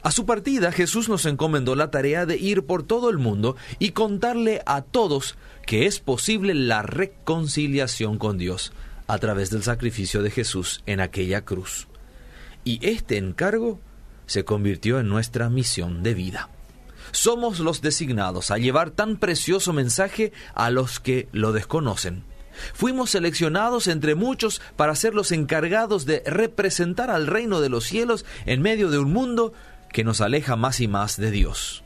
A 0.04 0.12
su 0.12 0.28
partida, 0.28 0.72
Jesús 0.72 1.10
nos 1.10 1.26
encomendó 1.26 1.76
la 1.76 1.90
tarea 1.90 2.28
de 2.28 2.38
ir 2.38 2.66
por 2.68 2.84
todo 2.84 3.10
el 3.10 3.18
mundo 3.18 3.56
y 3.80 3.92
contarle 3.92 4.62
a 4.66 4.82
todos 4.82 5.38
que 5.66 5.86
es 5.86 6.00
posible 6.00 6.54
la 6.54 6.82
reconciliación 6.82 8.18
con 8.18 8.38
Dios 8.38 8.74
a 9.08 9.18
través 9.18 9.50
del 9.50 9.64
sacrificio 9.64 10.22
de 10.22 10.32
Jesús 10.32 10.84
en 10.86 11.00
aquella 11.00 11.44
cruz. 11.44 11.88
Y 12.64 12.80
este 12.88 13.18
encargo 13.18 13.80
se 14.26 14.46
convirtió 14.46 15.00
en 15.00 15.10
nuestra 15.10 15.50
misión 15.50 16.04
de 16.04 16.14
vida. 16.14 16.50
Somos 17.12 17.60
los 17.60 17.82
designados 17.82 18.52
a 18.52 18.58
llevar 18.58 18.92
tan 18.92 19.18
precioso 19.18 19.74
mensaje 19.74 20.32
a 20.54 20.70
los 20.70 21.00
que 21.00 21.28
lo 21.32 21.52
desconocen. 21.52 22.24
Fuimos 22.74 23.10
seleccionados 23.10 23.88
entre 23.88 24.16
muchos 24.16 24.62
para 24.76 24.96
ser 24.96 25.14
los 25.14 25.32
encargados 25.32 26.06
de 26.06 26.24
representar 26.26 27.10
al 27.10 27.28
reino 27.28 27.60
de 27.60 27.70
los 27.70 27.86
cielos 27.86 28.26
en 28.46 28.62
medio 28.62 28.90
de 28.90 29.00
un 29.00 29.12
mundo 29.12 29.54
que 29.92 30.04
nos 30.04 30.22
aleja 30.22 30.56
más 30.56 30.80
y 30.80 30.88
más 30.88 31.18
de 31.18 31.32
Dios. 31.32 31.84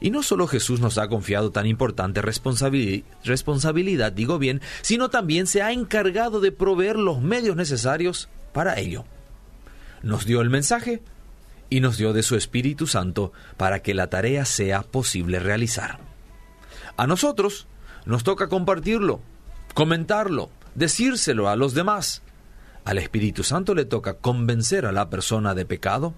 Y 0.00 0.10
no 0.10 0.22
solo 0.22 0.46
Jesús 0.46 0.80
nos 0.80 0.98
ha 0.98 1.08
confiado 1.08 1.50
tan 1.50 1.66
importante 1.66 2.22
responsabilidad, 2.22 4.12
digo 4.12 4.38
bien, 4.38 4.60
sino 4.82 5.08
también 5.08 5.46
se 5.46 5.62
ha 5.62 5.72
encargado 5.72 6.40
de 6.40 6.52
proveer 6.52 6.96
los 6.96 7.20
medios 7.20 7.56
necesarios 7.56 8.28
para 8.52 8.78
ello. 8.78 9.04
Nos 10.02 10.24
dio 10.24 10.40
el 10.40 10.50
mensaje, 10.50 11.02
y 11.70 11.80
nos 11.80 11.98
dio 11.98 12.12
de 12.12 12.22
su 12.22 12.36
Espíritu 12.36 12.86
Santo 12.86 13.32
para 13.56 13.80
que 13.80 13.94
la 13.94 14.08
tarea 14.08 14.44
sea 14.44 14.82
posible 14.82 15.38
realizar. 15.38 15.98
A 16.96 17.06
nosotros 17.06 17.66
nos 18.06 18.24
toca 18.24 18.48
compartirlo, 18.48 19.20
comentarlo, 19.74 20.50
decírselo 20.74 21.48
a 21.48 21.56
los 21.56 21.74
demás. 21.74 22.22
Al 22.84 22.98
Espíritu 22.98 23.44
Santo 23.44 23.74
le 23.74 23.84
toca 23.84 24.14
convencer 24.14 24.86
a 24.86 24.92
la 24.92 25.10
persona 25.10 25.54
de 25.54 25.66
pecado, 25.66 26.14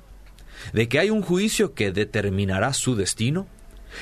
de 0.72 0.88
que 0.88 0.98
hay 0.98 1.10
un 1.10 1.22
juicio 1.22 1.74
que 1.74 1.90
determinará 1.90 2.72
su 2.72 2.94
destino, 2.94 3.46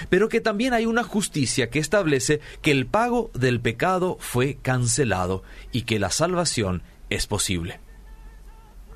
pero 0.08 0.28
que 0.28 0.40
también 0.40 0.74
hay 0.74 0.86
una 0.86 1.04
justicia 1.04 1.70
que 1.70 1.78
establece 1.78 2.40
que 2.62 2.70
el 2.70 2.86
pago 2.86 3.30
del 3.34 3.60
pecado 3.60 4.16
fue 4.20 4.58
cancelado 4.60 5.42
y 5.72 5.82
que 5.82 5.98
la 5.98 6.10
salvación 6.10 6.82
es 7.10 7.26
posible. 7.26 7.80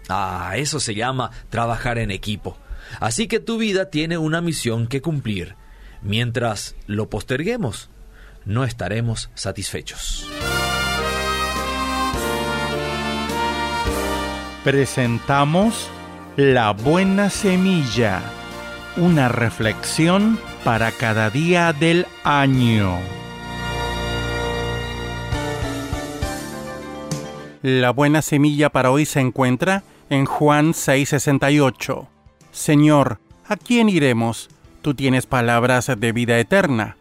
Ah, 0.08 0.54
eso 0.56 0.80
se 0.80 0.94
llama 0.94 1.30
trabajar 1.48 1.98
en 1.98 2.10
equipo. 2.10 2.58
Así 3.00 3.26
que 3.26 3.40
tu 3.40 3.58
vida 3.58 3.90
tiene 3.90 4.18
una 4.18 4.40
misión 4.40 4.86
que 4.86 5.00
cumplir. 5.00 5.56
Mientras 6.02 6.74
lo 6.86 7.08
posterguemos, 7.08 7.90
no 8.44 8.64
estaremos 8.64 9.30
satisfechos. 9.34 10.28
Presentamos 14.64 15.88
La 16.36 16.72
Buena 16.72 17.30
Semilla, 17.30 18.22
una 18.96 19.28
reflexión 19.28 20.38
para 20.64 20.92
cada 20.92 21.30
día 21.30 21.72
del 21.72 22.06
año. 22.24 22.98
La 27.62 27.90
buena 27.90 28.22
semilla 28.22 28.70
para 28.70 28.90
hoy 28.90 29.04
se 29.04 29.20
encuentra 29.20 29.84
en 30.10 30.26
Juan 30.26 30.72
6:68. 30.74 32.08
Señor, 32.50 33.20
¿a 33.46 33.56
quién 33.56 33.88
iremos? 33.88 34.50
Tú 34.82 34.94
tienes 34.94 35.26
palabras 35.26 35.90
de 35.96 36.12
vida 36.12 36.38
eterna. 36.38 36.96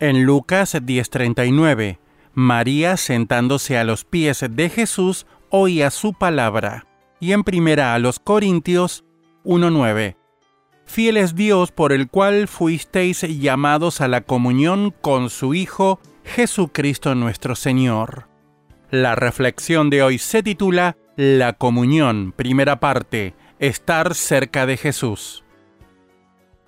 En 0.00 0.24
Lucas 0.24 0.74
10:39, 0.74 1.98
María 2.34 2.96
sentándose 2.96 3.78
a 3.78 3.84
los 3.84 4.04
pies 4.04 4.44
de 4.50 4.68
Jesús 4.68 5.26
oía 5.50 5.90
su 5.90 6.12
palabra. 6.12 6.86
Y 7.20 7.32
en 7.32 7.44
primera 7.44 7.94
a 7.94 7.98
los 7.98 8.18
Corintios 8.18 9.04
1:9. 9.44 10.16
Fiel 10.94 11.16
es 11.16 11.34
Dios 11.34 11.72
por 11.72 11.92
el 11.92 12.06
cual 12.06 12.46
fuisteis 12.46 13.22
llamados 13.22 14.00
a 14.00 14.06
la 14.06 14.20
comunión 14.20 14.94
con 15.00 15.28
su 15.28 15.52
Hijo 15.52 15.98
Jesucristo 16.22 17.16
nuestro 17.16 17.56
Señor. 17.56 18.28
La 18.92 19.16
reflexión 19.16 19.90
de 19.90 20.04
hoy 20.04 20.18
se 20.18 20.44
titula 20.44 20.96
la 21.16 21.54
comunión, 21.54 22.30
primera 22.30 22.78
parte, 22.78 23.34
estar 23.58 24.14
cerca 24.14 24.66
de 24.66 24.76
Jesús. 24.76 25.42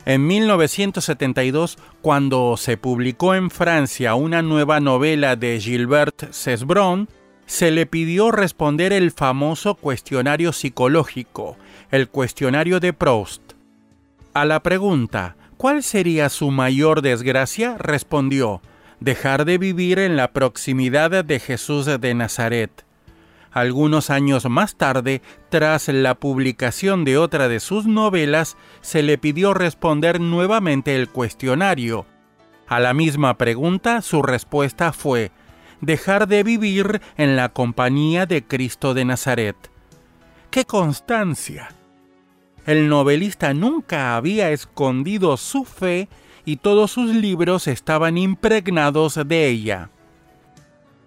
En 0.04 0.26
1972, 0.26 1.78
cuando 2.02 2.56
se 2.56 2.76
publicó 2.76 3.36
en 3.36 3.48
Francia 3.48 4.16
una 4.16 4.42
nueva 4.42 4.80
novela 4.80 5.36
de 5.36 5.60
Gilbert 5.60 6.32
Cesbron, 6.32 7.08
se 7.46 7.70
le 7.70 7.86
pidió 7.86 8.32
responder 8.32 8.92
el 8.92 9.12
famoso 9.12 9.76
cuestionario 9.76 10.52
psicológico, 10.52 11.56
el 11.92 12.08
cuestionario 12.08 12.80
de 12.80 12.92
Proust. 12.92 13.45
A 14.36 14.44
la 14.44 14.62
pregunta, 14.62 15.34
¿cuál 15.56 15.82
sería 15.82 16.28
su 16.28 16.50
mayor 16.50 17.00
desgracia? 17.00 17.76
respondió, 17.78 18.60
dejar 19.00 19.46
de 19.46 19.56
vivir 19.56 19.98
en 19.98 20.14
la 20.14 20.34
proximidad 20.34 21.24
de 21.24 21.40
Jesús 21.40 21.86
de 21.86 22.12
Nazaret. 22.12 22.84
Algunos 23.50 24.10
años 24.10 24.44
más 24.50 24.76
tarde, 24.76 25.22
tras 25.48 25.88
la 25.88 26.16
publicación 26.16 27.06
de 27.06 27.16
otra 27.16 27.48
de 27.48 27.60
sus 27.60 27.86
novelas, 27.86 28.58
se 28.82 29.02
le 29.02 29.16
pidió 29.16 29.54
responder 29.54 30.20
nuevamente 30.20 30.96
el 30.96 31.08
cuestionario. 31.08 32.04
A 32.66 32.78
la 32.78 32.92
misma 32.92 33.38
pregunta, 33.38 34.02
su 34.02 34.20
respuesta 34.20 34.92
fue 34.92 35.30
dejar 35.80 36.28
de 36.28 36.42
vivir 36.42 37.00
en 37.16 37.36
la 37.36 37.48
compañía 37.48 38.26
de 38.26 38.44
Cristo 38.44 38.92
de 38.92 39.06
Nazaret. 39.06 39.56
¡Qué 40.50 40.66
constancia! 40.66 41.70
El 42.66 42.88
novelista 42.88 43.54
nunca 43.54 44.16
había 44.16 44.50
escondido 44.50 45.36
su 45.36 45.64
fe 45.64 46.08
y 46.44 46.56
todos 46.56 46.90
sus 46.90 47.14
libros 47.14 47.68
estaban 47.68 48.18
impregnados 48.18 49.18
de 49.26 49.48
ella. 49.48 49.90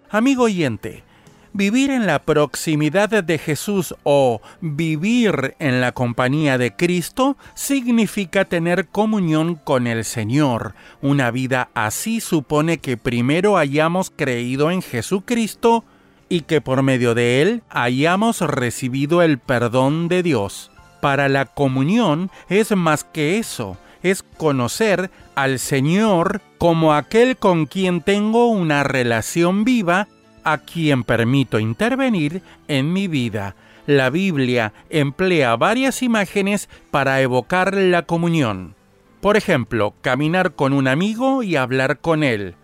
Amigo 0.09 0.43
oyente, 0.43 1.03
Vivir 1.51 1.89
en 1.89 2.05
la 2.05 2.19
proximidad 2.19 3.09
de 3.23 3.37
Jesús 3.39 3.95
o 4.03 4.39
vivir 4.61 5.55
en 5.57 5.81
la 5.81 5.93
compañía 5.93 6.59
de 6.59 6.75
Cristo 6.75 7.37
significa 7.55 8.45
tener 8.45 8.87
comunión 8.87 9.55
con 9.55 9.87
el 9.87 10.05
Señor. 10.05 10.75
Una 11.01 11.31
vida 11.31 11.69
así 11.73 12.21
supone 12.21 12.77
que 12.77 12.97
primero 12.97 13.57
hayamos 13.57 14.11
creído 14.15 14.69
en 14.69 14.83
Jesucristo 14.83 15.83
y 16.29 16.41
que 16.41 16.61
por 16.61 16.83
medio 16.83 17.15
de 17.15 17.41
Él 17.41 17.63
hayamos 17.69 18.41
recibido 18.41 19.23
el 19.23 19.39
perdón 19.39 20.07
de 20.07 20.21
Dios. 20.21 20.69
Para 21.01 21.29
la 21.29 21.45
comunión 21.45 22.29
es 22.49 22.75
más 22.75 23.03
que 23.03 23.37
eso, 23.37 23.77
es 24.03 24.23
conocer 24.23 25.09
al 25.35 25.59
Señor 25.59 26.41
como 26.57 26.93
aquel 26.93 27.37
con 27.37 27.65
quien 27.65 28.01
tengo 28.01 28.47
una 28.47 28.83
relación 28.83 29.63
viva 29.63 30.07
a 30.43 30.57
quien 30.57 31.03
permito 31.03 31.59
intervenir 31.59 32.41
en 32.67 32.91
mi 32.91 33.07
vida. 33.07 33.55
La 33.85 34.09
Biblia 34.09 34.73
emplea 34.89 35.55
varias 35.55 36.03
imágenes 36.03 36.69
para 36.91 37.21
evocar 37.21 37.73
la 37.75 38.03
comunión. 38.03 38.75
Por 39.21 39.35
ejemplo, 39.35 39.93
caminar 40.01 40.53
con 40.53 40.73
un 40.73 40.87
amigo 40.87 41.43
y 41.43 41.55
hablar 41.55 41.99
con 41.99 42.23
él, 42.23 42.55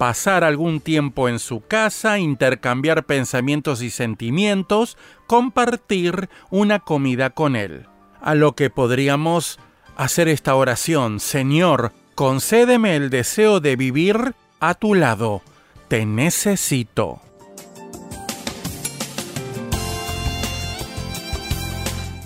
pasar 0.00 0.44
algún 0.44 0.80
tiempo 0.80 1.28
en 1.28 1.38
su 1.38 1.60
casa, 1.60 2.18
intercambiar 2.18 3.04
pensamientos 3.04 3.82
y 3.82 3.90
sentimientos, 3.90 4.96
compartir 5.26 6.30
una 6.48 6.78
comida 6.78 7.28
con 7.28 7.54
él. 7.54 7.86
A 8.22 8.34
lo 8.34 8.54
que 8.54 8.70
podríamos 8.70 9.58
hacer 9.98 10.28
esta 10.28 10.54
oración, 10.54 11.20
Señor, 11.20 11.92
concédeme 12.14 12.96
el 12.96 13.10
deseo 13.10 13.60
de 13.60 13.76
vivir 13.76 14.34
a 14.58 14.72
tu 14.72 14.94
lado. 14.94 15.42
Te 15.88 16.06
necesito. 16.06 17.20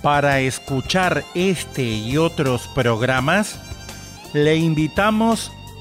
Para 0.00 0.38
escuchar 0.38 1.24
este 1.34 1.82
y 1.82 2.18
otros 2.18 2.68
programas, 2.68 3.58
le 4.32 4.54
invitamos 4.54 5.50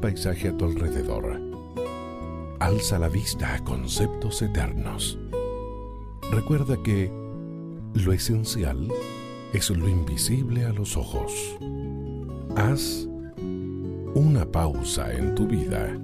paisaje 0.00 0.48
a 0.48 0.56
tu 0.56 0.64
alrededor. 0.64 1.40
Alza 2.58 2.98
la 2.98 3.08
vista 3.08 3.54
a 3.54 3.64
conceptos 3.64 4.42
eternos. 4.42 5.18
Recuerda 6.30 6.82
que 6.82 7.10
lo 7.94 8.12
esencial 8.12 8.88
es 9.52 9.70
lo 9.70 9.88
invisible 9.88 10.64
a 10.64 10.72
los 10.72 10.96
ojos. 10.96 11.32
Haz 12.56 13.06
una 14.14 14.50
pausa 14.50 15.12
en 15.12 15.34
tu 15.34 15.46
vida. 15.46 15.94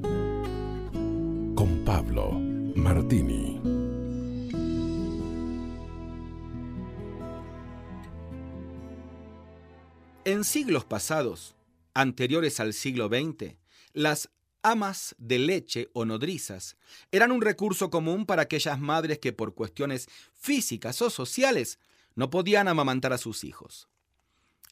Con 1.55 1.83
Pablo 1.85 2.33
Martini. 2.75 3.61
En 10.25 10.43
siglos 10.43 10.85
pasados, 10.85 11.55
anteriores 11.95 12.59
al 12.59 12.73
siglo 12.73 13.09
XX, 13.09 13.55
las 13.97 14.29
amas 14.63 15.15
de 15.19 15.39
leche 15.39 15.89
o 15.95 16.05
nodrizas 16.05 16.77
eran 17.11 17.33
un 17.33 17.41
recurso 17.41 17.89
común 17.89 18.27
para 18.27 18.43
aquellas 18.43 18.79
madres 18.79 19.19
que 19.19 19.33
por 19.33 19.55
cuestiones 19.55 20.09
físicas 20.35 21.01
o 21.01 21.09
sociales 21.09 21.79
no 22.15 22.29
podían 22.29 22.69
amamantar 22.69 23.15
a 23.15 23.19
sus 23.19 23.43
hijos. 23.43 23.89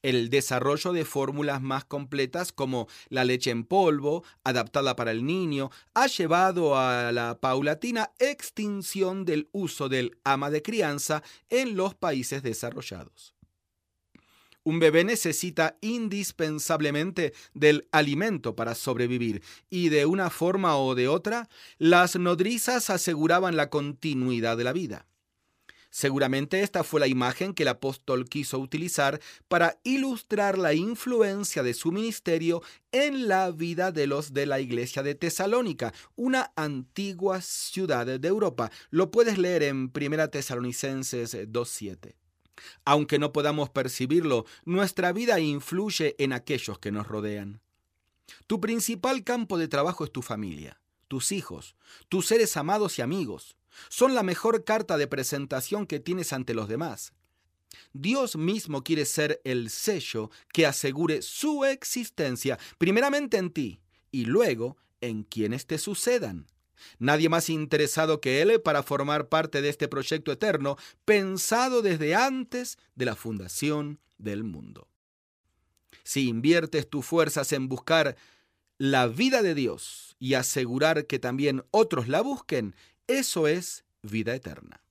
El 0.03 0.29
desarrollo 0.29 0.93
de 0.93 1.07
fórmulas 1.07 1.63
más 1.63 1.87
completas 1.87 2.53
como 2.53 2.87
la 3.09 3.25
leche 3.25 3.51
en 3.51 3.65
polvo, 3.65 4.25
adaptada 4.45 4.95
para 4.95 5.11
el 5.11 5.25
niño, 5.25 5.71
ha 5.95 6.07
llevado 6.07 6.77
a 6.77 7.11
la 7.11 7.41
paulatina 7.41 8.11
extinción 8.19 9.25
del 9.25 9.49
uso 9.53 9.89
del 9.89 10.19
ama 10.23 10.51
de 10.51 10.61
crianza 10.61 11.23
en 11.49 11.79
los 11.79 11.95
países 11.95 12.43
desarrollados. 12.43 13.34
Un 14.65 14.79
bebé 14.79 15.05
necesita 15.05 15.77
indispensablemente 15.83 17.35
del 17.53 17.87
alimento 17.93 18.57
para 18.57 18.75
sobrevivir 18.75 19.43
y 19.69 19.91
de 19.91 20.07
una 20.07 20.31
forma 20.31 20.77
o 20.79 20.95
de 20.95 21.07
otra, 21.07 21.51
las 21.77 22.17
nodrizas 22.17 22.89
aseguraban 22.89 23.57
la 23.57 23.69
continuidad 23.69 24.57
de 24.57 24.65
la 24.65 24.73
vida. 24.73 25.07
Seguramente 25.91 26.63
esta 26.63 26.83
fue 26.83 26.99
la 26.99 27.07
imagen 27.07 27.55
que 27.55 27.63
el 27.63 27.69
apóstol 27.69 28.25
quiso 28.25 28.59
utilizar 28.59 29.21
para 29.47 29.79
ilustrar 29.85 30.59
la 30.59 30.75
influencia 30.75 31.63
de 31.63 31.73
su 31.73 31.93
ministerio 31.93 32.63
en 32.91 33.29
la 33.29 33.53
vida 33.53 33.93
de 33.93 34.09
los 34.09 34.33
de 34.33 34.47
la 34.47 34.59
iglesia 34.59 35.05
de 35.05 35.15
Tesalónica, 35.15 35.95
una 36.17 36.53
antigua 36.57 37.41
ciudad 37.43 38.07
de 38.07 38.29
Europa. 38.29 38.73
Lo 38.91 39.13
puedes 39.13 39.39
leer 39.39 39.63
en 39.63 39.93
1 39.95 40.31
Tesalonicenses 40.31 41.35
2.7. 41.35 42.24
Aunque 42.85 43.19
no 43.19 43.33
podamos 43.33 43.71
percibirlo, 43.71 44.47
nuestra 44.65 45.13
vida 45.13 45.41
influye 45.41 46.15
en 46.19 46.33
aquellos 46.33 46.79
que 46.79 46.93
nos 46.93 47.07
rodean. 47.07 47.61
Tu 48.47 48.61
principal 48.61 49.25
campo 49.25 49.59
de 49.59 49.69
trabajo 49.69 50.05
es 50.05 50.13
tu 50.13 50.23
familia, 50.23 50.81
tus 51.09 51.33
hijos, 51.33 51.77
tus 52.09 52.27
seres 52.27 52.57
amados 52.57 52.99
y 52.99 53.03
amigos. 53.03 53.57
Son 53.89 54.15
la 54.15 54.23
mejor 54.23 54.65
carta 54.65 54.97
de 54.97 55.07
presentación 55.07 55.87
que 55.87 56.01
tienes 56.01 56.33
ante 56.33 56.55
los 56.55 56.69
demás. 56.69 57.13
Dios 57.93 58.37
mismo 58.37 58.83
quiere 58.83 59.05
ser 59.05 59.41
el 59.45 59.71
sello 59.71 60.31
que 60.53 60.67
asegure 60.67 61.23
su 61.23 61.65
existencia, 61.65 62.59
primeramente 62.79 63.37
en 63.37 63.51
ti 63.51 63.81
y 64.11 64.27
luego 64.27 64.77
en 65.01 65.25
quienes 65.25 65.67
te 65.67 65.79
sucedan. 65.79 66.47
Nadie 66.99 67.29
más 67.29 67.49
interesado 67.51 68.21
que 68.21 68.43
Él 68.43 68.61
para 68.61 68.83
formar 68.83 69.29
parte 69.29 69.63
de 69.63 69.69
este 69.69 69.89
proyecto 69.89 70.33
eterno 70.33 70.77
pensado 71.05 71.83
desde 71.83 72.15
antes 72.15 72.79
de 72.95 73.05
la 73.05 73.17
fundación 73.17 74.01
del 74.19 74.45
mundo. 74.45 74.89
Si 76.03 76.29
inviertes 76.29 76.89
tus 76.89 77.05
fuerzas 77.05 77.53
en 77.53 77.69
buscar 77.69 78.17
la 78.79 79.07
vida 79.07 79.43
de 79.43 79.55
Dios 79.55 80.17
y 80.19 80.35
asegurar 80.35 81.07
que 81.07 81.19
también 81.19 81.65
otros 81.71 82.09
la 82.09 82.21
busquen, 82.21 82.75
eso 83.07 83.47
es 83.49 83.85
vida 84.03 84.35
eterna. 84.35 84.83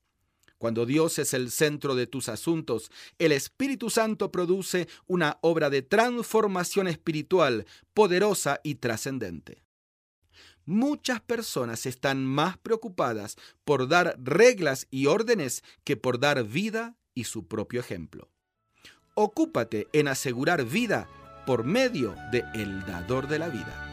Cuando 0.58 0.86
Dios 0.86 1.20
es 1.20 1.34
el 1.34 1.52
centro 1.52 1.94
de 1.94 2.08
tus 2.08 2.30
asuntos, 2.30 2.90
el 3.20 3.34
Espíritu 3.34 3.90
Santo 3.90 4.32
produce 4.32 4.88
una 5.08 5.38
obra 5.42 5.70
de 5.70 5.82
transformación 5.82 6.88
espiritual 6.88 7.66
poderosa 7.94 8.62
y 8.64 8.76
trascendente 8.76 9.64
muchas 10.66 11.22
personas 11.22 11.86
están 11.86 12.26
más 12.26 12.58
preocupadas 12.58 13.38
por 13.64 13.88
dar 13.88 14.18
reglas 14.22 14.88
y 14.90 15.08
órdenes 15.08 15.64
que 15.84 15.98
por 15.98 16.20
dar 16.20 16.44
vida 16.44 16.96
y 17.14 17.26
su 17.26 17.48
propio 17.48 17.80
ejemplo. 17.80 18.30
Ocúpate 19.16 19.88
en 19.94 20.08
asegurar 20.08 20.66
vida 20.66 21.08
por 21.46 21.64
medio 21.64 22.16
de 22.32 22.44
el 22.56 22.82
dador 22.86 23.28
de 23.28 23.40
la 23.40 23.50
vida. 23.50 23.90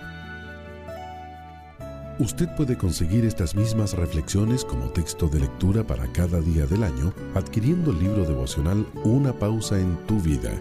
Usted 2.18 2.48
puede 2.54 2.76
conseguir 2.76 3.24
estas 3.24 3.54
mismas 3.54 3.94
reflexiones 3.94 4.64
como 4.64 4.90
texto 4.90 5.26
de 5.28 5.40
lectura 5.40 5.86
para 5.86 6.06
cada 6.12 6.40
día 6.40 6.66
del 6.66 6.84
año 6.84 7.14
adquiriendo 7.34 7.92
el 7.92 7.98
libro 7.98 8.24
devocional 8.24 8.86
Una 9.04 9.32
pausa 9.32 9.80
en 9.80 9.96
tu 10.06 10.20
vida. 10.20 10.52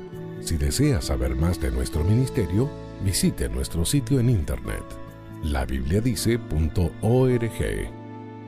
Si 0.41 0.55
desea 0.55 1.01
saber 1.01 1.35
más 1.35 1.59
de 1.59 1.69
nuestro 1.71 2.03
ministerio, 2.05 2.69
visite 3.03 3.49
nuestro 3.49 3.83
sitio 3.83 4.21
en 4.21 4.29
internet 4.29 5.08
labibliadice.org. 5.43 7.91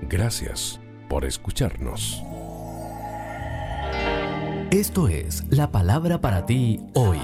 Gracias 0.04 0.80
por 1.10 1.26
escucharnos. 1.26 2.24
Esto 4.72 5.10
es 5.10 5.44
la 5.50 5.72
palabra 5.72 6.22
para 6.22 6.46
ti 6.46 6.80
hoy. 6.94 7.20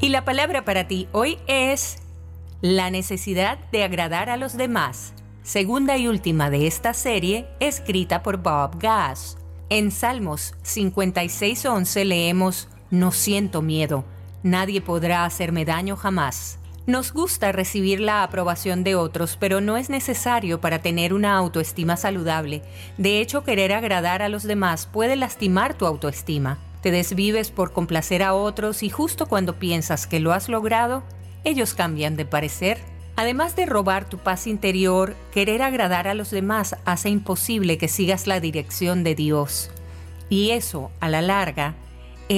Y 0.00 0.08
la 0.08 0.24
palabra 0.24 0.64
para 0.64 0.88
ti 0.88 1.08
hoy 1.12 1.38
es 1.46 1.98
la 2.60 2.90
necesidad 2.90 3.58
de 3.70 3.84
agradar 3.84 4.28
a 4.28 4.36
los 4.36 4.56
demás. 4.56 5.14
Segunda 5.42 5.96
y 5.96 6.08
última 6.08 6.50
de 6.50 6.66
esta 6.66 6.94
serie, 6.94 7.46
escrita 7.60 8.22
por 8.22 8.38
Bob 8.38 8.80
Gass. 8.80 9.38
En 9.68 9.92
Salmos 9.92 10.54
56.11 10.64 12.04
leemos, 12.04 12.68
no 12.92 13.10
siento 13.10 13.62
miedo. 13.62 14.04
Nadie 14.42 14.82
podrá 14.82 15.24
hacerme 15.24 15.64
daño 15.64 15.96
jamás. 15.96 16.58
Nos 16.86 17.12
gusta 17.12 17.50
recibir 17.50 18.00
la 18.00 18.22
aprobación 18.22 18.84
de 18.84 18.96
otros, 18.96 19.38
pero 19.40 19.62
no 19.62 19.78
es 19.78 19.88
necesario 19.88 20.60
para 20.60 20.80
tener 20.80 21.14
una 21.14 21.34
autoestima 21.36 21.96
saludable. 21.96 22.62
De 22.98 23.20
hecho, 23.20 23.44
querer 23.44 23.72
agradar 23.72 24.20
a 24.20 24.28
los 24.28 24.42
demás 24.42 24.86
puede 24.86 25.16
lastimar 25.16 25.74
tu 25.74 25.86
autoestima. 25.86 26.58
Te 26.82 26.90
desvives 26.90 27.50
por 27.50 27.72
complacer 27.72 28.22
a 28.22 28.34
otros 28.34 28.82
y 28.82 28.90
justo 28.90 29.26
cuando 29.26 29.58
piensas 29.58 30.06
que 30.06 30.20
lo 30.20 30.32
has 30.32 30.50
logrado, 30.50 31.02
ellos 31.44 31.72
cambian 31.72 32.16
de 32.16 32.26
parecer. 32.26 32.78
Además 33.16 33.56
de 33.56 33.64
robar 33.64 34.06
tu 34.06 34.18
paz 34.18 34.46
interior, 34.46 35.16
querer 35.32 35.62
agradar 35.62 36.08
a 36.08 36.14
los 36.14 36.30
demás 36.30 36.76
hace 36.84 37.08
imposible 37.08 37.78
que 37.78 37.88
sigas 37.88 38.26
la 38.26 38.38
dirección 38.38 39.02
de 39.02 39.14
Dios. 39.14 39.70
Y 40.28 40.50
eso, 40.50 40.90
a 41.00 41.08
la 41.08 41.22
larga, 41.22 41.74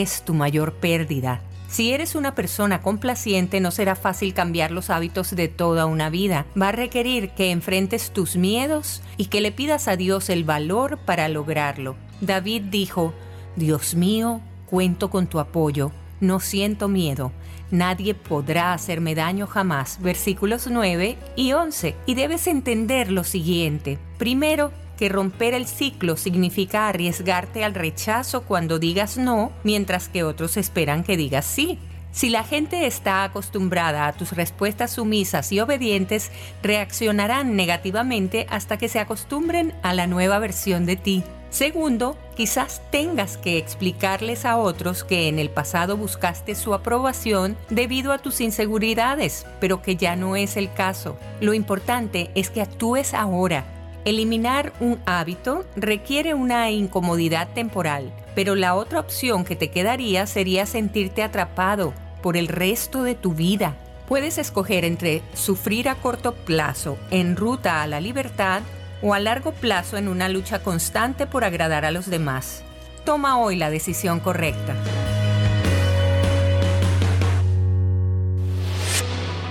es 0.02 0.22
tu 0.22 0.34
mayor 0.34 0.74
pérdida. 0.74 1.40
Si 1.68 1.92
eres 1.92 2.14
una 2.14 2.34
persona 2.34 2.82
complaciente, 2.82 3.60
no 3.60 3.70
será 3.70 3.96
fácil 3.96 4.34
cambiar 4.34 4.70
los 4.70 4.90
hábitos 4.90 5.34
de 5.34 5.48
toda 5.48 5.86
una 5.86 6.10
vida. 6.10 6.46
Va 6.60 6.68
a 6.68 6.72
requerir 6.72 7.30
que 7.30 7.50
enfrentes 7.50 8.12
tus 8.12 8.36
miedos 8.36 9.02
y 9.16 9.26
que 9.26 9.40
le 9.40 9.52
pidas 9.52 9.88
a 9.88 9.96
Dios 9.96 10.30
el 10.30 10.44
valor 10.44 10.98
para 10.98 11.28
lograrlo. 11.28 11.96
David 12.20 12.62
dijo, 12.70 13.14
Dios 13.56 13.94
mío, 13.94 14.40
cuento 14.66 15.10
con 15.10 15.26
tu 15.26 15.40
apoyo, 15.40 15.90
no 16.20 16.40
siento 16.40 16.88
miedo. 16.88 17.32
Nadie 17.70 18.14
podrá 18.14 18.72
hacerme 18.72 19.14
daño 19.14 19.46
jamás. 19.46 19.98
Versículos 20.00 20.68
9 20.70 21.18
y 21.34 21.52
11. 21.52 21.96
Y 22.06 22.14
debes 22.14 22.46
entender 22.46 23.10
lo 23.10 23.24
siguiente. 23.24 23.98
Primero, 24.18 24.70
que 25.04 25.10
romper 25.10 25.52
el 25.52 25.66
ciclo 25.66 26.16
significa 26.16 26.88
arriesgarte 26.88 27.62
al 27.62 27.74
rechazo 27.74 28.44
cuando 28.44 28.78
digas 28.78 29.18
no, 29.18 29.52
mientras 29.62 30.08
que 30.08 30.24
otros 30.24 30.56
esperan 30.56 31.04
que 31.04 31.18
digas 31.18 31.44
sí. 31.44 31.78
Si 32.10 32.30
la 32.30 32.42
gente 32.42 32.86
está 32.86 33.22
acostumbrada 33.22 34.06
a 34.06 34.14
tus 34.14 34.32
respuestas 34.32 34.92
sumisas 34.92 35.52
y 35.52 35.60
obedientes, 35.60 36.30
reaccionarán 36.62 37.54
negativamente 37.54 38.46
hasta 38.48 38.78
que 38.78 38.88
se 38.88 38.98
acostumbren 38.98 39.74
a 39.82 39.92
la 39.92 40.06
nueva 40.06 40.38
versión 40.38 40.86
de 40.86 40.96
ti. 40.96 41.22
Segundo, 41.50 42.16
quizás 42.34 42.80
tengas 42.90 43.36
que 43.36 43.58
explicarles 43.58 44.46
a 44.46 44.56
otros 44.56 45.04
que 45.04 45.28
en 45.28 45.38
el 45.38 45.50
pasado 45.50 45.98
buscaste 45.98 46.54
su 46.54 46.72
aprobación 46.72 47.58
debido 47.68 48.10
a 48.10 48.18
tus 48.18 48.40
inseguridades, 48.40 49.44
pero 49.60 49.82
que 49.82 49.96
ya 49.96 50.16
no 50.16 50.34
es 50.34 50.56
el 50.56 50.72
caso. 50.72 51.18
Lo 51.42 51.52
importante 51.52 52.30
es 52.34 52.48
que 52.48 52.62
actúes 52.62 53.12
ahora. 53.12 53.73
Eliminar 54.04 54.74
un 54.80 55.00
hábito 55.06 55.64
requiere 55.76 56.34
una 56.34 56.70
incomodidad 56.70 57.48
temporal, 57.54 58.12
pero 58.34 58.54
la 58.54 58.74
otra 58.74 59.00
opción 59.00 59.44
que 59.44 59.56
te 59.56 59.70
quedaría 59.70 60.26
sería 60.26 60.66
sentirte 60.66 61.22
atrapado, 61.22 61.94
por 62.22 62.36
el 62.36 62.48
resto 62.48 63.02
de 63.02 63.14
tu 63.14 63.32
vida. 63.32 63.76
Puedes 64.06 64.36
escoger 64.36 64.84
entre 64.84 65.22
sufrir 65.32 65.88
a 65.88 65.94
corto 65.94 66.34
plazo 66.34 66.98
en 67.10 67.36
ruta 67.36 67.82
a 67.82 67.86
la 67.86 68.00
libertad 68.00 68.60
o 69.02 69.14
a 69.14 69.20
largo 69.20 69.52
plazo 69.52 69.96
en 69.96 70.08
una 70.08 70.28
lucha 70.28 70.62
constante 70.62 71.26
por 71.26 71.44
agradar 71.44 71.86
a 71.86 71.90
los 71.90 72.08
demás. 72.08 72.62
Toma 73.06 73.38
hoy 73.38 73.56
la 73.56 73.70
decisión 73.70 74.20
correcta. 74.20 74.74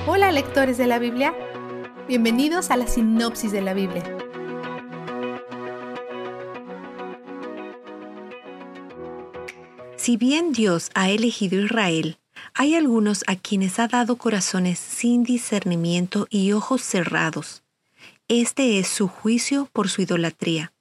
Hola 0.06 0.32
lectores 0.32 0.78
de 0.78 0.86
la 0.86 1.00
Biblia, 1.00 1.34
bienvenidos 2.08 2.70
a 2.70 2.78
la 2.78 2.86
sinopsis 2.86 3.52
de 3.52 3.62
la 3.62 3.74
Biblia. 3.74 4.04
Si 10.04 10.18
bien 10.18 10.52
Dios 10.52 10.90
ha 10.96 11.10
elegido 11.12 11.64
Israel 11.64 12.18
hay 12.54 12.76
algunos 12.76 13.24
a 13.26 13.38
quienes 13.38 13.80
ha 13.80 13.88
dado 13.88 14.18
corazones 14.18 14.78
sin 14.78 15.24
discernimiento 15.24 16.28
y 16.30 16.52
ojos 16.52 16.82
cerrados. 16.82 17.64
Este 18.28 18.80
es 18.80 18.90
su 18.90 19.08
juicio 19.08 19.70
por 19.72 19.88
su 19.88 20.02
idolatría. 20.02 20.74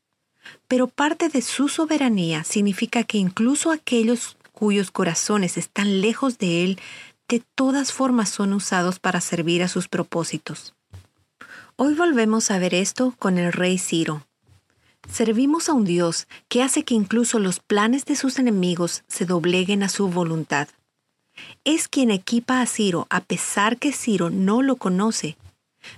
Pero 0.66 0.88
parte 0.88 1.28
de 1.28 1.40
su 1.40 1.68
soberanía 1.68 2.42
significa 2.42 3.04
que 3.04 3.18
incluso 3.18 3.70
aquellos 3.70 4.36
cuyos 4.50 4.90
corazones 4.90 5.56
están 5.56 6.00
lejos 6.00 6.38
de 6.38 6.64
Él, 6.64 6.80
de 7.28 7.44
todas 7.54 7.92
formas 7.92 8.28
son 8.28 8.52
usados 8.52 8.98
para 8.98 9.20
servir 9.20 9.62
a 9.62 9.68
sus 9.68 9.86
propósitos. 9.86 10.74
Hoy 11.76 11.94
volvemos 11.94 12.50
a 12.50 12.58
ver 12.58 12.74
esto 12.74 13.14
con 13.20 13.38
el 13.38 13.52
rey 13.52 13.78
Ciro. 13.78 14.26
Servimos 15.08 15.68
a 15.68 15.72
un 15.72 15.84
Dios 15.84 16.26
que 16.48 16.62
hace 16.62 16.84
que 16.84 16.94
incluso 16.94 17.38
los 17.38 17.60
planes 17.60 18.04
de 18.04 18.16
sus 18.16 18.38
enemigos 18.38 19.02
se 19.08 19.26
dobleguen 19.26 19.82
a 19.82 19.88
su 19.88 20.08
voluntad 20.08 20.68
es 21.64 21.88
quien 21.88 22.10
equipa 22.10 22.60
a 22.60 22.66
Ciro 22.66 23.06
a 23.10 23.20
pesar 23.20 23.78
que 23.78 23.92
Ciro 23.92 24.30
no 24.30 24.62
lo 24.62 24.76
conoce. 24.76 25.36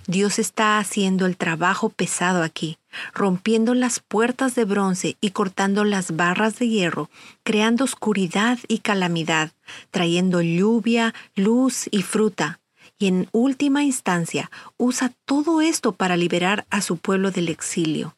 Dios 0.07 0.39
está 0.39 0.79
haciendo 0.79 1.27
el 1.27 1.37
trabajo 1.37 1.89
pesado 1.89 2.41
aquí, 2.41 2.77
rompiendo 3.13 3.75
las 3.75 3.99
puertas 3.99 4.55
de 4.55 4.65
bronce 4.65 5.15
y 5.21 5.29
cortando 5.29 5.83
las 5.83 6.15
barras 6.15 6.57
de 6.57 6.67
hierro, 6.67 7.09
creando 7.43 7.83
oscuridad 7.83 8.57
y 8.67 8.79
calamidad, 8.79 9.51
trayendo 9.91 10.41
lluvia, 10.41 11.13
luz 11.35 11.87
y 11.91 12.01
fruta. 12.01 12.59
Y 12.97 13.07
en 13.07 13.27
última 13.31 13.83
instancia 13.83 14.49
usa 14.77 15.11
todo 15.25 15.61
esto 15.61 15.91
para 15.91 16.17
liberar 16.17 16.65
a 16.71 16.81
su 16.81 16.97
pueblo 16.97 17.29
del 17.29 17.49
exilio. 17.49 18.15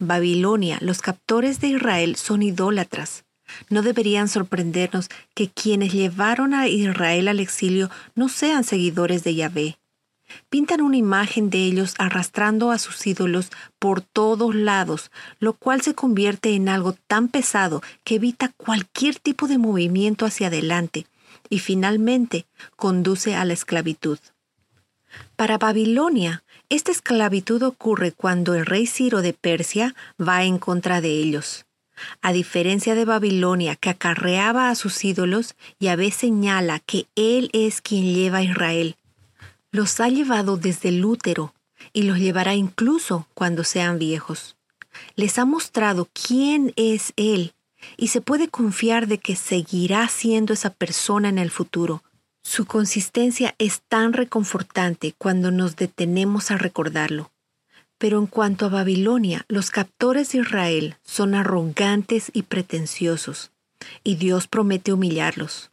Babilonia, 0.00 0.78
los 0.80 1.02
captores 1.02 1.60
de 1.60 1.68
Israel 1.68 2.16
son 2.16 2.42
idólatras. 2.42 3.24
No 3.68 3.82
deberían 3.82 4.28
sorprendernos 4.28 5.10
que 5.34 5.50
quienes 5.50 5.92
llevaron 5.92 6.54
a 6.54 6.68
Israel 6.68 7.28
al 7.28 7.38
exilio 7.38 7.90
no 8.14 8.30
sean 8.30 8.64
seguidores 8.64 9.24
de 9.24 9.34
Yahvé. 9.34 9.78
Pintan 10.48 10.80
una 10.80 10.96
imagen 10.96 11.50
de 11.50 11.58
ellos 11.58 11.94
arrastrando 11.98 12.70
a 12.70 12.78
sus 12.78 13.06
ídolos 13.06 13.50
por 13.78 14.00
todos 14.00 14.54
lados, 14.54 15.10
lo 15.38 15.52
cual 15.52 15.82
se 15.82 15.94
convierte 15.94 16.54
en 16.54 16.70
algo 16.70 16.94
tan 17.06 17.28
pesado 17.28 17.82
que 18.02 18.14
evita 18.14 18.48
cualquier 18.56 19.18
tipo 19.18 19.48
de 19.48 19.58
movimiento 19.58 20.24
hacia 20.24 20.46
adelante 20.46 21.06
y 21.50 21.58
finalmente 21.58 22.46
conduce 22.76 23.34
a 23.34 23.44
la 23.44 23.52
esclavitud. 23.52 24.18
Para 25.36 25.58
Babilonia, 25.58 26.42
esta 26.70 26.92
esclavitud 26.92 27.62
ocurre 27.64 28.12
cuando 28.12 28.54
el 28.54 28.64
rey 28.64 28.86
Ciro 28.86 29.22
de 29.22 29.32
Persia 29.32 29.94
va 30.20 30.44
en 30.44 30.58
contra 30.58 31.00
de 31.00 31.10
ellos. 31.10 31.66
A 32.22 32.32
diferencia 32.32 32.94
de 32.94 33.04
Babilonia, 33.04 33.76
que 33.76 33.90
acarreaba 33.90 34.70
a 34.70 34.74
sus 34.76 35.04
ídolos, 35.04 35.56
Yahvé 35.80 36.12
señala 36.12 36.78
que 36.78 37.06
Él 37.16 37.50
es 37.52 37.82
quien 37.82 38.14
lleva 38.14 38.38
a 38.38 38.42
Israel. 38.44 38.96
Los 39.72 40.00
ha 40.00 40.08
llevado 40.08 40.56
desde 40.56 40.90
el 40.90 41.04
útero 41.04 41.52
y 41.92 42.04
los 42.04 42.18
llevará 42.18 42.54
incluso 42.54 43.26
cuando 43.34 43.64
sean 43.64 43.98
viejos. 43.98 44.56
Les 45.16 45.38
ha 45.38 45.44
mostrado 45.44 46.08
quién 46.12 46.72
es 46.76 47.12
Él 47.16 47.52
y 47.96 48.08
se 48.08 48.20
puede 48.20 48.48
confiar 48.48 49.08
de 49.08 49.18
que 49.18 49.34
seguirá 49.34 50.06
siendo 50.08 50.52
esa 50.52 50.70
persona 50.70 51.28
en 51.28 51.38
el 51.38 51.50
futuro. 51.50 52.02
Su 52.52 52.66
consistencia 52.66 53.54
es 53.58 53.82
tan 53.82 54.12
reconfortante 54.12 55.14
cuando 55.16 55.52
nos 55.52 55.76
detenemos 55.76 56.50
a 56.50 56.58
recordarlo. 56.58 57.30
Pero 57.96 58.18
en 58.18 58.26
cuanto 58.26 58.66
a 58.66 58.70
Babilonia, 58.70 59.44
los 59.46 59.70
captores 59.70 60.32
de 60.32 60.38
Israel 60.38 60.96
son 61.04 61.36
arrogantes 61.36 62.28
y 62.34 62.42
pretenciosos, 62.42 63.52
y 64.02 64.16
Dios 64.16 64.48
promete 64.48 64.92
humillarlos. 64.92 65.70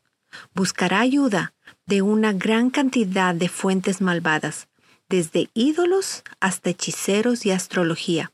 Buscará 0.53 0.99
ayuda 0.99 1.55
de 1.87 2.03
una 2.03 2.31
gran 2.31 2.69
cantidad 2.69 3.33
de 3.33 3.49
fuentes 3.49 3.99
malvadas, 3.99 4.67
desde 5.09 5.49
ídolos 5.55 6.23
hasta 6.39 6.69
hechiceros 6.69 7.47
y 7.47 7.49
astrología. 7.49 8.31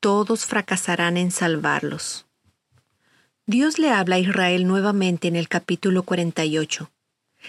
Todos 0.00 0.44
fracasarán 0.44 1.16
en 1.16 1.30
salvarlos. 1.30 2.26
Dios 3.46 3.78
le 3.78 3.90
habla 3.90 4.16
a 4.16 4.18
Israel 4.18 4.66
nuevamente 4.66 5.28
en 5.28 5.36
el 5.36 5.48
capítulo 5.48 6.02
48. 6.02 6.90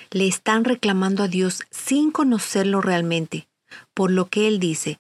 Le 0.10 0.28
están 0.28 0.64
reclamando 0.64 1.24
a 1.24 1.28
Dios 1.28 1.64
sin 1.70 2.12
conocerlo 2.12 2.82
realmente, 2.82 3.48
por 3.94 4.12
lo 4.12 4.28
que 4.28 4.48
Él 4.48 4.60
dice, 4.60 5.00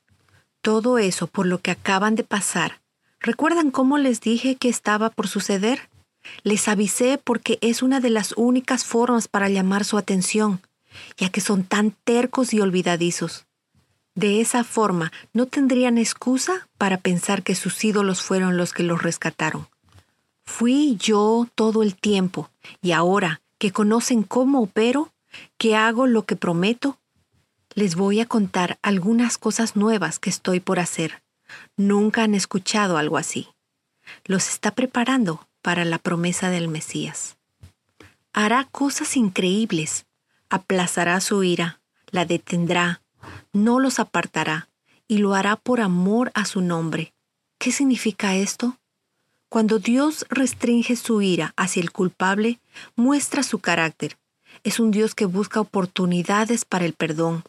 todo 0.61 0.99
eso 0.99 1.27
por 1.27 1.45
lo 1.45 1.59
que 1.59 1.71
acaban 1.71 2.15
de 2.15 2.23
pasar. 2.23 2.81
¿Recuerdan 3.19 3.71
cómo 3.71 3.97
les 3.97 4.21
dije 4.21 4.55
que 4.55 4.69
estaba 4.69 5.09
por 5.09 5.27
suceder? 5.27 5.89
Les 6.43 6.67
avisé 6.67 7.17
porque 7.17 7.57
es 7.61 7.81
una 7.81 7.99
de 7.99 8.09
las 8.09 8.33
únicas 8.37 8.85
formas 8.85 9.27
para 9.27 9.49
llamar 9.49 9.85
su 9.85 9.97
atención, 9.97 10.61
ya 11.17 11.29
que 11.29 11.41
son 11.41 11.63
tan 11.63 11.91
tercos 12.03 12.53
y 12.53 12.61
olvidadizos. 12.61 13.45
De 14.13 14.41
esa 14.41 14.63
forma 14.63 15.11
no 15.33 15.45
tendrían 15.45 15.97
excusa 15.97 16.67
para 16.77 16.97
pensar 16.97 17.43
que 17.43 17.55
sus 17.55 17.83
ídolos 17.83 18.21
fueron 18.21 18.57
los 18.57 18.73
que 18.73 18.83
los 18.83 19.01
rescataron. 19.01 19.67
Fui 20.43 20.97
yo 20.97 21.47
todo 21.55 21.81
el 21.81 21.95
tiempo, 21.95 22.49
y 22.81 22.91
ahora 22.91 23.41
que 23.61 23.71
conocen 23.71 24.23
cómo 24.23 24.59
opero, 24.63 25.13
que 25.59 25.75
hago 25.75 26.07
lo 26.07 26.25
que 26.25 26.35
prometo, 26.35 26.97
les 27.75 27.93
voy 27.93 28.19
a 28.19 28.25
contar 28.25 28.79
algunas 28.81 29.37
cosas 29.37 29.75
nuevas 29.75 30.17
que 30.17 30.31
estoy 30.31 30.59
por 30.59 30.79
hacer. 30.79 31.21
Nunca 31.77 32.23
han 32.23 32.33
escuchado 32.33 32.97
algo 32.97 33.19
así. 33.19 33.49
Los 34.25 34.49
está 34.49 34.71
preparando 34.71 35.47
para 35.61 35.85
la 35.85 35.99
promesa 35.99 36.49
del 36.49 36.69
Mesías. 36.69 37.37
Hará 38.33 38.67
cosas 38.71 39.15
increíbles. 39.15 40.07
Aplazará 40.49 41.21
su 41.21 41.43
ira, 41.43 41.81
la 42.09 42.25
detendrá, 42.25 43.03
no 43.53 43.79
los 43.79 43.99
apartará 43.99 44.69
y 45.07 45.19
lo 45.19 45.35
hará 45.35 45.55
por 45.55 45.81
amor 45.81 46.31
a 46.33 46.45
su 46.45 46.61
nombre. 46.61 47.13
¿Qué 47.59 47.71
significa 47.71 48.33
esto? 48.33 48.79
Cuando 49.51 49.79
Dios 49.79 50.25
restringe 50.29 50.95
su 50.95 51.21
ira 51.21 51.53
hacia 51.57 51.81
el 51.81 51.91
culpable, 51.91 52.61
muestra 52.95 53.43
su 53.43 53.59
carácter. 53.59 54.17
Es 54.63 54.79
un 54.79 54.91
Dios 54.91 55.13
que 55.13 55.25
busca 55.25 55.59
oportunidades 55.59 56.63
para 56.63 56.85
el 56.85 56.93
perdón, 56.93 57.43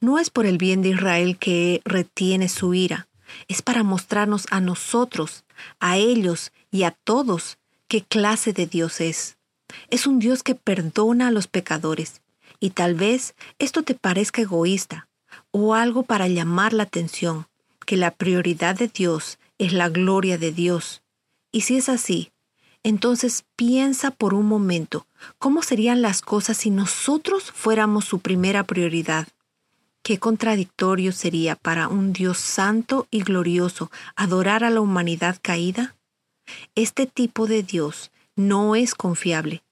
no 0.00 0.18
es 0.18 0.30
por 0.30 0.46
el 0.46 0.56
bien 0.56 0.80
de 0.80 0.88
Israel 0.88 1.36
que 1.36 1.82
retiene 1.84 2.48
su 2.48 2.72
ira, 2.72 3.08
es 3.46 3.60
para 3.60 3.82
mostrarnos 3.82 4.46
a 4.50 4.62
nosotros, 4.62 5.44
a 5.80 5.98
ellos 5.98 6.50
y 6.70 6.84
a 6.84 6.92
todos 6.92 7.58
qué 7.88 8.02
clase 8.02 8.54
de 8.54 8.66
Dios 8.66 9.02
es. 9.02 9.36
Es 9.90 10.06
un 10.06 10.20
Dios 10.20 10.42
que 10.42 10.54
perdona 10.54 11.28
a 11.28 11.30
los 11.30 11.46
pecadores, 11.46 12.22
y 12.58 12.70
tal 12.70 12.94
vez 12.94 13.34
esto 13.58 13.82
te 13.82 13.94
parezca 13.94 14.40
egoísta 14.40 15.08
o 15.50 15.74
algo 15.74 16.04
para 16.04 16.26
llamar 16.26 16.72
la 16.72 16.84
atención, 16.84 17.48
que 17.84 17.98
la 17.98 18.12
prioridad 18.12 18.76
de 18.76 18.88
Dios 18.88 19.38
es 19.58 19.74
la 19.74 19.90
gloria 19.90 20.38
de 20.38 20.52
Dios. 20.52 21.02
Y 21.50 21.62
si 21.62 21.76
es 21.76 21.88
así, 21.88 22.30
entonces 22.82 23.44
piensa 23.56 24.10
por 24.10 24.34
un 24.34 24.46
momento 24.46 25.06
cómo 25.38 25.62
serían 25.62 26.02
las 26.02 26.22
cosas 26.22 26.58
si 26.58 26.70
nosotros 26.70 27.50
fuéramos 27.50 28.04
su 28.04 28.20
primera 28.20 28.64
prioridad. 28.64 29.28
Qué 30.02 30.18
contradictorio 30.18 31.12
sería 31.12 31.56
para 31.56 31.88
un 31.88 32.12
Dios 32.12 32.38
santo 32.38 33.06
y 33.10 33.22
glorioso 33.22 33.90
adorar 34.16 34.64
a 34.64 34.70
la 34.70 34.80
humanidad 34.80 35.38
caída. 35.42 35.96
Este 36.74 37.06
tipo 37.06 37.46
de 37.46 37.62
Dios 37.62 38.10
no 38.36 38.74
es 38.74 38.94
confiable. 38.94 39.62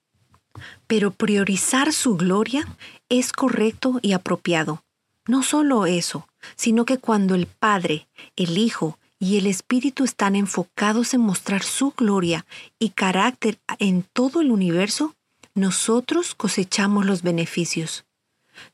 Pero 0.85 1.11
priorizar 1.11 1.93
su 1.93 2.17
gloria 2.17 2.67
es 3.09 3.31
correcto 3.31 3.99
y 4.01 4.13
apropiado. 4.13 4.83
No 5.27 5.43
solo 5.43 5.85
eso, 5.85 6.27
sino 6.55 6.85
que 6.85 6.97
cuando 6.97 7.35
el 7.35 7.47
Padre, 7.47 8.07
el 8.35 8.57
Hijo 8.57 8.99
y 9.19 9.37
el 9.37 9.47
Espíritu 9.47 10.03
están 10.03 10.35
enfocados 10.35 11.13
en 11.13 11.21
mostrar 11.21 11.63
su 11.63 11.91
gloria 11.91 12.45
y 12.79 12.89
carácter 12.89 13.59
en 13.79 14.03
todo 14.03 14.41
el 14.41 14.51
universo, 14.51 15.15
nosotros 15.55 16.35
cosechamos 16.35 17.05
los 17.05 17.23
beneficios. 17.23 18.05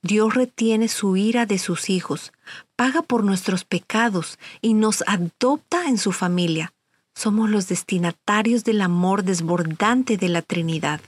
Dios 0.01 0.33
retiene 0.33 0.87
su 0.87 1.17
ira 1.17 1.45
de 1.45 1.59
sus 1.59 1.89
hijos, 1.89 2.31
paga 2.75 3.01
por 3.01 3.23
nuestros 3.23 3.65
pecados 3.65 4.37
y 4.61 4.73
nos 4.73 5.03
adopta 5.07 5.87
en 5.87 5.97
su 5.97 6.11
familia. 6.11 6.73
Somos 7.15 7.49
los 7.49 7.67
destinatarios 7.67 8.63
del 8.63 8.81
amor 8.81 9.23
desbordante 9.23 10.17
de 10.17 10.29
la 10.29 10.41
Trinidad. 10.41 10.99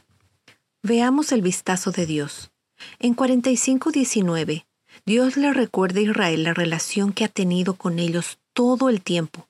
Veamos 0.84 1.32
el 1.32 1.42
vistazo 1.42 1.92
de 1.92 2.06
Dios. 2.06 2.52
En 3.00 3.16
45.19, 3.16 4.66
Dios 5.06 5.38
le 5.38 5.52
recuerda 5.52 6.00
a 6.00 6.04
Israel 6.04 6.44
la 6.44 6.54
relación 6.54 7.12
que 7.12 7.26
ha 7.26 7.30
tenido 7.30 7.74
con 7.74 8.00
ellos 8.00 8.38
todo 8.56 8.90
el 8.90 9.04
tiempo. 9.04 9.48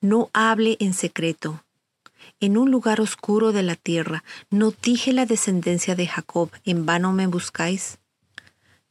No 0.00 0.30
hable 0.32 0.76
en 0.80 0.94
secreto. 0.94 1.62
En 2.40 2.56
un 2.56 2.70
lugar 2.70 3.00
oscuro 3.00 3.52
de 3.52 3.62
la 3.62 3.76
tierra, 3.76 4.24
no 4.50 4.72
dije 4.72 5.12
la 5.12 5.26
descendencia 5.26 5.94
de 5.94 6.08
Jacob, 6.08 6.50
en 6.64 6.86
vano 6.86 7.12
me 7.12 7.28
buscáis. 7.28 7.98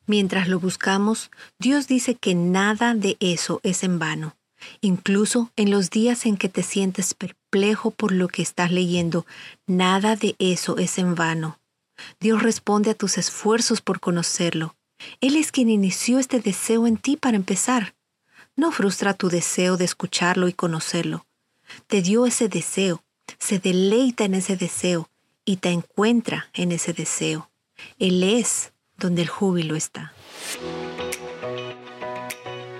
Mientras 0.05 0.47
lo 0.47 0.59
buscamos, 0.59 1.29
Dios 1.59 1.87
dice 1.87 2.15
que 2.15 2.35
nada 2.35 2.93
de 2.93 3.17
eso 3.19 3.59
es 3.63 3.83
en 3.83 3.99
vano. 3.99 4.35
Incluso 4.81 5.51
en 5.55 5.71
los 5.71 5.89
días 5.89 6.25
en 6.25 6.37
que 6.37 6.49
te 6.49 6.63
sientes 6.63 7.13
perplejo 7.13 7.91
por 7.91 8.11
lo 8.11 8.27
que 8.27 8.41
estás 8.41 8.71
leyendo, 8.71 9.25
nada 9.67 10.15
de 10.15 10.35
eso 10.39 10.77
es 10.77 10.97
en 10.97 11.15
vano. 11.15 11.59
Dios 12.19 12.41
responde 12.41 12.91
a 12.91 12.95
tus 12.95 13.17
esfuerzos 13.17 13.81
por 13.81 13.99
conocerlo. 13.99 14.75
Él 15.21 15.35
es 15.35 15.51
quien 15.51 15.69
inició 15.69 16.19
este 16.19 16.39
deseo 16.39 16.87
en 16.87 16.97
ti 16.97 17.17
para 17.17 17.37
empezar. 17.37 17.95
No 18.59 18.73
frustra 18.73 19.13
tu 19.13 19.29
deseo 19.29 19.77
de 19.77 19.85
escucharlo 19.85 20.49
y 20.49 20.53
conocerlo. 20.53 21.25
Te 21.87 22.01
dio 22.01 22.25
ese 22.25 22.49
deseo, 22.49 23.05
se 23.37 23.57
deleita 23.57 24.25
en 24.25 24.33
ese 24.33 24.57
deseo 24.57 25.09
y 25.45 25.55
te 25.55 25.69
encuentra 25.69 26.47
en 26.53 26.73
ese 26.73 26.91
deseo. 26.91 27.49
Él 27.99 28.21
es 28.21 28.73
donde 28.97 29.21
el 29.21 29.29
júbilo 29.29 29.77
está. 29.77 30.11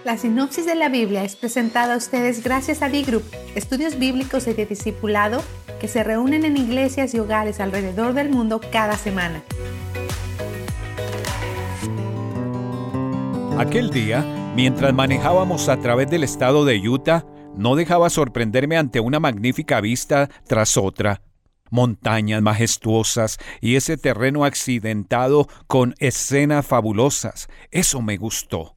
La 0.04 0.18
sinopsis 0.18 0.66
de 0.66 0.76
la 0.76 0.90
Biblia 0.90 1.24
es 1.24 1.38
presentada 1.38 1.94
a 1.94 1.98
ustedes 1.98 2.44
gracias 2.44 2.82
a 2.82 2.90
D-Group, 2.90 3.24
estudios 3.56 3.98
bíblicos 3.98 4.48
y 4.48 4.54
de 4.54 4.66
discipulado 4.66 5.42
que 5.80 5.88
se 5.88 6.04
reúnen 6.04 6.44
en 6.44 6.58
iglesias 6.58 7.14
y 7.14 7.20
hogares 7.20 7.62
alrededor 7.62 8.14
del 8.14 8.28
mundo 8.28 8.60
cada 8.70 8.98
semana. 8.98 9.42
Aquel 13.58 13.92
día, 13.92 14.26
mientras 14.62 14.94
manejábamos 14.94 15.70
a 15.70 15.80
través 15.80 16.10
del 16.10 16.26
estado 16.26 16.66
de 16.66 16.78
Utah, 16.86 17.26
no 17.56 17.78
dejaba 17.78 18.10
sorprenderme 18.10 18.76
ante 18.76 19.00
una 19.00 19.18
magnífica 19.18 19.80
vista 19.80 20.30
tras 20.48 20.76
otra. 20.76 21.22
Montañas 21.70 22.42
majestuosas 22.42 23.38
y 23.62 23.78
ese 23.78 23.96
terreno 23.96 24.44
accidentado 24.44 25.48
con 25.68 25.96
escenas 26.00 26.68
fabulosas. 26.68 27.48
Eso 27.72 28.02
me 28.02 28.18
gustó. 28.18 28.76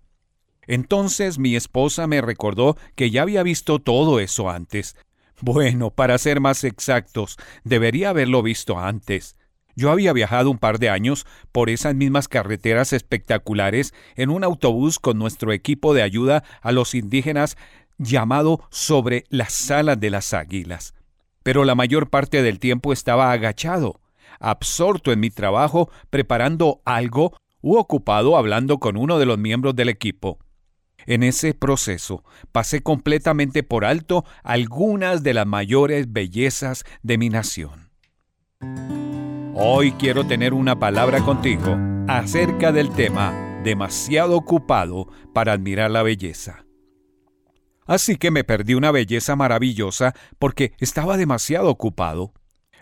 Entonces 0.69 1.41
mi 1.41 1.57
esposa 1.57 2.07
me 2.07 2.21
recordó 2.21 2.77
que 2.95 3.11
ya 3.11 3.23
había 3.23 3.43
visto 3.43 3.81
todo 3.81 4.21
eso 4.21 4.51
antes. 4.51 4.95
Bueno, 5.41 5.91
para 5.91 6.17
ser 6.19 6.39
más 6.39 6.63
exactos, 6.63 7.39
debería 7.65 8.11
haberlo 8.11 8.45
visto 8.45 8.79
antes. 8.79 9.35
Yo 9.75 9.91
había 9.91 10.13
viajado 10.13 10.51
un 10.51 10.59
par 10.59 10.79
de 10.79 10.91
años 10.91 11.27
por 11.51 11.71
esas 11.71 11.95
mismas 11.95 12.29
carreteras 12.29 12.93
espectaculares 12.93 13.95
en 14.17 14.31
un 14.31 14.45
autobús 14.45 14.99
con 14.99 15.19
nuestro 15.19 15.53
equipo 15.53 15.95
de 15.95 16.03
ayuda 16.03 16.45
a 16.61 16.73
los 16.73 16.95
indígenas 16.95 17.57
llamado 17.99 18.67
Sobre 18.71 19.25
las 19.29 19.53
Salas 19.53 19.99
de 19.99 20.11
las 20.11 20.35
Águilas. 20.35 20.95
Pero 21.43 21.65
la 21.65 21.75
mayor 21.75 22.11
parte 22.11 22.43
del 22.43 22.59
tiempo 22.59 22.93
estaba 22.93 23.33
agachado, 23.33 24.01
absorto 24.39 25.13
en 25.13 25.21
mi 25.21 25.31
trabajo 25.31 25.91
preparando 26.11 26.83
algo 26.85 27.37
u 27.61 27.77
ocupado 27.77 28.37
hablando 28.37 28.79
con 28.79 28.97
uno 28.97 29.19
de 29.19 29.27
los 29.27 29.39
miembros 29.39 29.75
del 29.75 29.89
equipo. 29.89 30.39
En 31.07 31.23
ese 31.23 31.55
proceso 31.55 32.25
pasé 32.53 32.83
completamente 32.83 33.63
por 33.63 33.85
alto 33.85 34.25
algunas 34.43 35.23
de 35.23 35.35
las 35.35 35.47
mayores 35.47 36.13
bellezas 36.13 36.85
de 37.03 37.19
mi 37.19 37.29
nación. 37.29 37.91
Hoy 39.55 39.93
quiero 39.93 40.27
tener 40.27 40.55
una 40.55 40.79
palabra 40.79 41.21
contigo 41.21 41.77
acerca 42.09 42.73
del 42.73 42.91
tema 42.91 43.61
demasiado 43.63 44.35
ocupado 44.35 45.09
para 45.35 45.53
admirar 45.53 45.91
la 45.91 46.03
belleza. 46.03 46.65
Así 47.85 48.17
que 48.17 48.31
me 48.31 48.45
perdí 48.45 48.73
una 48.73 48.91
belleza 48.91 49.37
maravillosa 49.37 50.15
porque 50.39 50.73
estaba 50.79 51.19
demasiado 51.19 51.69
ocupado. 51.69 52.33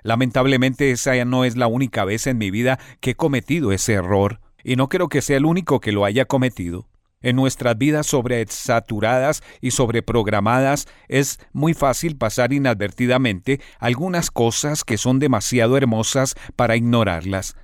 Lamentablemente 0.05 0.93
esa 0.93 1.25
no 1.25 1.45
es 1.45 1.57
la 1.57 1.67
única 1.67 2.05
vez 2.05 2.29
en 2.29 2.39
mi 2.39 2.53
vida 2.53 2.79
que 3.01 3.11
he 3.11 3.15
cometido 3.17 3.73
ese 3.73 3.95
error, 3.95 4.41
y 4.63 4.77
no 4.77 4.89
creo 4.89 5.09
que 5.09 5.23
sea 5.23 5.39
el 5.39 5.47
único 5.47 5.81
que 5.81 5.91
lo 5.91 6.05
haya 6.05 6.27
cometido. 6.27 6.90
En 7.23 7.37
nuestras 7.37 7.77
vidas 7.77 8.07
sobresaturadas 8.07 9.43
y 9.61 9.73
sobreprogramadas 9.73 10.89
es 11.07 11.39
muy 11.53 11.75
fácil 11.75 12.17
pasar 12.17 12.55
inadvertidamente 12.55 13.61
algunas 13.79 14.31
cosas 14.31 14.85
que 14.85 14.97
son 14.97 15.19
demasiado 15.19 15.77
hermosas 15.77 16.35
para 16.57 16.77
ignorarlas. 16.77 17.57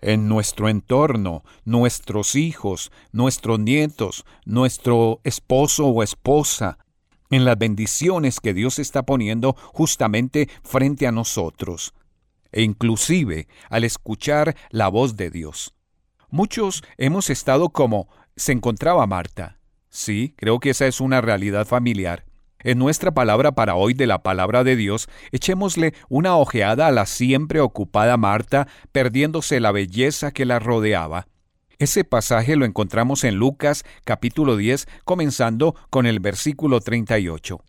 En 0.00 0.28
nuestro 0.28 0.68
entorno, 0.68 1.42
nuestros 1.64 2.36
hijos, 2.36 2.92
nuestros 3.10 3.58
nietos, 3.58 4.24
nuestro 4.44 5.20
esposo 5.24 5.88
o 5.88 6.04
esposa, 6.04 6.78
en 7.30 7.44
las 7.44 7.58
bendiciones 7.58 8.38
que 8.38 8.54
Dios 8.54 8.78
está 8.78 9.04
poniendo 9.04 9.56
justamente 9.72 10.48
frente 10.62 11.08
a 11.08 11.12
nosotros, 11.12 11.92
e 12.52 12.62
inclusive 12.62 13.48
al 13.68 13.82
escuchar 13.82 14.54
la 14.70 14.88
voz 14.88 15.16
de 15.16 15.30
Dios. 15.30 15.74
Muchos 16.30 16.82
hemos 16.96 17.28
estado 17.30 17.68
como 17.70 18.08
se 18.36 18.52
encontraba 18.52 19.06
Marta. 19.06 19.58
Sí, 19.88 20.34
creo 20.36 20.58
que 20.58 20.70
esa 20.70 20.86
es 20.86 21.00
una 21.00 21.20
realidad 21.20 21.66
familiar. 21.66 22.24
En 22.60 22.78
nuestra 22.78 23.12
palabra 23.12 23.52
para 23.52 23.74
hoy 23.74 23.92
de 23.92 24.06
la 24.06 24.22
palabra 24.22 24.62
de 24.62 24.76
Dios, 24.76 25.08
echémosle 25.32 25.94
una 26.08 26.36
ojeada 26.36 26.86
a 26.86 26.92
la 26.92 27.06
siempre 27.06 27.60
ocupada 27.60 28.16
Marta, 28.16 28.68
perdiéndose 28.92 29.58
la 29.58 29.72
belleza 29.72 30.30
que 30.30 30.44
la 30.44 30.60
rodeaba. 30.60 31.26
Ese 31.78 32.04
pasaje 32.04 32.54
lo 32.54 32.64
encontramos 32.64 33.24
en 33.24 33.34
Lucas 33.34 33.82
capítulo 34.04 34.56
10, 34.56 34.86
comenzando 35.04 35.74
con 35.90 36.06
el 36.06 36.20
versículo 36.20 36.80
38. 36.80 37.60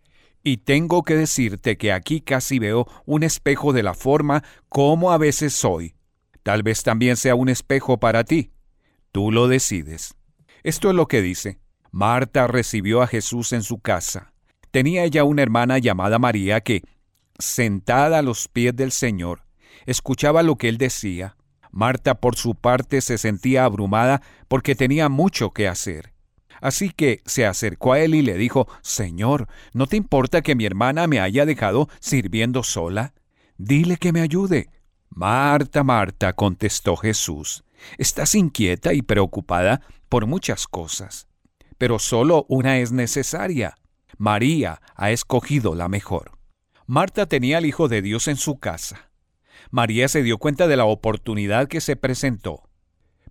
Y 0.43 0.57
tengo 0.57 1.03
que 1.03 1.15
decirte 1.15 1.77
que 1.77 1.91
aquí 1.91 2.21
casi 2.21 2.59
veo 2.59 2.85
un 3.05 3.23
espejo 3.23 3.73
de 3.73 3.81
la 3.81 3.95
forma 3.95 4.43
como 4.69 5.11
a 5.11 5.17
veces 5.17 5.53
soy. 5.53 5.95
Tal 6.43 6.61
vez 6.61 6.83
también 6.83 7.15
sea 7.15 7.33
un 7.33 7.49
espejo 7.49 7.99
para 7.99 8.23
ti. 8.23 8.51
Tú 9.11 9.31
lo 9.31 9.47
decides. 9.47 10.15
Esto 10.63 10.89
es 10.89 10.95
lo 10.95 11.07
que 11.07 11.21
dice. 11.21 11.59
Marta 11.91 12.47
recibió 12.47 13.01
a 13.01 13.07
Jesús 13.07 13.53
en 13.53 13.63
su 13.63 13.79
casa. 13.79 14.33
Tenía 14.71 15.03
ella 15.03 15.23
una 15.25 15.43
hermana 15.43 15.77
llamada 15.77 16.17
María 16.19 16.61
que, 16.61 16.83
sentada 17.37 18.19
a 18.19 18.21
los 18.21 18.47
pies 18.47 18.75
del 18.75 18.91
Señor, 18.91 19.43
escuchaba 19.85 20.41
lo 20.41 20.57
que 20.57 20.69
él 20.69 20.77
decía. 20.77 21.35
Marta, 21.71 22.15
por 22.15 22.35
su 22.35 22.55
parte, 22.55 23.01
se 23.01 23.17
sentía 23.17 23.65
abrumada 23.65 24.21
porque 24.47 24.75
tenía 24.75 25.09
mucho 25.09 25.51
que 25.51 25.67
hacer. 25.67 26.13
Así 26.61 26.91
que 26.91 27.21
se 27.25 27.45
acercó 27.45 27.93
a 27.93 27.99
él 27.99 28.15
y 28.15 28.21
le 28.21 28.37
dijo, 28.37 28.67
Señor, 28.81 29.49
¿no 29.73 29.87
te 29.87 29.97
importa 29.97 30.41
que 30.41 30.55
mi 30.55 30.65
hermana 30.65 31.07
me 31.07 31.19
haya 31.19 31.45
dejado 31.45 31.89
sirviendo 31.99 32.63
sola? 32.63 33.13
Dile 33.57 33.97
que 33.97 34.13
me 34.13 34.21
ayude. 34.21 34.69
Marta, 35.09 35.83
Marta, 35.83 36.33
contestó 36.33 36.95
Jesús, 36.95 37.63
estás 37.97 38.35
inquieta 38.35 38.93
y 38.93 39.01
preocupada 39.01 39.81
por 40.09 40.27
muchas 40.27 40.67
cosas, 40.67 41.27
pero 41.77 41.99
solo 41.99 42.45
una 42.49 42.79
es 42.79 42.91
necesaria. 42.91 43.77
María 44.17 44.81
ha 44.95 45.11
escogido 45.11 45.75
la 45.75 45.89
mejor. 45.89 46.31
Marta 46.85 47.25
tenía 47.25 47.57
al 47.57 47.65
Hijo 47.65 47.87
de 47.87 48.01
Dios 48.01 48.27
en 48.27 48.35
su 48.35 48.59
casa. 48.59 49.09
María 49.71 50.07
se 50.07 50.21
dio 50.21 50.37
cuenta 50.37 50.67
de 50.67 50.77
la 50.77 50.85
oportunidad 50.85 51.67
que 51.67 51.81
se 51.81 51.95
presentó. 51.95 52.69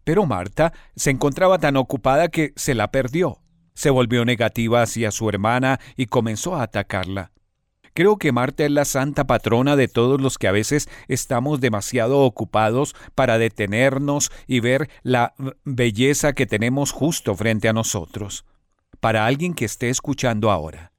Pero 0.04 0.26
Marta 0.26 0.72
se 0.96 1.10
encontraba 1.10 1.58
tan 1.58 1.76
ocupada 1.76 2.28
que 2.28 2.52
se 2.56 2.74
la 2.74 2.90
perdió. 2.90 3.40
Se 3.74 3.90
volvió 3.90 4.24
negativa 4.24 4.82
hacia 4.82 5.10
su 5.10 5.28
hermana 5.28 5.80
y 5.96 6.06
comenzó 6.06 6.56
a 6.56 6.62
atacarla. 6.62 7.32
Creo 7.94 8.16
que 8.16 8.32
Marta 8.32 8.64
es 8.64 8.70
la 8.70 8.86
santa 8.86 9.26
patrona 9.26 9.76
de 9.76 9.86
todos 9.86 10.18
los 10.18 10.38
que 10.38 10.48
a 10.48 10.52
veces 10.52 10.88
estamos 11.08 11.60
demasiado 11.60 12.20
ocupados 12.20 12.94
para 13.14 13.36
detenernos 13.36 14.32
y 14.46 14.60
ver 14.60 14.88
la 15.02 15.34
belleza 15.64 16.32
que 16.32 16.46
tenemos 16.46 16.90
justo 16.90 17.34
frente 17.34 17.68
a 17.68 17.74
nosotros. 17.74 18.46
Para 19.00 19.26
alguien 19.26 19.52
que 19.52 19.66
esté 19.66 19.90
escuchando 19.90 20.50
ahora, 20.50 20.92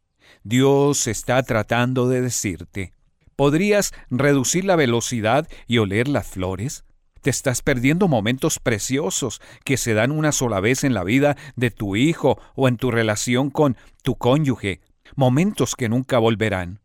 Dios 0.44 1.08
está 1.08 1.42
tratando 1.42 2.08
de 2.10 2.22
decirte, 2.22 2.94
¿podrías 3.36 3.92
reducir 4.12 4.66
la 4.66 4.76
velocidad 4.76 5.48
y 5.66 5.80
oler 5.80 6.08
las 6.08 6.28
flores? 6.28 6.84
Te 7.22 7.32
estás 7.32 7.64
perdiendo 7.64 8.08
momentos 8.08 8.60
preciosos 8.60 9.42
que 9.64 9.78
se 9.78 9.96
dan 9.96 10.12
una 10.12 10.32
sola 10.32 10.60
vez 10.60 10.84
en 10.84 10.94
la 10.94 11.04
vida 11.04 11.38
de 11.56 11.72
tu 11.72 11.96
hijo 11.96 12.38
o 12.54 12.68
en 12.68 12.78
tu 12.78 12.92
relación 12.92 13.50
con 13.50 13.78
tu 14.04 14.16
cónyuge, 14.16 14.82
momentos 15.16 15.76
que 15.76 15.90
nunca 15.90 16.20
volverán. 16.20 16.83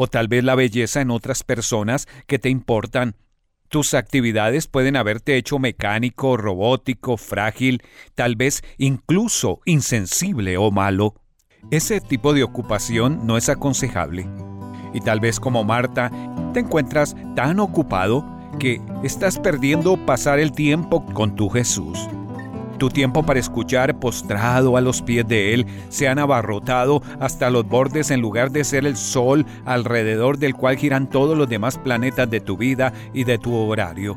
O 0.00 0.06
tal 0.06 0.28
vez 0.28 0.44
la 0.44 0.54
belleza 0.54 1.00
en 1.00 1.10
otras 1.10 1.42
personas 1.42 2.06
que 2.28 2.38
te 2.38 2.50
importan. 2.50 3.16
Tus 3.68 3.94
actividades 3.94 4.68
pueden 4.68 4.94
haberte 4.94 5.36
hecho 5.36 5.58
mecánico, 5.58 6.36
robótico, 6.36 7.16
frágil, 7.16 7.82
tal 8.14 8.36
vez 8.36 8.62
incluso 8.76 9.60
insensible 9.64 10.56
o 10.56 10.70
malo. 10.70 11.16
Ese 11.72 12.00
tipo 12.00 12.32
de 12.32 12.44
ocupación 12.44 13.26
no 13.26 13.36
es 13.36 13.48
aconsejable. 13.48 14.28
Y 14.94 15.00
tal 15.00 15.18
vez 15.18 15.40
como 15.40 15.64
Marta, 15.64 16.12
te 16.54 16.60
encuentras 16.60 17.16
tan 17.34 17.58
ocupado 17.58 18.24
que 18.60 18.80
estás 19.02 19.40
perdiendo 19.40 20.06
pasar 20.06 20.38
el 20.38 20.52
tiempo 20.52 21.04
con 21.06 21.34
tu 21.34 21.48
Jesús. 21.48 21.98
Tu 22.78 22.88
tiempo 22.90 23.24
para 23.24 23.40
escuchar 23.40 23.98
postrado 23.98 24.76
a 24.76 24.80
los 24.80 25.02
pies 25.02 25.26
de 25.26 25.52
Él 25.52 25.66
se 25.88 26.06
han 26.06 26.20
abarrotado 26.20 27.02
hasta 27.18 27.50
los 27.50 27.66
bordes 27.66 28.12
en 28.12 28.20
lugar 28.20 28.52
de 28.52 28.62
ser 28.62 28.86
el 28.86 28.96
sol 28.96 29.44
alrededor 29.64 30.38
del 30.38 30.54
cual 30.54 30.76
giran 30.76 31.10
todos 31.10 31.36
los 31.36 31.48
demás 31.48 31.76
planetas 31.76 32.30
de 32.30 32.40
tu 32.40 32.56
vida 32.56 32.92
y 33.12 33.24
de 33.24 33.38
tu 33.38 33.54
horario. 33.54 34.16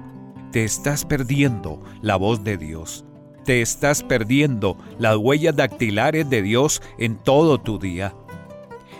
Te 0.51 0.63
estás 0.63 1.05
perdiendo 1.05 1.81
la 2.01 2.17
voz 2.17 2.43
de 2.43 2.57
Dios. 2.57 3.03
Te 3.45 3.61
estás 3.63 4.03
perdiendo 4.03 4.77
las 4.99 5.17
huellas 5.17 5.55
dactilares 5.55 6.29
de 6.29 6.43
Dios 6.43 6.83
en 6.99 7.17
todo 7.17 7.59
tu 7.59 7.79
día 7.79 8.13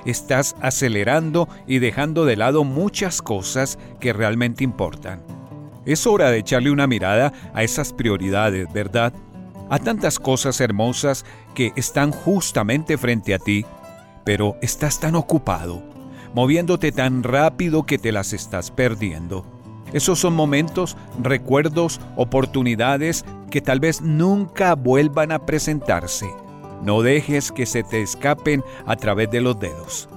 estás 0.06 0.56
acelerando 0.62 1.48
y 1.68 1.78
dejando 1.80 2.26
de 2.26 2.36
lado 2.36 2.64
muchas 2.64 3.22
cosas 3.22 3.78
que 4.00 4.14
realmente 4.14 4.64
importan. 4.64 5.22
Es 5.86 6.06
hora 6.06 6.32
de 6.32 6.40
echarle 6.40 6.72
una 6.72 6.88
mirada 6.88 7.34
a 7.54 7.64
esas 7.64 7.94
prioridades, 7.94 8.72
¿verdad? 8.74 9.14
A 9.72 9.80
tantas 9.80 10.20
cosas 10.20 10.60
hermosas 10.60 11.26
que 11.56 11.72
están 11.78 12.12
justamente 12.12 12.98
frente 12.98 13.34
a 13.34 13.40
ti, 13.40 13.66
pero 14.26 14.58
estás 14.62 15.00
tan 15.00 15.16
ocupado, 15.16 15.82
moviéndote 16.36 16.92
tan 16.92 17.24
rápido 17.24 17.84
que 17.84 17.98
te 17.98 18.12
las 18.12 18.34
estás 18.34 18.70
perdiendo. 18.70 19.46
Esos 19.94 20.20
son 20.20 20.36
momentos, 20.36 20.98
recuerdos, 21.24 22.02
oportunidades 22.18 23.24
que 23.50 23.62
tal 23.62 23.80
vez 23.80 24.02
nunca 24.02 24.76
vuelvan 24.76 25.32
a 25.32 25.46
presentarse. 25.46 26.30
No 26.84 27.02
dejes 27.02 27.54
que 27.54 27.66
se 27.66 27.84
te 27.84 28.02
escapen 28.02 28.66
a 28.86 28.98
través 28.98 29.32
de 29.32 29.40
los 29.40 29.58
dedos. 29.58 30.10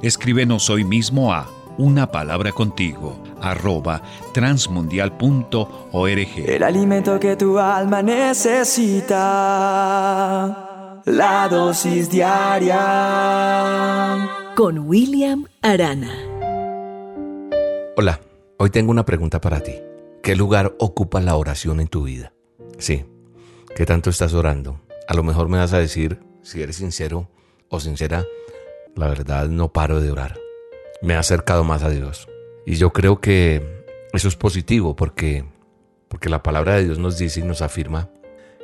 Escríbenos 0.00 0.70
hoy 0.70 0.84
mismo 0.84 1.34
a 1.34 1.50
una 1.78 2.10
palabra 2.10 2.52
contigo 2.52 3.16
arroba 3.40 4.02
transmundial.org. 4.32 6.38
El 6.46 6.62
alimento 6.62 7.18
que 7.18 7.36
tu 7.36 7.58
alma 7.58 8.02
necesita. 8.02 9.22
La 11.04 11.48
dosis 11.48 12.10
diaria. 12.10 12.78
Con 14.54 14.80
William 14.80 15.46
Arana. 15.60 16.12
Hola, 17.96 18.20
hoy 18.58 18.70
tengo 18.70 18.90
una 18.90 19.04
pregunta 19.04 19.40
para 19.40 19.60
ti. 19.60 19.74
¿Qué 20.22 20.36
lugar 20.36 20.76
ocupa 20.78 21.20
la 21.20 21.34
oración 21.34 21.80
en 21.80 21.88
tu 21.88 22.04
vida? 22.04 22.32
Sí, 22.78 23.04
¿qué 23.74 23.84
tanto 23.84 24.10
estás 24.10 24.34
orando? 24.34 24.80
A 25.08 25.14
lo 25.14 25.24
mejor 25.24 25.48
me 25.48 25.58
vas 25.58 25.72
a 25.72 25.78
decir, 25.78 26.20
si 26.42 26.62
eres 26.62 26.76
sincero 26.76 27.28
o 27.68 27.80
sincera, 27.80 28.24
la 28.94 29.08
verdad 29.08 29.48
no 29.48 29.72
paro 29.72 30.00
de 30.00 30.12
orar. 30.12 30.38
Me 31.02 31.14
he 31.14 31.16
acercado 31.16 31.64
más 31.64 31.82
a 31.82 31.90
Dios. 31.90 32.28
Y 32.64 32.76
yo 32.76 32.92
creo 32.92 33.20
que 33.20 33.84
eso 34.12 34.28
es 34.28 34.36
positivo 34.36 34.94
porque, 34.94 35.44
porque 36.08 36.28
la 36.28 36.42
palabra 36.42 36.76
de 36.76 36.84
Dios 36.84 36.98
nos 36.98 37.18
dice 37.18 37.40
y 37.40 37.42
nos 37.42 37.60
afirma 37.60 38.10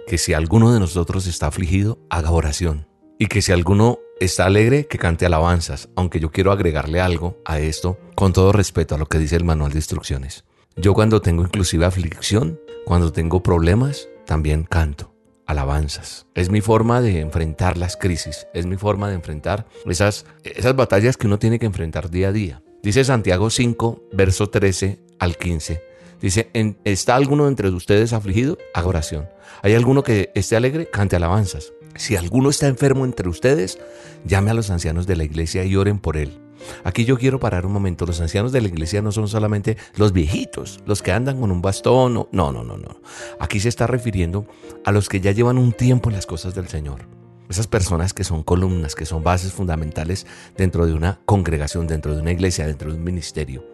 que 0.07 0.19
si 0.19 0.33
alguno 0.33 0.73
de 0.73 0.81
nosotros 0.81 1.27
está 1.27 1.49
afligido, 1.49 1.99
haga 2.09 2.31
oración. 2.31 2.87
Y 3.19 3.27
que 3.27 3.43
si 3.43 3.53
alguno 3.53 3.99
está 4.21 4.47
alegre, 4.47 4.87
que 4.87 4.99
cante 4.99 5.27
alabanzas. 5.27 5.89
Aunque 5.97 6.21
yo 6.21 6.31
quiero 6.31 6.53
agregarle 6.53 7.01
algo 7.01 7.37
a 7.45 7.59
esto, 7.59 7.99
con 8.15 8.33
todo 8.33 8.53
respeto 8.53 8.95
a 8.95 8.99
lo 8.99 9.07
que 9.07 9.19
dice 9.19 9.37
el 9.37 9.45
manual 9.45 9.73
de 9.73 9.79
instrucciones. 9.79 10.45
Yo 10.77 10.95
cuando 10.95 11.21
tengo 11.21 11.43
inclusive 11.43 11.85
aflicción, 11.85 12.61
cuando 12.87 13.13
tengo 13.13 13.43
problemas, 13.43 14.09
también 14.25 14.63
canto 14.63 15.18
alabanzas. 15.49 16.27
Es 16.35 16.51
mi 16.51 16.61
forma 16.61 17.01
de 17.01 17.19
enfrentar 17.21 17.77
las 17.77 17.97
crisis, 17.97 18.47
es 18.55 18.67
mi 18.67 18.77
forma 18.77 19.09
de 19.09 19.15
enfrentar 19.15 19.67
esas, 19.87 20.27
esas 20.45 20.77
batallas 20.77 21.17
que 21.17 21.27
uno 21.27 21.41
tiene 21.41 21.59
que 21.59 21.67
enfrentar 21.67 22.11
día 22.11 22.29
a 22.29 22.33
día. 22.33 22.63
Dice 22.83 23.03
Santiago 23.03 23.51
5, 23.51 24.05
verso 24.13 24.51
13 24.51 25.01
al 25.19 25.37
15. 25.37 25.83
Dice, 26.21 26.51
¿está 26.85 27.17
alguno 27.17 27.49
entre 27.49 27.71
ustedes 27.71 28.13
afligido? 28.13 28.59
Haga 28.75 28.89
oración. 28.89 29.29
¿Hay 29.63 29.75
alguno 29.75 30.03
que 30.03 30.31
esté 30.35 30.55
alegre? 30.55 30.89
Cante 30.91 31.17
alabanzas. 31.17 31.73
Si 31.97 32.15
alguno 32.15 32.51
está 32.51 32.69
enfermo 32.69 33.05
entre 33.05 33.29
ustedes, 33.29 33.79
llame 34.25 34.51
a 34.51 34.55
los 34.55 34.71
ancianos 34.71 35.07
de 35.07 35.17
la 35.17 35.25
iglesia 35.25 35.65
y 35.65 35.75
oren 35.75 35.99
por 35.99 36.17
él 36.17 36.48
Aquí 36.85 37.05
yo 37.05 37.19
quiero 37.19 37.41
parar 37.41 37.67
un 37.67 37.73
momento. 37.73 38.07
Los 38.07 38.21
ancianos 38.21 38.53
de 38.53 38.61
la 38.61 38.69
iglesia 38.69 39.03
no 39.03 39.13
son 39.13 39.29
solamente 39.29 39.77
los 39.97 40.13
viejitos, 40.13 40.81
los 40.87 41.03
que 41.03 41.13
andan 41.13 41.41
con 41.41 41.51
un 41.51 41.63
bastón. 41.63 42.15
No, 42.15 42.53
no, 42.53 42.53
no, 42.53 42.77
no. 42.77 43.01
Aquí 43.41 43.61
se 43.61 43.69
está 43.69 43.87
refiriendo 43.87 44.47
a 44.85 44.93
los 44.93 45.09
que 45.09 45.21
ya 45.21 45.33
llevan 45.33 45.59
un 45.59 45.73
tiempo 45.73 46.11
en 46.11 46.17
las 46.17 46.27
cosas 46.27 46.55
del 46.55 46.69
Señor. 46.69 47.07
Esas 47.49 47.67
personas 47.67 48.13
que 48.13 48.25
son 48.25 48.43
columnas, 48.43 48.95
que 48.95 49.07
son 49.07 49.23
bases 49.23 49.53
fundamentales 49.53 50.27
dentro 50.57 50.87
de 50.87 50.93
una 50.93 51.21
congregación, 51.25 51.87
dentro 51.87 52.15
de 52.15 52.21
una 52.21 52.33
iglesia, 52.33 52.67
dentro 52.67 52.91
de 52.91 52.99
un 52.99 53.05
ministerio. 53.05 53.65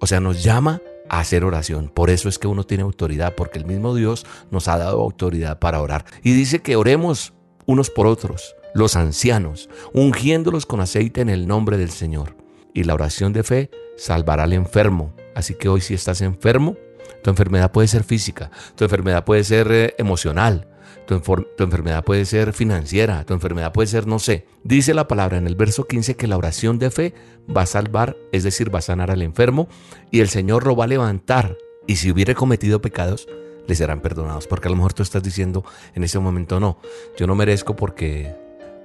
O 0.00 0.06
sea, 0.06 0.18
nos 0.18 0.42
llama 0.42 0.82
a 1.08 1.20
hacer 1.20 1.44
oración. 1.44 1.88
Por 1.88 2.10
eso 2.10 2.28
es 2.28 2.38
que 2.38 2.48
uno 2.48 2.64
tiene 2.64 2.82
autoridad, 2.82 3.34
porque 3.36 3.58
el 3.58 3.66
mismo 3.66 3.94
Dios 3.94 4.26
nos 4.50 4.66
ha 4.68 4.78
dado 4.78 5.00
autoridad 5.00 5.60
para 5.60 5.80
orar. 5.80 6.04
Y 6.22 6.32
dice 6.32 6.60
que 6.60 6.76
oremos 6.76 7.32
unos 7.66 7.90
por 7.90 8.06
otros 8.06 8.56
los 8.74 8.96
ancianos, 8.96 9.70
ungiéndolos 9.92 10.66
con 10.66 10.80
aceite 10.80 11.20
en 11.20 11.30
el 11.30 11.46
nombre 11.46 11.78
del 11.78 11.90
Señor. 11.90 12.36
Y 12.74 12.84
la 12.84 12.94
oración 12.94 13.32
de 13.32 13.44
fe 13.44 13.70
salvará 13.96 14.44
al 14.44 14.52
enfermo. 14.52 15.14
Así 15.34 15.54
que 15.54 15.68
hoy 15.68 15.80
si 15.80 15.94
estás 15.94 16.20
enfermo, 16.20 16.76
tu 17.22 17.30
enfermedad 17.30 17.72
puede 17.72 17.88
ser 17.88 18.04
física, 18.04 18.50
tu 18.76 18.84
enfermedad 18.84 19.24
puede 19.24 19.44
ser 19.44 19.70
eh, 19.70 19.94
emocional, 19.98 20.68
tu, 21.06 21.14
enfermedad 21.58 22.04
puede 22.04 22.24
ser 22.24 22.52
financiera, 22.52 23.24
tu 23.24 23.34
enfermedad 23.34 23.72
puede 23.72 23.88
ser, 23.88 24.06
no 24.06 24.18
sé. 24.18 24.46
Dice 24.62 24.94
la 24.94 25.08
palabra 25.08 25.36
en 25.36 25.46
el 25.46 25.54
verso 25.54 25.86
15 25.86 26.16
que 26.16 26.26
la 26.26 26.36
oración 26.36 26.78
de 26.78 26.90
fe 26.90 27.14
va 27.54 27.62
a 27.62 27.66
salvar, 27.66 28.16
es 28.32 28.42
decir, 28.42 28.74
va 28.74 28.78
a 28.78 28.82
sanar 28.82 29.10
al 29.10 29.22
enfermo 29.22 29.68
y 30.10 30.20
el 30.20 30.28
Señor 30.28 30.66
lo 30.66 30.76
va 30.76 30.84
a 30.84 30.88
levantar. 30.88 31.56
Y 31.86 31.96
si 31.96 32.10
hubiere 32.10 32.34
cometido 32.34 32.80
pecados, 32.80 33.28
le 33.66 33.74
serán 33.74 34.00
perdonados. 34.00 34.46
Porque 34.46 34.68
a 34.68 34.70
lo 34.70 34.76
mejor 34.76 34.94
tú 34.94 35.02
estás 35.02 35.22
diciendo 35.22 35.64
en 35.94 36.04
ese 36.04 36.18
momento, 36.18 36.60
no, 36.60 36.78
yo 37.16 37.26
no 37.26 37.34
merezco 37.34 37.76
porque 37.76 38.34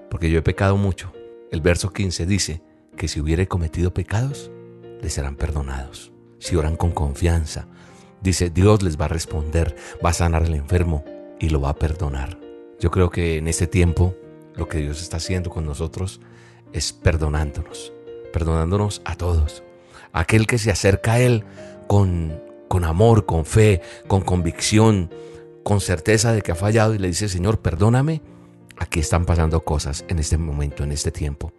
porque 0.09 0.29
yo 0.29 0.39
he 0.39 0.43
pecado 0.43 0.77
mucho. 0.77 1.11
El 1.51 1.61
verso 1.61 1.91
15 1.91 2.25
dice 2.25 2.61
que 2.95 3.07
si 3.07 3.19
hubiere 3.19 3.47
cometido 3.47 3.93
pecados, 3.93 4.51
les 5.01 5.13
serán 5.13 5.35
perdonados. 5.35 6.11
Si 6.39 6.55
oran 6.55 6.75
con 6.75 6.91
confianza, 6.91 7.67
dice 8.21 8.49
Dios 8.49 8.83
les 8.83 8.99
va 8.99 9.05
a 9.05 9.09
responder, 9.09 9.75
va 10.03 10.09
a 10.09 10.13
sanar 10.13 10.43
al 10.43 10.55
enfermo 10.55 11.03
y 11.39 11.49
lo 11.49 11.61
va 11.61 11.69
a 11.69 11.75
perdonar. 11.75 12.39
Yo 12.79 12.91
creo 12.91 13.09
que 13.09 13.37
en 13.37 13.47
este 13.47 13.67
tiempo 13.67 14.15
lo 14.55 14.67
que 14.67 14.79
Dios 14.79 15.01
está 15.01 15.17
haciendo 15.17 15.49
con 15.49 15.65
nosotros 15.65 16.21
es 16.73 16.93
perdonándonos, 16.93 17.93
perdonándonos 18.31 19.01
a 19.05 19.15
todos. 19.15 19.63
Aquel 20.13 20.47
que 20.47 20.57
se 20.57 20.71
acerca 20.71 21.13
a 21.13 21.19
Él 21.19 21.43
con, 21.87 22.41
con 22.67 22.83
amor, 22.83 23.25
con 23.25 23.45
fe, 23.45 23.81
con 24.07 24.21
convicción, 24.21 25.11
con 25.63 25.81
certeza 25.81 26.31
de 26.31 26.41
que 26.41 26.51
ha 26.51 26.55
fallado 26.55 26.93
y 26.93 26.99
le 26.99 27.07
dice, 27.07 27.29
Señor, 27.29 27.59
perdóname, 27.59 28.21
aquí 28.79 28.99
están 28.99 29.25
pasando 29.25 29.63
cosas 29.63 30.05
en 30.07 30.17
este 30.19 30.37
momento, 30.37 30.83
en 30.83 30.91
este 30.91 31.11
tiempo. 31.11 31.53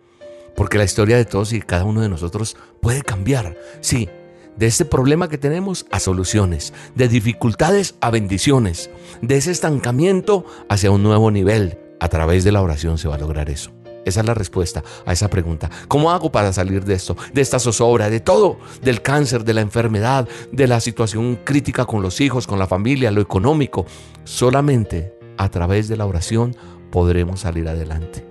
Porque 0.56 0.78
la 0.78 0.84
historia 0.84 1.16
de 1.16 1.24
todos 1.24 1.52
y 1.52 1.60
cada 1.60 1.84
uno 1.84 2.00
de 2.00 2.08
nosotros 2.08 2.56
puede 2.80 3.02
cambiar. 3.02 3.56
Sí, 3.80 4.08
de 4.56 4.66
este 4.66 4.84
problema 4.84 5.28
que 5.28 5.38
tenemos 5.38 5.86
a 5.90 6.00
soluciones, 6.00 6.72
de 6.94 7.08
dificultades 7.08 7.94
a 8.00 8.10
bendiciones, 8.10 8.90
de 9.22 9.36
ese 9.36 9.52
estancamiento 9.52 10.44
hacia 10.68 10.90
un 10.90 11.02
nuevo 11.02 11.30
nivel. 11.30 11.78
A 12.00 12.08
través 12.08 12.44
de 12.44 12.52
la 12.52 12.62
oración 12.62 12.98
se 12.98 13.08
va 13.08 13.14
a 13.14 13.18
lograr 13.18 13.50
eso. 13.50 13.70
Esa 14.04 14.20
es 14.20 14.26
la 14.26 14.34
respuesta 14.34 14.82
a 15.04 15.12
esa 15.12 15.28
pregunta. 15.28 15.70
¿Cómo 15.86 16.10
hago 16.10 16.32
para 16.32 16.52
salir 16.52 16.84
de 16.84 16.94
esto? 16.94 17.16
De 17.34 17.42
esta 17.42 17.58
zozobra, 17.58 18.08
de 18.08 18.20
todo, 18.20 18.58
del 18.82 19.02
cáncer, 19.02 19.44
de 19.44 19.54
la 19.54 19.60
enfermedad, 19.60 20.26
de 20.50 20.66
la 20.66 20.80
situación 20.80 21.38
crítica 21.44 21.84
con 21.84 22.00
los 22.00 22.20
hijos, 22.20 22.46
con 22.46 22.58
la 22.58 22.66
familia, 22.66 23.10
lo 23.10 23.20
económico. 23.20 23.84
Solamente 24.24 25.14
a 25.36 25.50
través 25.50 25.88
de 25.88 25.96
la 25.96 26.06
oración 26.06 26.56
podremos 26.90 27.40
salir 27.40 27.68
adelante. 27.68 28.26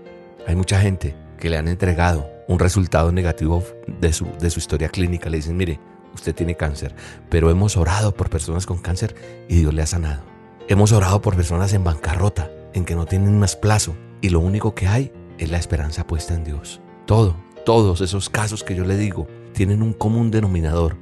Hay 0.47 0.55
mucha 0.55 0.79
gente 0.79 1.15
que 1.37 1.49
le 1.49 1.57
han 1.57 1.67
entregado 1.67 2.29
un 2.47 2.59
resultado 2.59 3.11
negativo 3.11 3.63
de 3.99 4.11
su, 4.11 4.27
de 4.39 4.49
su 4.49 4.59
historia 4.59 4.89
clínica. 4.89 5.29
Le 5.29 5.37
dicen, 5.37 5.55
mire, 5.55 5.79
usted 6.13 6.35
tiene 6.35 6.55
cáncer, 6.55 6.95
pero 7.29 7.49
hemos 7.49 7.77
orado 7.77 8.13
por 8.13 8.29
personas 8.29 8.65
con 8.65 8.79
cáncer 8.79 9.15
y 9.47 9.55
Dios 9.55 9.73
le 9.73 9.81
ha 9.81 9.87
sanado. 9.87 10.23
Hemos 10.67 10.91
orado 10.91 11.21
por 11.21 11.35
personas 11.35 11.73
en 11.73 11.83
bancarrota, 11.83 12.51
en 12.73 12.85
que 12.85 12.95
no 12.95 13.05
tienen 13.05 13.39
más 13.39 13.55
plazo, 13.55 13.95
y 14.21 14.29
lo 14.29 14.39
único 14.39 14.75
que 14.75 14.87
hay 14.87 15.11
es 15.37 15.49
la 15.49 15.57
esperanza 15.57 16.05
puesta 16.05 16.35
en 16.35 16.43
Dios. 16.43 16.81
Todo, 17.05 17.35
todos 17.65 18.01
esos 18.01 18.29
casos 18.29 18.63
que 18.63 18.75
yo 18.75 18.85
le 18.85 18.97
digo, 18.97 19.27
tienen 19.53 19.81
un 19.81 19.93
común 19.93 20.29
denominador. 20.29 20.97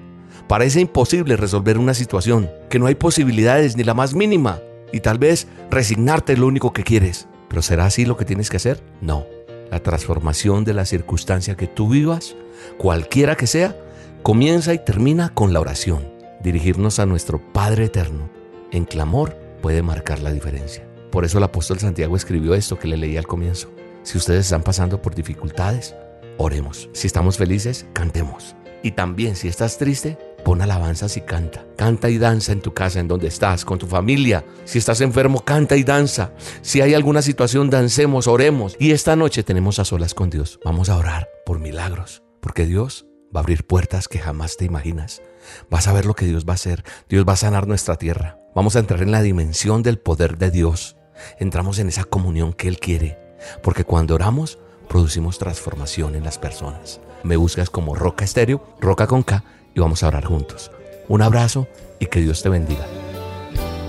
Parece 0.48 0.80
imposible 0.80 1.36
resolver 1.36 1.78
una 1.78 1.94
situación, 1.94 2.50
que 2.70 2.80
no 2.80 2.86
hay 2.86 2.96
posibilidades 2.96 3.76
ni 3.76 3.84
la 3.84 3.94
más 3.94 4.14
mínima, 4.14 4.60
y 4.94 5.02
tal 5.02 5.18
vez 5.18 5.48
resignarte 5.70 6.34
es 6.34 6.40
lo 6.40 6.48
único 6.48 6.72
que 6.72 6.84
quieres. 6.84 7.28
¿Pero 7.48 7.62
será 7.62 7.86
así 7.86 8.06
lo 8.06 8.18
que 8.18 8.26
tienes 8.26 8.50
que 8.50 8.58
hacer? 8.58 8.84
No. 9.02 9.26
La 9.72 9.82
transformación 9.82 10.64
de 10.64 10.74
la 10.74 10.86
circunstancia 10.86 11.56
que 11.56 11.68
tú 11.68 11.90
vivas, 11.90 12.36
cualquiera 12.78 13.36
que 13.36 13.48
sea, 13.48 13.76
comienza 14.24 14.74
y 14.74 14.84
termina 14.84 15.30
con 15.30 15.54
la 15.54 15.60
oración. 15.60 16.08
Dirigirnos 16.42 17.00
a 17.00 17.06
nuestro 17.06 17.42
Padre 17.54 17.86
Eterno 17.86 18.30
en 18.72 18.86
clamor 18.86 19.36
puede 19.62 19.82
marcar 19.82 20.20
la 20.20 20.32
diferencia. 20.32 20.88
Por 21.12 21.26
eso 21.26 21.38
el 21.38 21.44
apóstol 21.44 21.80
Santiago 21.80 22.16
escribió 22.16 22.54
esto 22.54 22.78
que 22.78 22.88
le 22.88 22.98
leí 22.98 23.18
al 23.18 23.28
comienzo. 23.28 23.72
Si 24.04 24.18
ustedes 24.18 24.46
están 24.46 24.64
pasando 24.64 25.02
por 25.02 25.16
dificultades, 25.16 25.96
oremos. 26.38 26.90
Si 26.94 27.08
estamos 27.08 27.38
felices, 27.38 27.86
cantemos. 27.94 28.56
Y 28.84 28.92
también 28.92 29.36
si 29.36 29.48
estás 29.48 29.78
triste, 29.78 30.18
pon 30.48 30.62
alabanzas 30.62 31.18
y 31.18 31.22
canta. 31.22 31.66
Canta 31.76 32.10
y 32.10 32.18
danza 32.18 32.54
en 32.54 32.62
tu 32.62 32.74
casa, 32.74 33.02
en 33.02 33.10
donde 33.10 33.28
estás, 33.28 33.66
con 33.66 33.78
tu 33.80 33.86
familia. 33.86 34.46
Si 34.64 34.78
estás 34.78 35.02
enfermo, 35.02 35.44
canta 35.44 35.76
y 35.76 35.84
danza. 35.84 36.32
Si 36.62 36.80
hay 36.80 36.94
alguna 36.94 37.22
situación, 37.22 37.70
dancemos, 37.70 38.28
oremos. 38.28 38.78
Y 38.80 38.92
esta 38.92 39.18
noche 39.18 39.44
tenemos 39.44 39.78
a 39.80 39.84
solas 39.84 40.14
con 40.14 40.30
Dios. 40.30 40.62
Vamos 40.64 40.88
a 40.88 40.96
orar 40.96 41.28
por 41.46 41.60
milagros, 41.60 42.24
porque 42.40 42.66
Dios 42.66 43.06
va 43.36 43.42
a 43.42 43.44
abrir 43.44 43.66
puertas 43.66 44.08
que 44.08 44.20
jamás 44.20 44.56
te 44.56 44.64
imaginas. 44.64 45.22
Vas 45.70 45.90
a 45.90 45.92
ver 45.92 46.06
lo 46.06 46.14
que 46.14 46.26
Dios 46.26 46.46
va 46.46 46.54
a 46.54 46.56
hacer. 46.56 46.86
Dios 47.10 47.26
va 47.28 47.34
a 47.34 47.36
sanar 47.36 47.68
nuestra 47.68 47.98
tierra. 47.98 48.40
Vamos 48.56 48.78
a 48.78 48.80
entrar 48.80 49.02
en 49.02 49.12
la 49.12 49.22
dimensión 49.24 49.84
del 49.84 50.00
poder 50.00 50.38
de 50.38 50.50
Dios. 50.50 50.96
Entramos 51.40 51.78
en 51.78 51.90
esa 51.90 52.06
comunión 52.06 52.54
que 52.54 52.70
Él 52.70 52.80
quiere. 52.80 53.20
Porque 53.62 53.84
cuando 53.84 54.16
oramos, 54.16 54.60
producimos 54.88 55.40
transformación 55.40 56.16
en 56.16 56.24
las 56.24 56.38
personas. 56.38 57.02
Me 57.24 57.36
buscas 57.36 57.70
como 57.70 57.96
Roca 57.96 58.24
Estéreo, 58.24 58.64
Roca 58.80 59.08
con 59.08 59.24
K, 59.24 59.44
y 59.78 59.80
vamos 59.80 60.02
a 60.02 60.08
orar 60.08 60.26
juntos. 60.26 60.72
Un 61.08 61.22
abrazo 61.22 61.68
y 62.00 62.08
que 62.08 62.20
Dios 62.20 62.42
te 62.42 62.50
bendiga. 62.50 62.84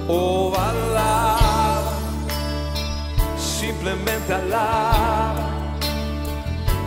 Oh, 0.07 0.53
alaba, 0.55 1.93
simplemente 3.39 4.35
alaba. 4.35 5.49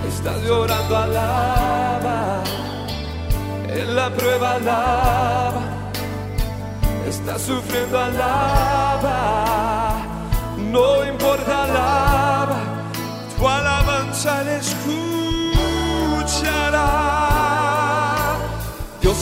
Estás 0.08 0.44
llorando, 0.44 0.96
alaba. 0.96 2.44
En 3.70 3.96
la 3.96 4.12
prueba, 4.12 4.52
alaba. 4.56 5.64
Estás 7.08 7.42
sufriendo, 7.42 8.00
alaba. 8.00 9.18
No 10.58 11.04
importa, 11.08 11.64
alaba. 11.64 12.60
Tu 13.36 13.48
alabanza 13.48 14.44
le 14.44 14.58
escuchará. 16.18 17.31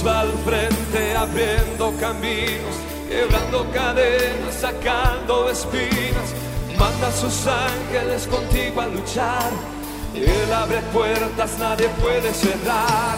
Va 0.05 0.21
al 0.21 0.31
frente 0.45 1.13
abriendo 1.13 1.93
caminos, 1.99 2.75
quebrando 3.09 3.69
cadenas, 3.73 4.55
sacando 4.61 5.49
espinas. 5.49 6.33
Manda 6.77 7.07
a 7.09 7.11
sus 7.11 7.45
ángeles 7.45 8.25
contigo 8.27 8.79
a 8.79 8.87
luchar. 8.87 9.51
Él 10.15 10.53
abre 10.53 10.79
puertas, 10.93 11.57
nadie 11.59 11.89
puede 12.01 12.33
cerrar. 12.33 13.17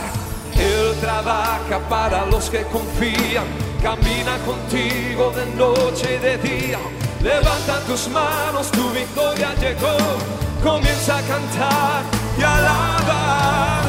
Él 0.55 0.95
trabaja 0.99 1.79
para 1.87 2.25
los 2.25 2.49
que 2.49 2.63
confían. 2.63 3.45
Camina 3.83 4.37
contigo 4.43 5.31
de 5.35 5.45
noche 5.55 6.15
y 6.15 6.17
de 6.17 6.37
día. 6.39 6.79
Levanta 7.21 7.79
tus 7.85 8.07
manos, 8.07 8.71
tu 8.71 8.89
victoria 8.89 9.53
llegó. 9.59 9.97
Comienza 10.63 11.19
a 11.19 11.21
cantar 11.21 12.03
y 12.39 12.41
alaba 12.41 13.80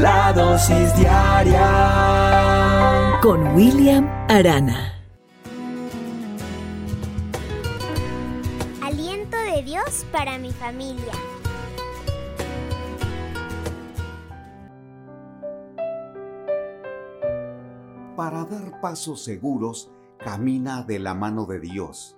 La 0.00 0.32
dosis 0.32 0.94
diaria 0.96 1.66
con 3.20 3.54
William 3.56 4.06
Arana. 4.28 4.94
Aliento 8.80 9.36
de 9.36 9.64
Dios 9.64 10.06
para 10.12 10.38
mi 10.38 10.52
familia. 10.52 11.12
Para 18.14 18.44
dar 18.44 18.80
pasos 18.80 19.24
seguros, 19.24 19.90
camina 20.18 20.84
de 20.84 21.00
la 21.00 21.14
mano 21.14 21.44
de 21.44 21.58
Dios. 21.58 22.16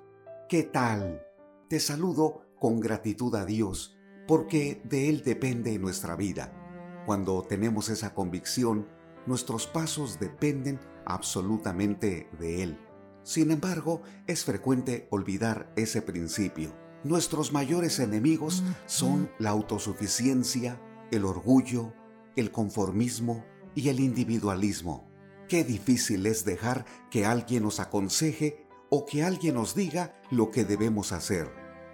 ¿Qué 0.50 0.64
tal? 0.64 1.22
Te 1.70 1.80
saludo 1.80 2.42
con 2.58 2.78
gratitud 2.78 3.34
a 3.36 3.46
Dios, 3.46 3.96
porque 4.28 4.82
de 4.84 5.08
Él 5.08 5.22
depende 5.24 5.78
nuestra 5.78 6.14
vida. 6.14 6.59
Cuando 7.06 7.42
tenemos 7.42 7.88
esa 7.88 8.14
convicción, 8.14 8.86
nuestros 9.26 9.66
pasos 9.66 10.18
dependen 10.18 10.80
absolutamente 11.04 12.28
de 12.38 12.62
Él. 12.62 12.78
Sin 13.22 13.50
embargo, 13.50 14.02
es 14.26 14.44
frecuente 14.44 15.06
olvidar 15.10 15.72
ese 15.76 16.02
principio. 16.02 16.74
Nuestros 17.04 17.52
mayores 17.52 17.98
enemigos 17.98 18.62
son 18.86 19.30
la 19.38 19.50
autosuficiencia, 19.50 20.80
el 21.10 21.24
orgullo, 21.24 21.94
el 22.36 22.50
conformismo 22.50 23.44
y 23.74 23.88
el 23.88 24.00
individualismo. 24.00 25.10
Qué 25.48 25.64
difícil 25.64 26.26
es 26.26 26.44
dejar 26.44 26.84
que 27.10 27.26
alguien 27.26 27.62
nos 27.64 27.80
aconseje 27.80 28.66
o 28.90 29.06
que 29.06 29.22
alguien 29.22 29.54
nos 29.54 29.74
diga 29.74 30.20
lo 30.30 30.50
que 30.50 30.64
debemos 30.64 31.12
hacer. 31.12 31.50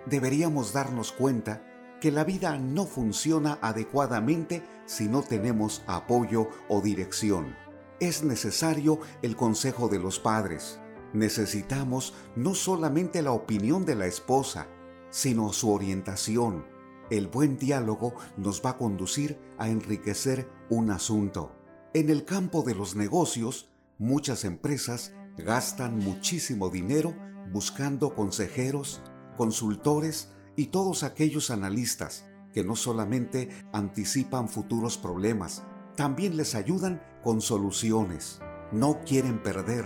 Deberíamos 0.06 0.72
darnos 0.72 1.12
cuenta 1.12 1.64
que 2.06 2.12
la 2.12 2.22
vida 2.22 2.56
no 2.56 2.86
funciona 2.86 3.58
adecuadamente 3.62 4.62
si 4.84 5.08
no 5.08 5.24
tenemos 5.24 5.82
apoyo 5.88 6.48
o 6.68 6.80
dirección. 6.80 7.56
Es 7.98 8.22
necesario 8.22 9.00
el 9.22 9.34
consejo 9.34 9.88
de 9.88 9.98
los 9.98 10.20
padres. 10.20 10.78
Necesitamos 11.12 12.14
no 12.36 12.54
solamente 12.54 13.22
la 13.22 13.32
opinión 13.32 13.84
de 13.84 13.96
la 13.96 14.06
esposa, 14.06 14.68
sino 15.10 15.52
su 15.52 15.72
orientación. 15.72 16.64
El 17.10 17.26
buen 17.26 17.58
diálogo 17.58 18.14
nos 18.36 18.64
va 18.64 18.70
a 18.70 18.78
conducir 18.78 19.36
a 19.58 19.68
enriquecer 19.68 20.48
un 20.70 20.92
asunto. 20.92 21.56
En 21.92 22.08
el 22.08 22.24
campo 22.24 22.62
de 22.62 22.76
los 22.76 22.94
negocios, 22.94 23.68
muchas 23.98 24.44
empresas 24.44 25.12
gastan 25.36 25.98
muchísimo 25.98 26.68
dinero 26.68 27.16
buscando 27.50 28.14
consejeros, 28.14 29.02
consultores 29.36 30.35
y 30.56 30.66
todos 30.66 31.02
aquellos 31.02 31.50
analistas 31.50 32.26
que 32.52 32.64
no 32.64 32.74
solamente 32.74 33.50
anticipan 33.72 34.48
futuros 34.48 34.96
problemas, 34.96 35.64
también 35.94 36.36
les 36.36 36.54
ayudan 36.54 37.02
con 37.22 37.40
soluciones. 37.40 38.40
No 38.72 39.00
quieren 39.04 39.42
perder, 39.42 39.84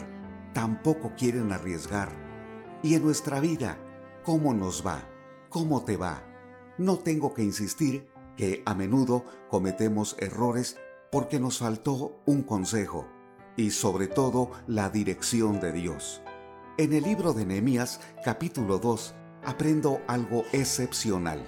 tampoco 0.55 1.13
quieren 1.17 1.53
arriesgar. 1.53 2.11
Y 2.83 2.95
en 2.95 3.03
nuestra 3.03 3.41
vida, 3.41 3.79
¿cómo 4.25 4.55
nos 4.55 4.87
va? 4.87 5.09
¿Cómo 5.49 5.85
te 5.85 5.97
va? 5.97 6.25
No 6.79 6.99
tengo 6.99 7.35
que 7.35 7.43
insistir 7.43 8.09
que 8.37 8.63
a 8.65 8.75
menudo 8.75 9.25
cometemos 9.51 10.17
errores 10.19 10.79
porque 11.11 11.41
nos 11.41 11.59
faltó 11.59 12.23
un 12.25 12.43
consejo 12.43 13.09
y 13.57 13.71
sobre 13.71 14.07
todo 14.07 14.53
la 14.67 14.89
dirección 14.91 15.61
de 15.61 15.73
Dios. 15.73 16.23
En 16.79 16.93
el 16.93 17.03
libro 17.03 17.35
de 17.35 17.45
Nehemías 17.45 18.01
capítulo 18.25 18.79
2 18.79 19.15
aprendo 19.45 20.01
algo 20.07 20.45
excepcional. 20.53 21.45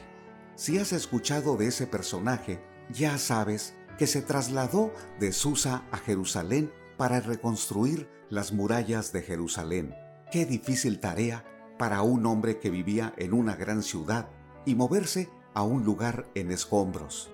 Si 0.55 0.78
has 0.78 0.93
escuchado 0.93 1.56
de 1.56 1.69
ese 1.69 1.86
personaje, 1.86 2.62
ya 2.90 3.19
sabes 3.19 3.74
que 3.98 4.06
se 4.06 4.23
trasladó 4.23 4.93
de 5.19 5.32
Susa 5.32 5.85
a 5.90 5.98
Jerusalén 5.98 6.73
para 6.97 7.20
reconstruir 7.20 8.09
las 8.31 8.52
murallas 8.52 9.12
de 9.12 9.23
Jerusalén. 9.23 9.94
Qué 10.31 10.47
difícil 10.47 11.01
tarea 11.01 11.44
para 11.78 12.02
un 12.02 12.24
hombre 12.27 12.59
que 12.59 12.70
vivía 12.70 13.12
en 13.16 13.32
una 13.32 13.56
gran 13.56 13.82
ciudad 13.82 14.28
y 14.64 14.74
moverse 14.74 15.28
a 15.55 15.62
un 15.62 15.85
lugar 15.85 16.27
en 16.35 16.51
escombros. 16.51 17.31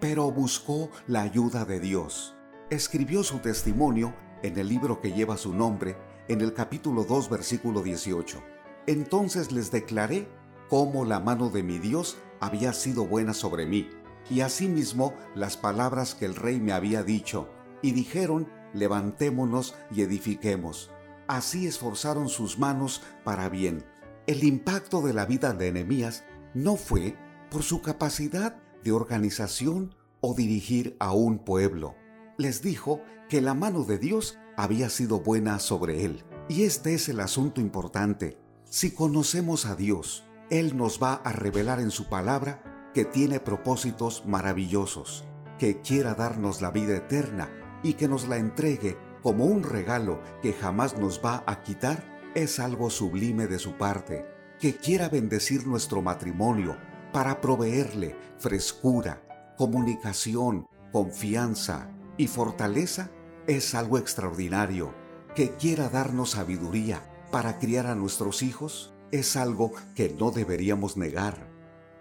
Pero 0.00 0.30
buscó 0.30 0.90
la 1.06 1.22
ayuda 1.22 1.64
de 1.64 1.80
Dios. 1.80 2.34
Escribió 2.70 3.22
su 3.22 3.38
testimonio 3.38 4.14
en 4.42 4.58
el 4.58 4.68
libro 4.68 5.00
que 5.00 5.12
lleva 5.12 5.36
su 5.36 5.52
nombre, 5.52 5.96
en 6.28 6.40
el 6.40 6.54
capítulo 6.54 7.04
2, 7.04 7.28
versículo 7.28 7.82
18. 7.82 8.42
Entonces 8.86 9.52
les 9.52 9.70
declaré 9.70 10.28
cómo 10.68 11.04
la 11.04 11.20
mano 11.20 11.50
de 11.50 11.62
mi 11.62 11.78
Dios 11.78 12.16
había 12.40 12.72
sido 12.72 13.06
buena 13.06 13.34
sobre 13.34 13.66
mí, 13.66 13.88
y 14.30 14.40
asimismo 14.40 15.14
las 15.34 15.56
palabras 15.56 16.14
que 16.14 16.24
el 16.24 16.34
rey 16.34 16.60
me 16.60 16.72
había 16.72 17.02
dicho, 17.02 17.48
y 17.82 17.92
dijeron, 17.92 18.48
levantémonos 18.72 19.74
y 19.90 20.02
edifiquemos. 20.02 20.90
Así 21.26 21.66
esforzaron 21.66 22.28
sus 22.28 22.58
manos 22.58 23.02
para 23.24 23.48
bien. 23.48 23.84
El 24.26 24.44
impacto 24.44 25.02
de 25.02 25.12
la 25.12 25.26
vida 25.26 25.52
de 25.52 25.72
Nehemías 25.72 26.24
no 26.54 26.76
fue 26.76 27.16
por 27.50 27.62
su 27.62 27.82
capacidad 27.82 28.56
de 28.82 28.92
organización 28.92 29.94
o 30.20 30.34
dirigir 30.34 30.96
a 30.98 31.12
un 31.12 31.38
pueblo. 31.38 31.94
Les 32.36 32.62
dijo 32.62 33.02
que 33.28 33.40
la 33.40 33.54
mano 33.54 33.84
de 33.84 33.98
Dios 33.98 34.38
había 34.56 34.88
sido 34.88 35.20
buena 35.20 35.58
sobre 35.58 36.04
él. 36.04 36.24
Y 36.48 36.64
este 36.64 36.94
es 36.94 37.08
el 37.08 37.20
asunto 37.20 37.60
importante. 37.60 38.38
Si 38.72 38.92
conocemos 38.92 39.66
a 39.66 39.74
Dios, 39.74 40.22
Él 40.48 40.76
nos 40.76 41.02
va 41.02 41.14
a 41.14 41.32
revelar 41.32 41.80
en 41.80 41.90
su 41.90 42.08
palabra 42.08 42.90
que 42.94 43.04
tiene 43.04 43.40
propósitos 43.40 44.24
maravillosos, 44.26 45.24
que 45.58 45.80
quiera 45.80 46.14
darnos 46.14 46.62
la 46.62 46.70
vida 46.70 46.96
eterna 46.96 47.50
y 47.82 47.94
que 47.94 48.06
nos 48.06 48.28
la 48.28 48.36
entregue 48.36 48.96
como 49.24 49.46
un 49.46 49.64
regalo 49.64 50.20
que 50.40 50.52
jamás 50.52 50.96
nos 50.96 51.20
va 51.20 51.42
a 51.48 51.64
quitar, 51.64 52.20
es 52.36 52.60
algo 52.60 52.90
sublime 52.90 53.48
de 53.48 53.58
su 53.58 53.72
parte. 53.72 54.24
Que 54.60 54.76
quiera 54.76 55.08
bendecir 55.08 55.66
nuestro 55.66 56.00
matrimonio 56.00 56.76
para 57.12 57.40
proveerle 57.40 58.16
frescura, 58.38 59.52
comunicación, 59.58 60.68
confianza 60.92 61.90
y 62.16 62.28
fortaleza, 62.28 63.10
es 63.48 63.74
algo 63.74 63.98
extraordinario. 63.98 64.94
Que 65.34 65.56
quiera 65.56 65.88
darnos 65.88 66.30
sabiduría 66.30 67.09
para 67.30 67.58
criar 67.58 67.86
a 67.86 67.94
nuestros 67.94 68.42
hijos, 68.42 68.94
es 69.12 69.36
algo 69.36 69.72
que 69.94 70.14
no 70.18 70.30
deberíamos 70.30 70.96
negar. 70.96 71.48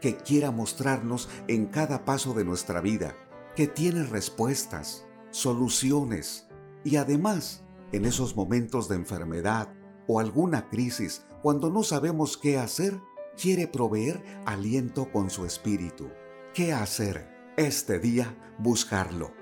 Que 0.02 0.16
quiera 0.16 0.52
mostrarnos 0.52 1.30
en 1.48 1.66
cada 1.68 2.06
paso 2.06 2.34
de 2.34 2.46
nuestra 2.46 2.82
vida 2.82 3.16
que 3.56 3.68
tiene 3.68 4.04
respuestas, 4.04 5.06
soluciones 5.32 6.48
y 6.84 6.96
además 6.96 7.64
en 7.92 8.06
esos 8.06 8.36
momentos 8.36 8.88
de 8.88 8.96
enfermedad 8.96 9.68
o 10.08 10.20
alguna 10.20 10.70
crisis 10.70 11.26
cuando 11.42 11.70
no 11.70 11.84
sabemos 11.84 12.38
qué 12.38 12.58
hacer, 12.58 13.00
quiere 13.42 13.68
proveer 13.68 14.24
aliento 14.46 15.12
con 15.12 15.30
su 15.30 15.46
espíritu. 15.46 16.10
¿Qué 16.54 16.74
hacer? 16.74 17.30
Este 17.58 18.00
día 18.00 18.36
buscarlo. 18.58 19.34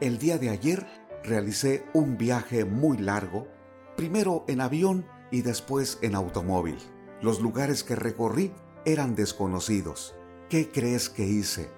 El 0.00 0.18
día 0.18 0.38
de 0.38 0.50
ayer 0.50 0.86
realicé 1.24 1.84
un 1.92 2.16
viaje 2.16 2.64
muy 2.64 2.98
largo, 2.98 3.48
primero 3.96 4.44
en 4.48 4.60
avión 4.60 5.06
y 5.30 5.42
después 5.42 5.98
en 6.02 6.14
automóvil. 6.14 6.78
Los 7.20 7.40
lugares 7.40 7.84
que 7.84 7.96
recorrí 7.96 8.52
eran 8.84 9.14
desconocidos. 9.14 10.14
¿Qué 10.48 10.70
crees 10.70 11.10
que 11.10 11.26
hice? 11.26 11.70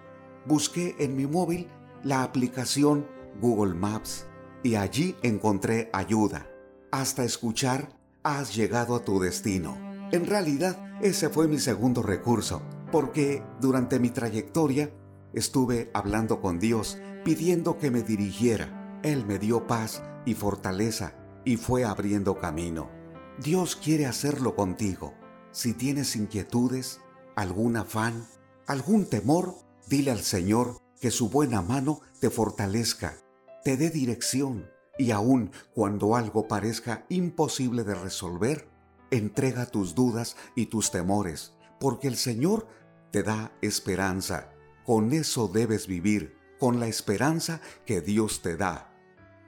Busqué 0.46 0.96
en 0.98 1.16
mi 1.16 1.26
móvil 1.26 1.68
la 2.02 2.22
aplicación 2.22 3.06
Google 3.40 3.74
Maps 3.74 4.26
y 4.62 4.74
allí 4.74 5.16
encontré 5.22 5.90
ayuda. 5.92 6.46
Hasta 6.90 7.24
escuchar, 7.24 7.96
has 8.22 8.54
llegado 8.54 8.94
a 8.94 9.04
tu 9.04 9.20
destino. 9.20 9.76
En 10.12 10.26
realidad, 10.26 10.98
ese 11.00 11.28
fue 11.28 11.48
mi 11.48 11.58
segundo 11.58 12.02
recurso, 12.02 12.62
porque 12.92 13.42
durante 13.60 13.98
mi 13.98 14.10
trayectoria 14.10 14.90
estuve 15.32 15.90
hablando 15.94 16.40
con 16.40 16.58
Dios, 16.58 16.98
pidiendo 17.24 17.78
que 17.78 17.90
me 17.90 18.02
dirigiera. 18.02 19.00
Él 19.02 19.24
me 19.24 19.38
dio 19.38 19.66
paz 19.66 20.02
y 20.26 20.34
fortaleza 20.34 21.14
y 21.44 21.56
fue 21.56 21.84
abriendo 21.84 22.38
camino. 22.38 22.99
Dios 23.42 23.74
quiere 23.74 24.04
hacerlo 24.04 24.54
contigo. 24.54 25.14
Si 25.50 25.72
tienes 25.72 26.14
inquietudes, 26.14 27.00
algún 27.36 27.78
afán, 27.78 28.26
algún 28.66 29.06
temor, 29.06 29.54
dile 29.88 30.10
al 30.10 30.20
Señor 30.20 30.76
que 31.00 31.10
su 31.10 31.30
buena 31.30 31.62
mano 31.62 32.02
te 32.20 32.28
fortalezca, 32.28 33.16
te 33.64 33.78
dé 33.78 33.88
dirección 33.88 34.68
y 34.98 35.12
aun 35.12 35.52
cuando 35.72 36.16
algo 36.16 36.48
parezca 36.48 37.06
imposible 37.08 37.82
de 37.82 37.94
resolver, 37.94 38.68
entrega 39.10 39.64
tus 39.64 39.94
dudas 39.94 40.36
y 40.54 40.66
tus 40.66 40.90
temores, 40.90 41.54
porque 41.80 42.08
el 42.08 42.16
Señor 42.16 42.66
te 43.10 43.22
da 43.22 43.52
esperanza. 43.62 44.52
Con 44.84 45.14
eso 45.14 45.48
debes 45.48 45.86
vivir, 45.86 46.36
con 46.58 46.78
la 46.78 46.88
esperanza 46.88 47.62
que 47.86 48.02
Dios 48.02 48.42
te 48.42 48.58
da. 48.58 48.89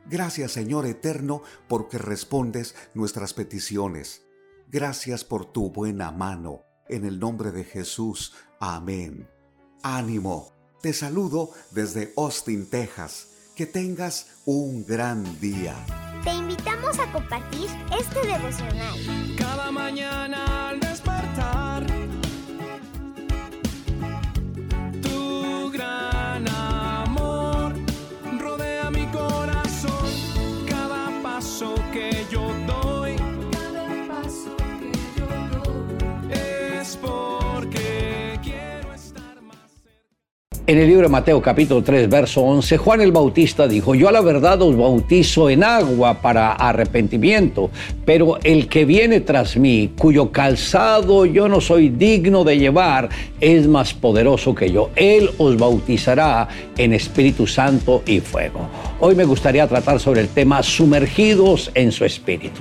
Gracias 0.06 0.52
Señor 0.52 0.86
eterno 0.86 1.42
porque 1.68 1.98
respondes 1.98 2.74
nuestras 2.94 3.34
peticiones. 3.34 4.22
Gracias 4.68 5.24
por 5.24 5.52
tu 5.52 5.70
buena 5.70 6.10
mano. 6.10 6.62
En 6.88 7.04
el 7.04 7.18
nombre 7.18 7.52
de 7.52 7.64
Jesús. 7.64 8.34
Amén. 8.58 9.28
Ánimo. 9.82 10.52
Te 10.80 10.92
saludo 10.92 11.50
desde 11.70 12.12
Austin, 12.16 12.68
Texas. 12.68 13.28
Que 13.54 13.66
tengas 13.66 14.40
un 14.46 14.84
gran 14.86 15.38
día. 15.40 15.76
Te 16.24 16.32
invitamos 16.32 16.98
a 16.98 17.12
compartir 17.12 17.68
este 17.98 18.26
devocional. 18.26 18.98
Cada 19.36 19.70
mañana 19.70 20.61
En 40.64 40.78
el 40.78 40.86
libro 40.86 41.02
de 41.02 41.08
Mateo 41.08 41.42
capítulo 41.42 41.82
3, 41.82 42.08
verso 42.08 42.40
11, 42.42 42.78
Juan 42.78 43.00
el 43.00 43.10
Bautista 43.10 43.66
dijo, 43.66 43.96
yo 43.96 44.08
a 44.08 44.12
la 44.12 44.20
verdad 44.20 44.62
os 44.62 44.76
bautizo 44.76 45.50
en 45.50 45.64
agua 45.64 46.22
para 46.22 46.52
arrepentimiento, 46.52 47.68
pero 48.04 48.38
el 48.44 48.68
que 48.68 48.84
viene 48.84 49.18
tras 49.18 49.56
mí, 49.56 49.90
cuyo 49.98 50.30
calzado 50.30 51.26
yo 51.26 51.48
no 51.48 51.60
soy 51.60 51.88
digno 51.88 52.44
de 52.44 52.58
llevar, 52.58 53.08
es 53.40 53.66
más 53.66 53.92
poderoso 53.92 54.54
que 54.54 54.70
yo. 54.70 54.90
Él 54.94 55.30
os 55.38 55.56
bautizará 55.56 56.46
en 56.78 56.92
Espíritu 56.92 57.48
Santo 57.48 58.04
y 58.06 58.20
fuego. 58.20 58.60
Hoy 59.00 59.16
me 59.16 59.24
gustaría 59.24 59.66
tratar 59.66 59.98
sobre 59.98 60.20
el 60.20 60.28
tema 60.28 60.62
sumergidos 60.62 61.72
en 61.74 61.90
su 61.90 62.04
espíritu. 62.04 62.60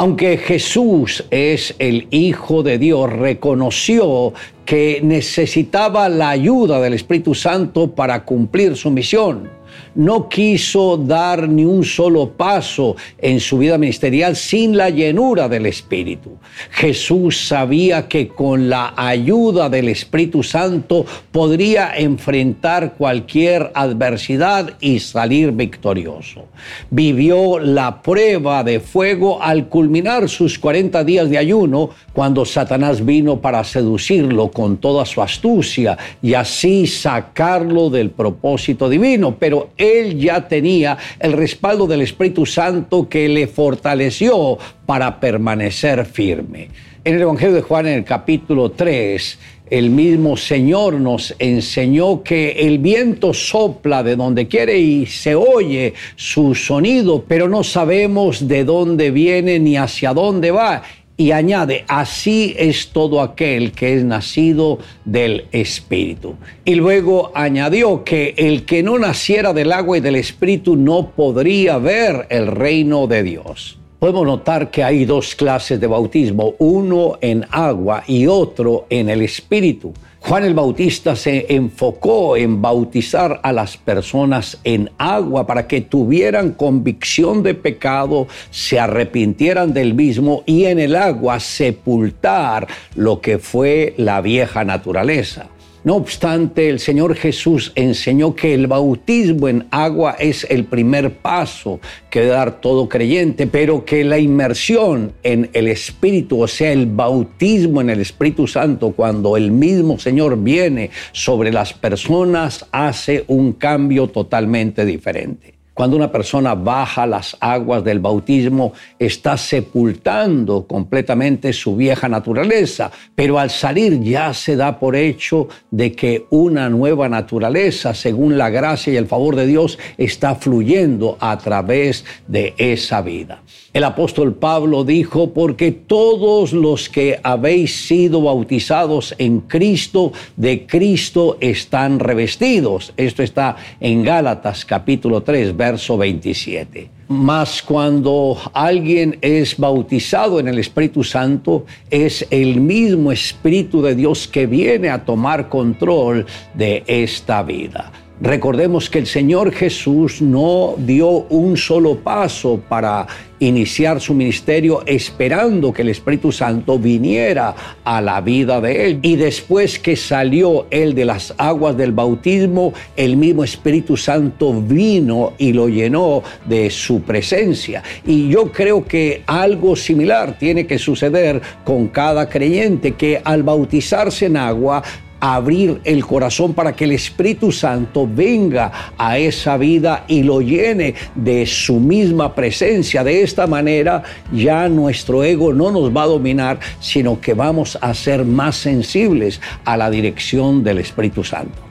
Aunque 0.00 0.38
Jesús 0.38 1.24
es 1.30 1.74
el 1.78 2.08
Hijo 2.10 2.62
de 2.62 2.78
Dios, 2.78 3.12
reconoció 3.12 4.32
que 4.64 4.98
necesitaba 5.02 6.08
la 6.08 6.30
ayuda 6.30 6.80
del 6.80 6.94
Espíritu 6.94 7.34
Santo 7.34 7.90
para 7.90 8.24
cumplir 8.24 8.76
su 8.76 8.90
misión. 8.90 9.50
No 9.94 10.28
quiso 10.28 10.96
dar 10.96 11.48
ni 11.48 11.64
un 11.64 11.84
solo 11.84 12.30
paso 12.30 12.96
en 13.18 13.40
su 13.40 13.58
vida 13.58 13.78
ministerial 13.78 14.36
sin 14.36 14.76
la 14.76 14.90
llenura 14.90 15.48
del 15.48 15.66
Espíritu. 15.66 16.38
Jesús 16.70 17.48
sabía 17.48 18.08
que 18.08 18.28
con 18.28 18.68
la 18.68 18.94
ayuda 18.96 19.68
del 19.68 19.88
Espíritu 19.88 20.42
Santo 20.42 21.04
podría 21.32 21.92
enfrentar 21.96 22.94
cualquier 22.94 23.70
adversidad 23.74 24.74
y 24.80 25.00
salir 25.00 25.52
victorioso. 25.52 26.46
Vivió 26.90 27.58
la 27.58 28.02
prueba 28.02 28.64
de 28.64 28.80
fuego 28.80 29.42
al 29.42 29.68
culminar 29.68 30.28
sus 30.28 30.58
40 30.58 31.04
días 31.04 31.30
de 31.30 31.38
ayuno 31.38 31.90
cuando 32.12 32.44
Satanás 32.44 33.04
vino 33.04 33.40
para 33.40 33.64
seducirlo 33.64 34.50
con 34.50 34.76
toda 34.76 35.04
su 35.04 35.22
astucia 35.22 35.96
y 36.22 36.34
así 36.34 36.86
sacarlo 36.86 37.90
del 37.90 38.10
propósito 38.10 38.88
divino. 38.88 39.36
Pero 39.38 39.69
él 39.76 40.18
ya 40.18 40.46
tenía 40.46 40.96
el 41.18 41.32
respaldo 41.32 41.86
del 41.86 42.02
Espíritu 42.02 42.46
Santo 42.46 43.08
que 43.08 43.28
le 43.28 43.46
fortaleció 43.46 44.58
para 44.86 45.20
permanecer 45.20 46.04
firme. 46.06 46.68
En 47.04 47.14
el 47.14 47.22
Evangelio 47.22 47.54
de 47.54 47.62
Juan, 47.62 47.86
en 47.86 47.94
el 47.94 48.04
capítulo 48.04 48.72
3, 48.72 49.38
el 49.70 49.88
mismo 49.88 50.36
Señor 50.36 50.94
nos 50.94 51.34
enseñó 51.38 52.24
que 52.24 52.50
el 52.50 52.78
viento 52.78 53.32
sopla 53.32 54.02
de 54.02 54.16
donde 54.16 54.48
quiere 54.48 54.76
y 54.78 55.06
se 55.06 55.36
oye 55.36 55.94
su 56.16 56.56
sonido, 56.56 57.24
pero 57.26 57.48
no 57.48 57.62
sabemos 57.62 58.48
de 58.48 58.64
dónde 58.64 59.12
viene 59.12 59.60
ni 59.60 59.76
hacia 59.76 60.12
dónde 60.12 60.50
va. 60.50 60.82
Y 61.20 61.32
añade, 61.32 61.84
así 61.86 62.54
es 62.56 62.88
todo 62.92 63.20
aquel 63.20 63.72
que 63.72 63.92
es 63.92 64.04
nacido 64.04 64.78
del 65.04 65.44
Espíritu. 65.52 66.36
Y 66.64 66.76
luego 66.76 67.30
añadió 67.34 68.04
que 68.04 68.32
el 68.38 68.64
que 68.64 68.82
no 68.82 68.98
naciera 68.98 69.52
del 69.52 69.70
agua 69.72 69.98
y 69.98 70.00
del 70.00 70.16
Espíritu 70.16 70.76
no 70.76 71.10
podría 71.10 71.76
ver 71.76 72.26
el 72.30 72.46
reino 72.46 73.06
de 73.06 73.22
Dios. 73.22 73.79
Podemos 74.00 74.26
notar 74.26 74.70
que 74.70 74.82
hay 74.82 75.04
dos 75.04 75.36
clases 75.36 75.78
de 75.78 75.86
bautismo, 75.86 76.54
uno 76.58 77.18
en 77.20 77.46
agua 77.50 78.02
y 78.06 78.26
otro 78.26 78.86
en 78.88 79.10
el 79.10 79.20
Espíritu. 79.20 79.92
Juan 80.20 80.44
el 80.44 80.54
Bautista 80.54 81.14
se 81.14 81.46
enfocó 81.54 82.36
en 82.36 82.60
bautizar 82.60 83.40
a 83.42 83.52
las 83.52 83.76
personas 83.76 84.58
en 84.64 84.90
agua 84.98 85.46
para 85.46 85.66
que 85.66 85.82
tuvieran 85.82 86.52
convicción 86.52 87.42
de 87.42 87.54
pecado, 87.54 88.26
se 88.50 88.80
arrepintieran 88.80 89.72
del 89.72 89.94
mismo 89.94 90.42
y 90.46 90.64
en 90.64 90.78
el 90.78 90.96
agua 90.96 91.38
sepultar 91.38 92.68
lo 92.96 93.20
que 93.20 93.38
fue 93.38 93.94
la 93.98 94.20
vieja 94.20 94.64
naturaleza. 94.64 95.48
No 95.82 95.96
obstante, 95.96 96.68
el 96.68 96.78
Señor 96.78 97.14
Jesús 97.14 97.72
enseñó 97.74 98.34
que 98.34 98.52
el 98.52 98.66
bautismo 98.66 99.48
en 99.48 99.66
agua 99.70 100.14
es 100.18 100.46
el 100.50 100.64
primer 100.64 101.14
paso 101.14 101.80
que 102.10 102.26
dar 102.26 102.60
todo 102.60 102.86
creyente, 102.86 103.46
pero 103.46 103.86
que 103.86 104.04
la 104.04 104.18
inmersión 104.18 105.12
en 105.22 105.48
el 105.54 105.68
Espíritu, 105.68 106.42
o 106.42 106.48
sea, 106.48 106.70
el 106.72 106.84
bautismo 106.84 107.80
en 107.80 107.88
el 107.88 108.00
Espíritu 108.00 108.46
Santo, 108.46 108.92
cuando 108.92 109.38
el 109.38 109.52
mismo 109.52 109.98
Señor 109.98 110.42
viene 110.42 110.90
sobre 111.12 111.50
las 111.50 111.72
personas, 111.72 112.66
hace 112.72 113.24
un 113.28 113.54
cambio 113.54 114.08
totalmente 114.08 114.84
diferente. 114.84 115.59
Cuando 115.80 115.96
una 115.96 116.12
persona 116.12 116.54
baja 116.54 117.06
las 117.06 117.38
aguas 117.40 117.82
del 117.82 118.00
bautismo, 118.00 118.74
está 118.98 119.38
sepultando 119.38 120.66
completamente 120.66 121.54
su 121.54 121.74
vieja 121.74 122.06
naturaleza, 122.06 122.90
pero 123.14 123.38
al 123.38 123.48
salir 123.48 123.98
ya 124.02 124.34
se 124.34 124.56
da 124.56 124.78
por 124.78 124.94
hecho 124.94 125.48
de 125.70 125.92
que 125.92 126.26
una 126.28 126.68
nueva 126.68 127.08
naturaleza, 127.08 127.94
según 127.94 128.36
la 128.36 128.50
gracia 128.50 128.92
y 128.92 128.96
el 128.96 129.06
favor 129.06 129.36
de 129.36 129.46
Dios, 129.46 129.78
está 129.96 130.34
fluyendo 130.34 131.16
a 131.18 131.38
través 131.38 132.04
de 132.28 132.52
esa 132.58 133.00
vida. 133.00 133.40
El 133.72 133.84
apóstol 133.84 134.34
Pablo 134.34 134.82
dijo, 134.82 135.32
porque 135.32 135.70
todos 135.70 136.52
los 136.52 136.88
que 136.88 137.20
habéis 137.22 137.86
sido 137.86 138.20
bautizados 138.22 139.14
en 139.16 139.42
Cristo, 139.42 140.12
de 140.36 140.66
Cristo 140.66 141.36
están 141.38 142.00
revestidos. 142.00 142.92
Esto 142.96 143.22
está 143.22 143.54
en 143.78 144.02
Gálatas 144.02 144.64
capítulo 144.64 145.22
3, 145.22 145.56
verso 145.56 145.96
27. 145.96 146.90
Mas 147.06 147.62
cuando 147.62 148.36
alguien 148.54 149.18
es 149.20 149.56
bautizado 149.56 150.40
en 150.40 150.48
el 150.48 150.58
Espíritu 150.58 151.04
Santo, 151.04 151.64
es 151.90 152.26
el 152.30 152.60
mismo 152.60 153.12
Espíritu 153.12 153.82
de 153.82 153.94
Dios 153.94 154.26
que 154.26 154.48
viene 154.48 154.90
a 154.90 155.04
tomar 155.04 155.48
control 155.48 156.26
de 156.54 156.82
esta 156.88 157.44
vida. 157.44 157.92
Recordemos 158.22 158.90
que 158.90 158.98
el 158.98 159.06
Señor 159.06 159.50
Jesús 159.50 160.20
no 160.20 160.74
dio 160.76 161.08
un 161.08 161.56
solo 161.56 161.96
paso 161.96 162.60
para 162.68 163.06
iniciar 163.38 163.98
su 163.98 164.12
ministerio 164.12 164.82
esperando 164.84 165.72
que 165.72 165.80
el 165.80 165.88
Espíritu 165.88 166.30
Santo 166.30 166.78
viniera 166.78 167.54
a 167.82 168.02
la 168.02 168.20
vida 168.20 168.60
de 168.60 168.84
él. 168.84 168.98
Y 169.00 169.16
después 169.16 169.78
que 169.78 169.96
salió 169.96 170.66
él 170.70 170.94
de 170.94 171.06
las 171.06 171.32
aguas 171.38 171.78
del 171.78 171.92
bautismo, 171.92 172.74
el 172.94 173.16
mismo 173.16 173.42
Espíritu 173.42 173.96
Santo 173.96 174.52
vino 174.52 175.32
y 175.38 175.54
lo 175.54 175.70
llenó 175.70 176.22
de 176.44 176.68
su 176.68 177.00
presencia. 177.00 177.82
Y 178.04 178.28
yo 178.28 178.52
creo 178.52 178.84
que 178.84 179.22
algo 179.26 179.74
similar 179.74 180.38
tiene 180.38 180.66
que 180.66 180.78
suceder 180.78 181.40
con 181.64 181.88
cada 181.88 182.28
creyente 182.28 182.92
que 182.92 183.22
al 183.24 183.42
bautizarse 183.42 184.26
en 184.26 184.36
agua 184.36 184.82
abrir 185.20 185.80
el 185.84 186.04
corazón 186.04 186.54
para 186.54 186.74
que 186.74 186.84
el 186.84 186.92
Espíritu 186.92 187.52
Santo 187.52 188.08
venga 188.10 188.72
a 188.96 189.18
esa 189.18 189.56
vida 189.56 190.04
y 190.08 190.22
lo 190.22 190.40
llene 190.40 190.94
de 191.14 191.46
su 191.46 191.78
misma 191.78 192.34
presencia. 192.34 193.04
De 193.04 193.22
esta 193.22 193.46
manera 193.46 194.02
ya 194.32 194.68
nuestro 194.68 195.22
ego 195.22 195.52
no 195.52 195.70
nos 195.70 195.94
va 195.94 196.04
a 196.04 196.06
dominar, 196.06 196.58
sino 196.80 197.20
que 197.20 197.34
vamos 197.34 197.78
a 197.80 197.94
ser 197.94 198.24
más 198.24 198.56
sensibles 198.56 199.40
a 199.64 199.76
la 199.76 199.90
dirección 199.90 200.64
del 200.64 200.78
Espíritu 200.78 201.22
Santo. 201.22 201.70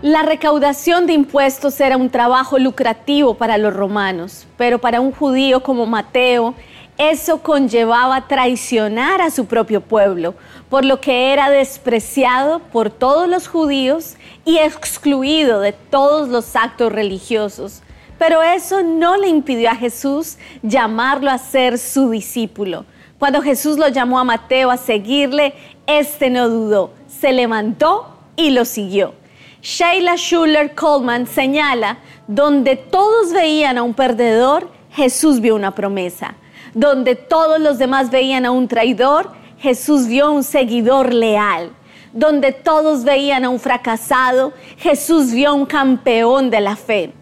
La 0.00 0.22
recaudación 0.22 1.06
de 1.06 1.12
impuestos 1.12 1.80
era 1.80 1.96
un 1.96 2.08
trabajo 2.08 2.58
lucrativo 2.58 3.34
para 3.34 3.58
los 3.58 3.74
romanos, 3.74 4.46
pero 4.56 4.78
para 4.78 5.00
un 5.00 5.10
judío 5.10 5.62
como 5.62 5.86
Mateo, 5.86 6.54
eso 6.98 7.42
conllevaba 7.42 8.26
traicionar 8.26 9.22
a 9.22 9.30
su 9.30 9.46
propio 9.46 9.80
pueblo, 9.80 10.34
por 10.68 10.84
lo 10.84 11.00
que 11.00 11.32
era 11.32 11.48
despreciado 11.48 12.58
por 12.58 12.90
todos 12.90 13.28
los 13.28 13.46
judíos 13.46 14.16
y 14.44 14.58
excluido 14.58 15.60
de 15.60 15.72
todos 15.72 16.28
los 16.28 16.56
actos 16.56 16.92
religiosos. 16.92 17.82
Pero 18.18 18.42
eso 18.42 18.82
no 18.82 19.16
le 19.16 19.28
impidió 19.28 19.70
a 19.70 19.76
Jesús 19.76 20.38
llamarlo 20.62 21.30
a 21.30 21.38
ser 21.38 21.78
su 21.78 22.10
discípulo. 22.10 22.84
Cuando 23.18 23.42
Jesús 23.42 23.78
lo 23.78 23.88
llamó 23.88 24.18
a 24.18 24.24
Mateo 24.24 24.70
a 24.70 24.76
seguirle, 24.76 25.54
este 25.86 26.30
no 26.30 26.48
dudó, 26.48 26.92
se 27.06 27.32
levantó 27.32 28.18
y 28.36 28.50
lo 28.50 28.64
siguió. 28.64 29.14
Sheila 29.62 30.16
Schuller 30.16 30.74
Coleman 30.74 31.26
señala, 31.26 31.98
donde 32.26 32.76
todos 32.76 33.32
veían 33.32 33.78
a 33.78 33.82
un 33.82 33.94
perdedor, 33.94 34.70
Jesús 34.90 35.40
vio 35.40 35.54
una 35.54 35.74
promesa. 35.74 36.34
Donde 36.78 37.16
todos 37.16 37.58
los 37.58 37.76
demás 37.78 38.08
veían 38.08 38.46
a 38.46 38.52
un 38.52 38.68
traidor, 38.68 39.32
Jesús 39.58 40.06
vio 40.06 40.26
a 40.26 40.30
un 40.30 40.44
seguidor 40.44 41.12
leal. 41.12 41.72
Donde 42.12 42.52
todos 42.52 43.02
veían 43.02 43.44
a 43.44 43.48
un 43.48 43.58
fracasado, 43.58 44.52
Jesús 44.76 45.32
vio 45.32 45.50
a 45.50 45.54
un 45.54 45.66
campeón 45.66 46.50
de 46.50 46.60
la 46.60 46.76
fe. 46.76 47.12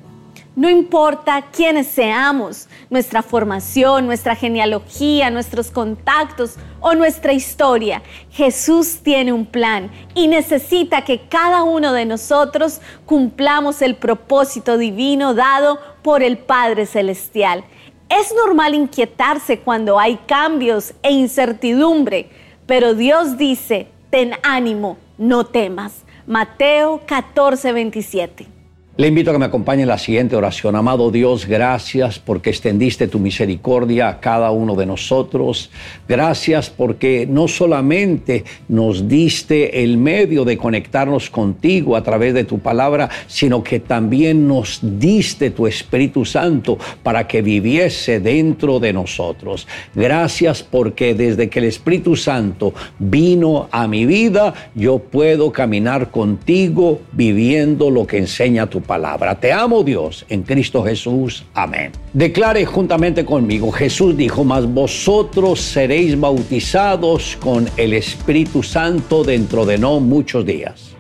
No 0.56 0.68
importa 0.68 1.42
quiénes 1.52 1.86
seamos, 1.86 2.68
nuestra 2.90 3.22
formación, 3.22 4.04
nuestra 4.04 4.36
genealogía, 4.36 5.30
nuestros 5.30 5.70
contactos 5.70 6.56
o 6.80 6.94
nuestra 6.94 7.32
historia, 7.32 8.02
Jesús 8.30 8.98
tiene 9.02 9.32
un 9.32 9.46
plan 9.46 9.90
y 10.14 10.28
necesita 10.28 11.02
que 11.02 11.28
cada 11.28 11.62
uno 11.62 11.94
de 11.94 12.04
nosotros 12.04 12.82
cumplamos 13.06 13.80
el 13.80 13.96
propósito 13.96 14.76
divino 14.76 15.32
dado 15.32 15.78
por 16.02 16.22
el 16.22 16.36
Padre 16.36 16.84
Celestial. 16.84 17.64
Es 18.08 18.32
normal 18.34 18.74
inquietarse 18.74 19.58
cuando 19.60 19.98
hay 19.98 20.16
cambios 20.26 20.94
e 21.02 21.10
incertidumbre, 21.10 22.30
pero 22.66 22.94
Dios 22.94 23.36
dice, 23.36 23.88
ten 24.10 24.32
ánimo, 24.42 24.96
no 25.18 25.46
temas. 25.46 26.04
Mateo 26.26 27.02
14, 27.06 27.72
27. 27.72 28.55
Le 28.98 29.08
invito 29.08 29.28
a 29.28 29.34
que 29.34 29.38
me 29.38 29.44
acompañe 29.44 29.82
en 29.82 29.88
la 29.88 29.98
siguiente 29.98 30.36
oración. 30.36 30.74
Amado 30.74 31.10
Dios, 31.10 31.44
gracias 31.44 32.18
porque 32.18 32.48
extendiste 32.48 33.08
tu 33.08 33.18
misericordia 33.18 34.08
a 34.08 34.20
cada 34.20 34.50
uno 34.52 34.74
de 34.74 34.86
nosotros. 34.86 35.70
Gracias 36.08 36.70
porque 36.70 37.26
no 37.28 37.46
solamente 37.46 38.44
nos 38.68 39.06
diste 39.06 39.82
el 39.84 39.98
medio 39.98 40.46
de 40.46 40.56
conectarnos 40.56 41.28
contigo 41.28 41.94
a 41.94 42.02
través 42.02 42.32
de 42.32 42.44
tu 42.44 42.58
palabra, 42.60 43.10
sino 43.26 43.62
que 43.62 43.80
también 43.80 44.48
nos 44.48 44.80
diste 44.80 45.50
tu 45.50 45.66
Espíritu 45.66 46.24
Santo 46.24 46.78
para 47.02 47.28
que 47.28 47.42
viviese 47.42 48.18
dentro 48.18 48.80
de 48.80 48.94
nosotros. 48.94 49.68
Gracias 49.94 50.62
porque 50.62 51.14
desde 51.14 51.50
que 51.50 51.58
el 51.58 51.66
Espíritu 51.66 52.16
Santo 52.16 52.72
vino 52.98 53.68
a 53.72 53.88
mi 53.88 54.06
vida, 54.06 54.54
yo 54.74 55.00
puedo 55.00 55.52
caminar 55.52 56.10
contigo 56.10 57.02
viviendo 57.12 57.90
lo 57.90 58.06
que 58.06 58.16
enseña 58.16 58.66
tu 58.68 58.85
palabra. 58.86 59.38
Te 59.38 59.52
amo 59.52 59.82
Dios 59.82 60.24
en 60.28 60.42
Cristo 60.42 60.82
Jesús. 60.82 61.44
Amén. 61.54 61.92
Declare 62.12 62.64
juntamente 62.64 63.24
conmigo, 63.24 63.70
Jesús 63.72 64.16
dijo, 64.16 64.44
mas 64.44 64.66
vosotros 64.66 65.60
seréis 65.60 66.18
bautizados 66.18 67.36
con 67.40 67.68
el 67.76 67.92
Espíritu 67.92 68.62
Santo 68.62 69.24
dentro 69.24 69.66
de 69.66 69.78
no 69.78 70.00
muchos 70.00 70.46
días. 70.46 70.96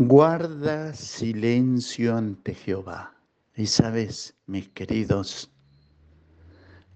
Guarda 0.00 0.94
silencio 0.94 2.16
ante 2.16 2.54
Jehová. 2.54 3.12
Y 3.54 3.66
sabes, 3.66 4.34
mis 4.46 4.68
queridos, 4.68 5.50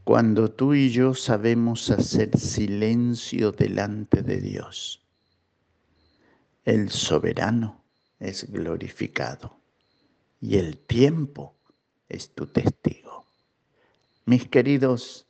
cuando 0.04 0.50
tú 0.50 0.74
y 0.74 0.90
yo 0.90 1.14
sabemos 1.14 1.90
hacer 1.90 2.36
silencio 2.36 3.52
delante 3.52 4.22
de 4.22 4.40
Dios. 4.40 5.04
El 6.64 6.90
soberano 6.90 7.84
es 8.18 8.50
glorificado 8.50 9.60
y 10.40 10.58
el 10.58 10.78
tiempo 10.78 11.56
es 12.08 12.34
tu 12.34 12.46
testigo. 12.46 13.24
Mis 14.24 14.48
queridos, 14.48 15.26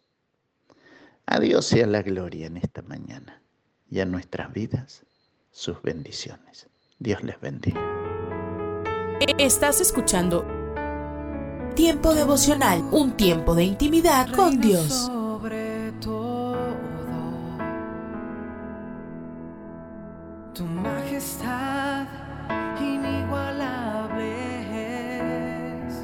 a 1.27 1.39
Dios 1.39 1.66
sea 1.66 1.86
la 1.86 2.03
gloria 2.03 2.47
en 2.47 2.57
esta 2.57 2.82
mañana 2.82 3.43
y 3.90 4.01
a 4.01 4.07
nuestras 4.07 4.53
vidas 4.53 5.05
sus 5.51 5.81
bendiciones. 5.82 6.69
Dios 6.99 7.23
les 7.23 7.40
bendiga. 7.40 7.81
Estás 9.39 9.81
escuchando 9.81 10.61
Tiempo 11.74 12.15
devocional, 12.15 12.82
un 12.90 13.12
tiempo 13.12 13.55
de 13.55 13.65
intimidad 13.65 14.31
con 14.31 14.61
Dios. 14.61 14.89
Sobre 15.07 15.93
todo. 16.01 16.57
Tu 20.55 20.65
majestad 20.65 22.07
inigualable 22.78 24.35
es. 25.89 25.94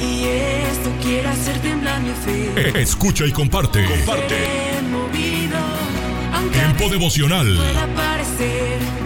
Y 0.00 0.24
esto 0.24 0.90
quiere 1.02 1.28
hacer 1.28 1.60
temblar 1.60 2.00
mi 2.00 2.10
fe. 2.10 2.80
Escucha 2.80 3.26
y 3.26 3.32
comparte. 3.32 3.84
Comparte. 3.86 4.36
Tiempo 6.52 6.88
devocional. 6.88 7.56
Pueda 7.56 7.86
parecer. 7.94 9.05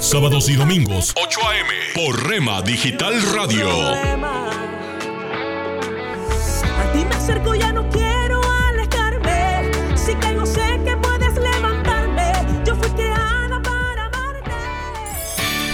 Sábados 0.00 0.48
y 0.48 0.54
domingos 0.54 1.12
8 1.16 1.40
a.m. 1.48 1.68
por 1.94 2.28
Rema 2.28 2.62
Digital 2.62 3.20
Radio. 3.34 3.68
A 3.68 3.92
ti 6.92 7.04
me 7.04 7.14
acerco, 7.14 7.54
ya 7.56 7.72
no 7.72 7.88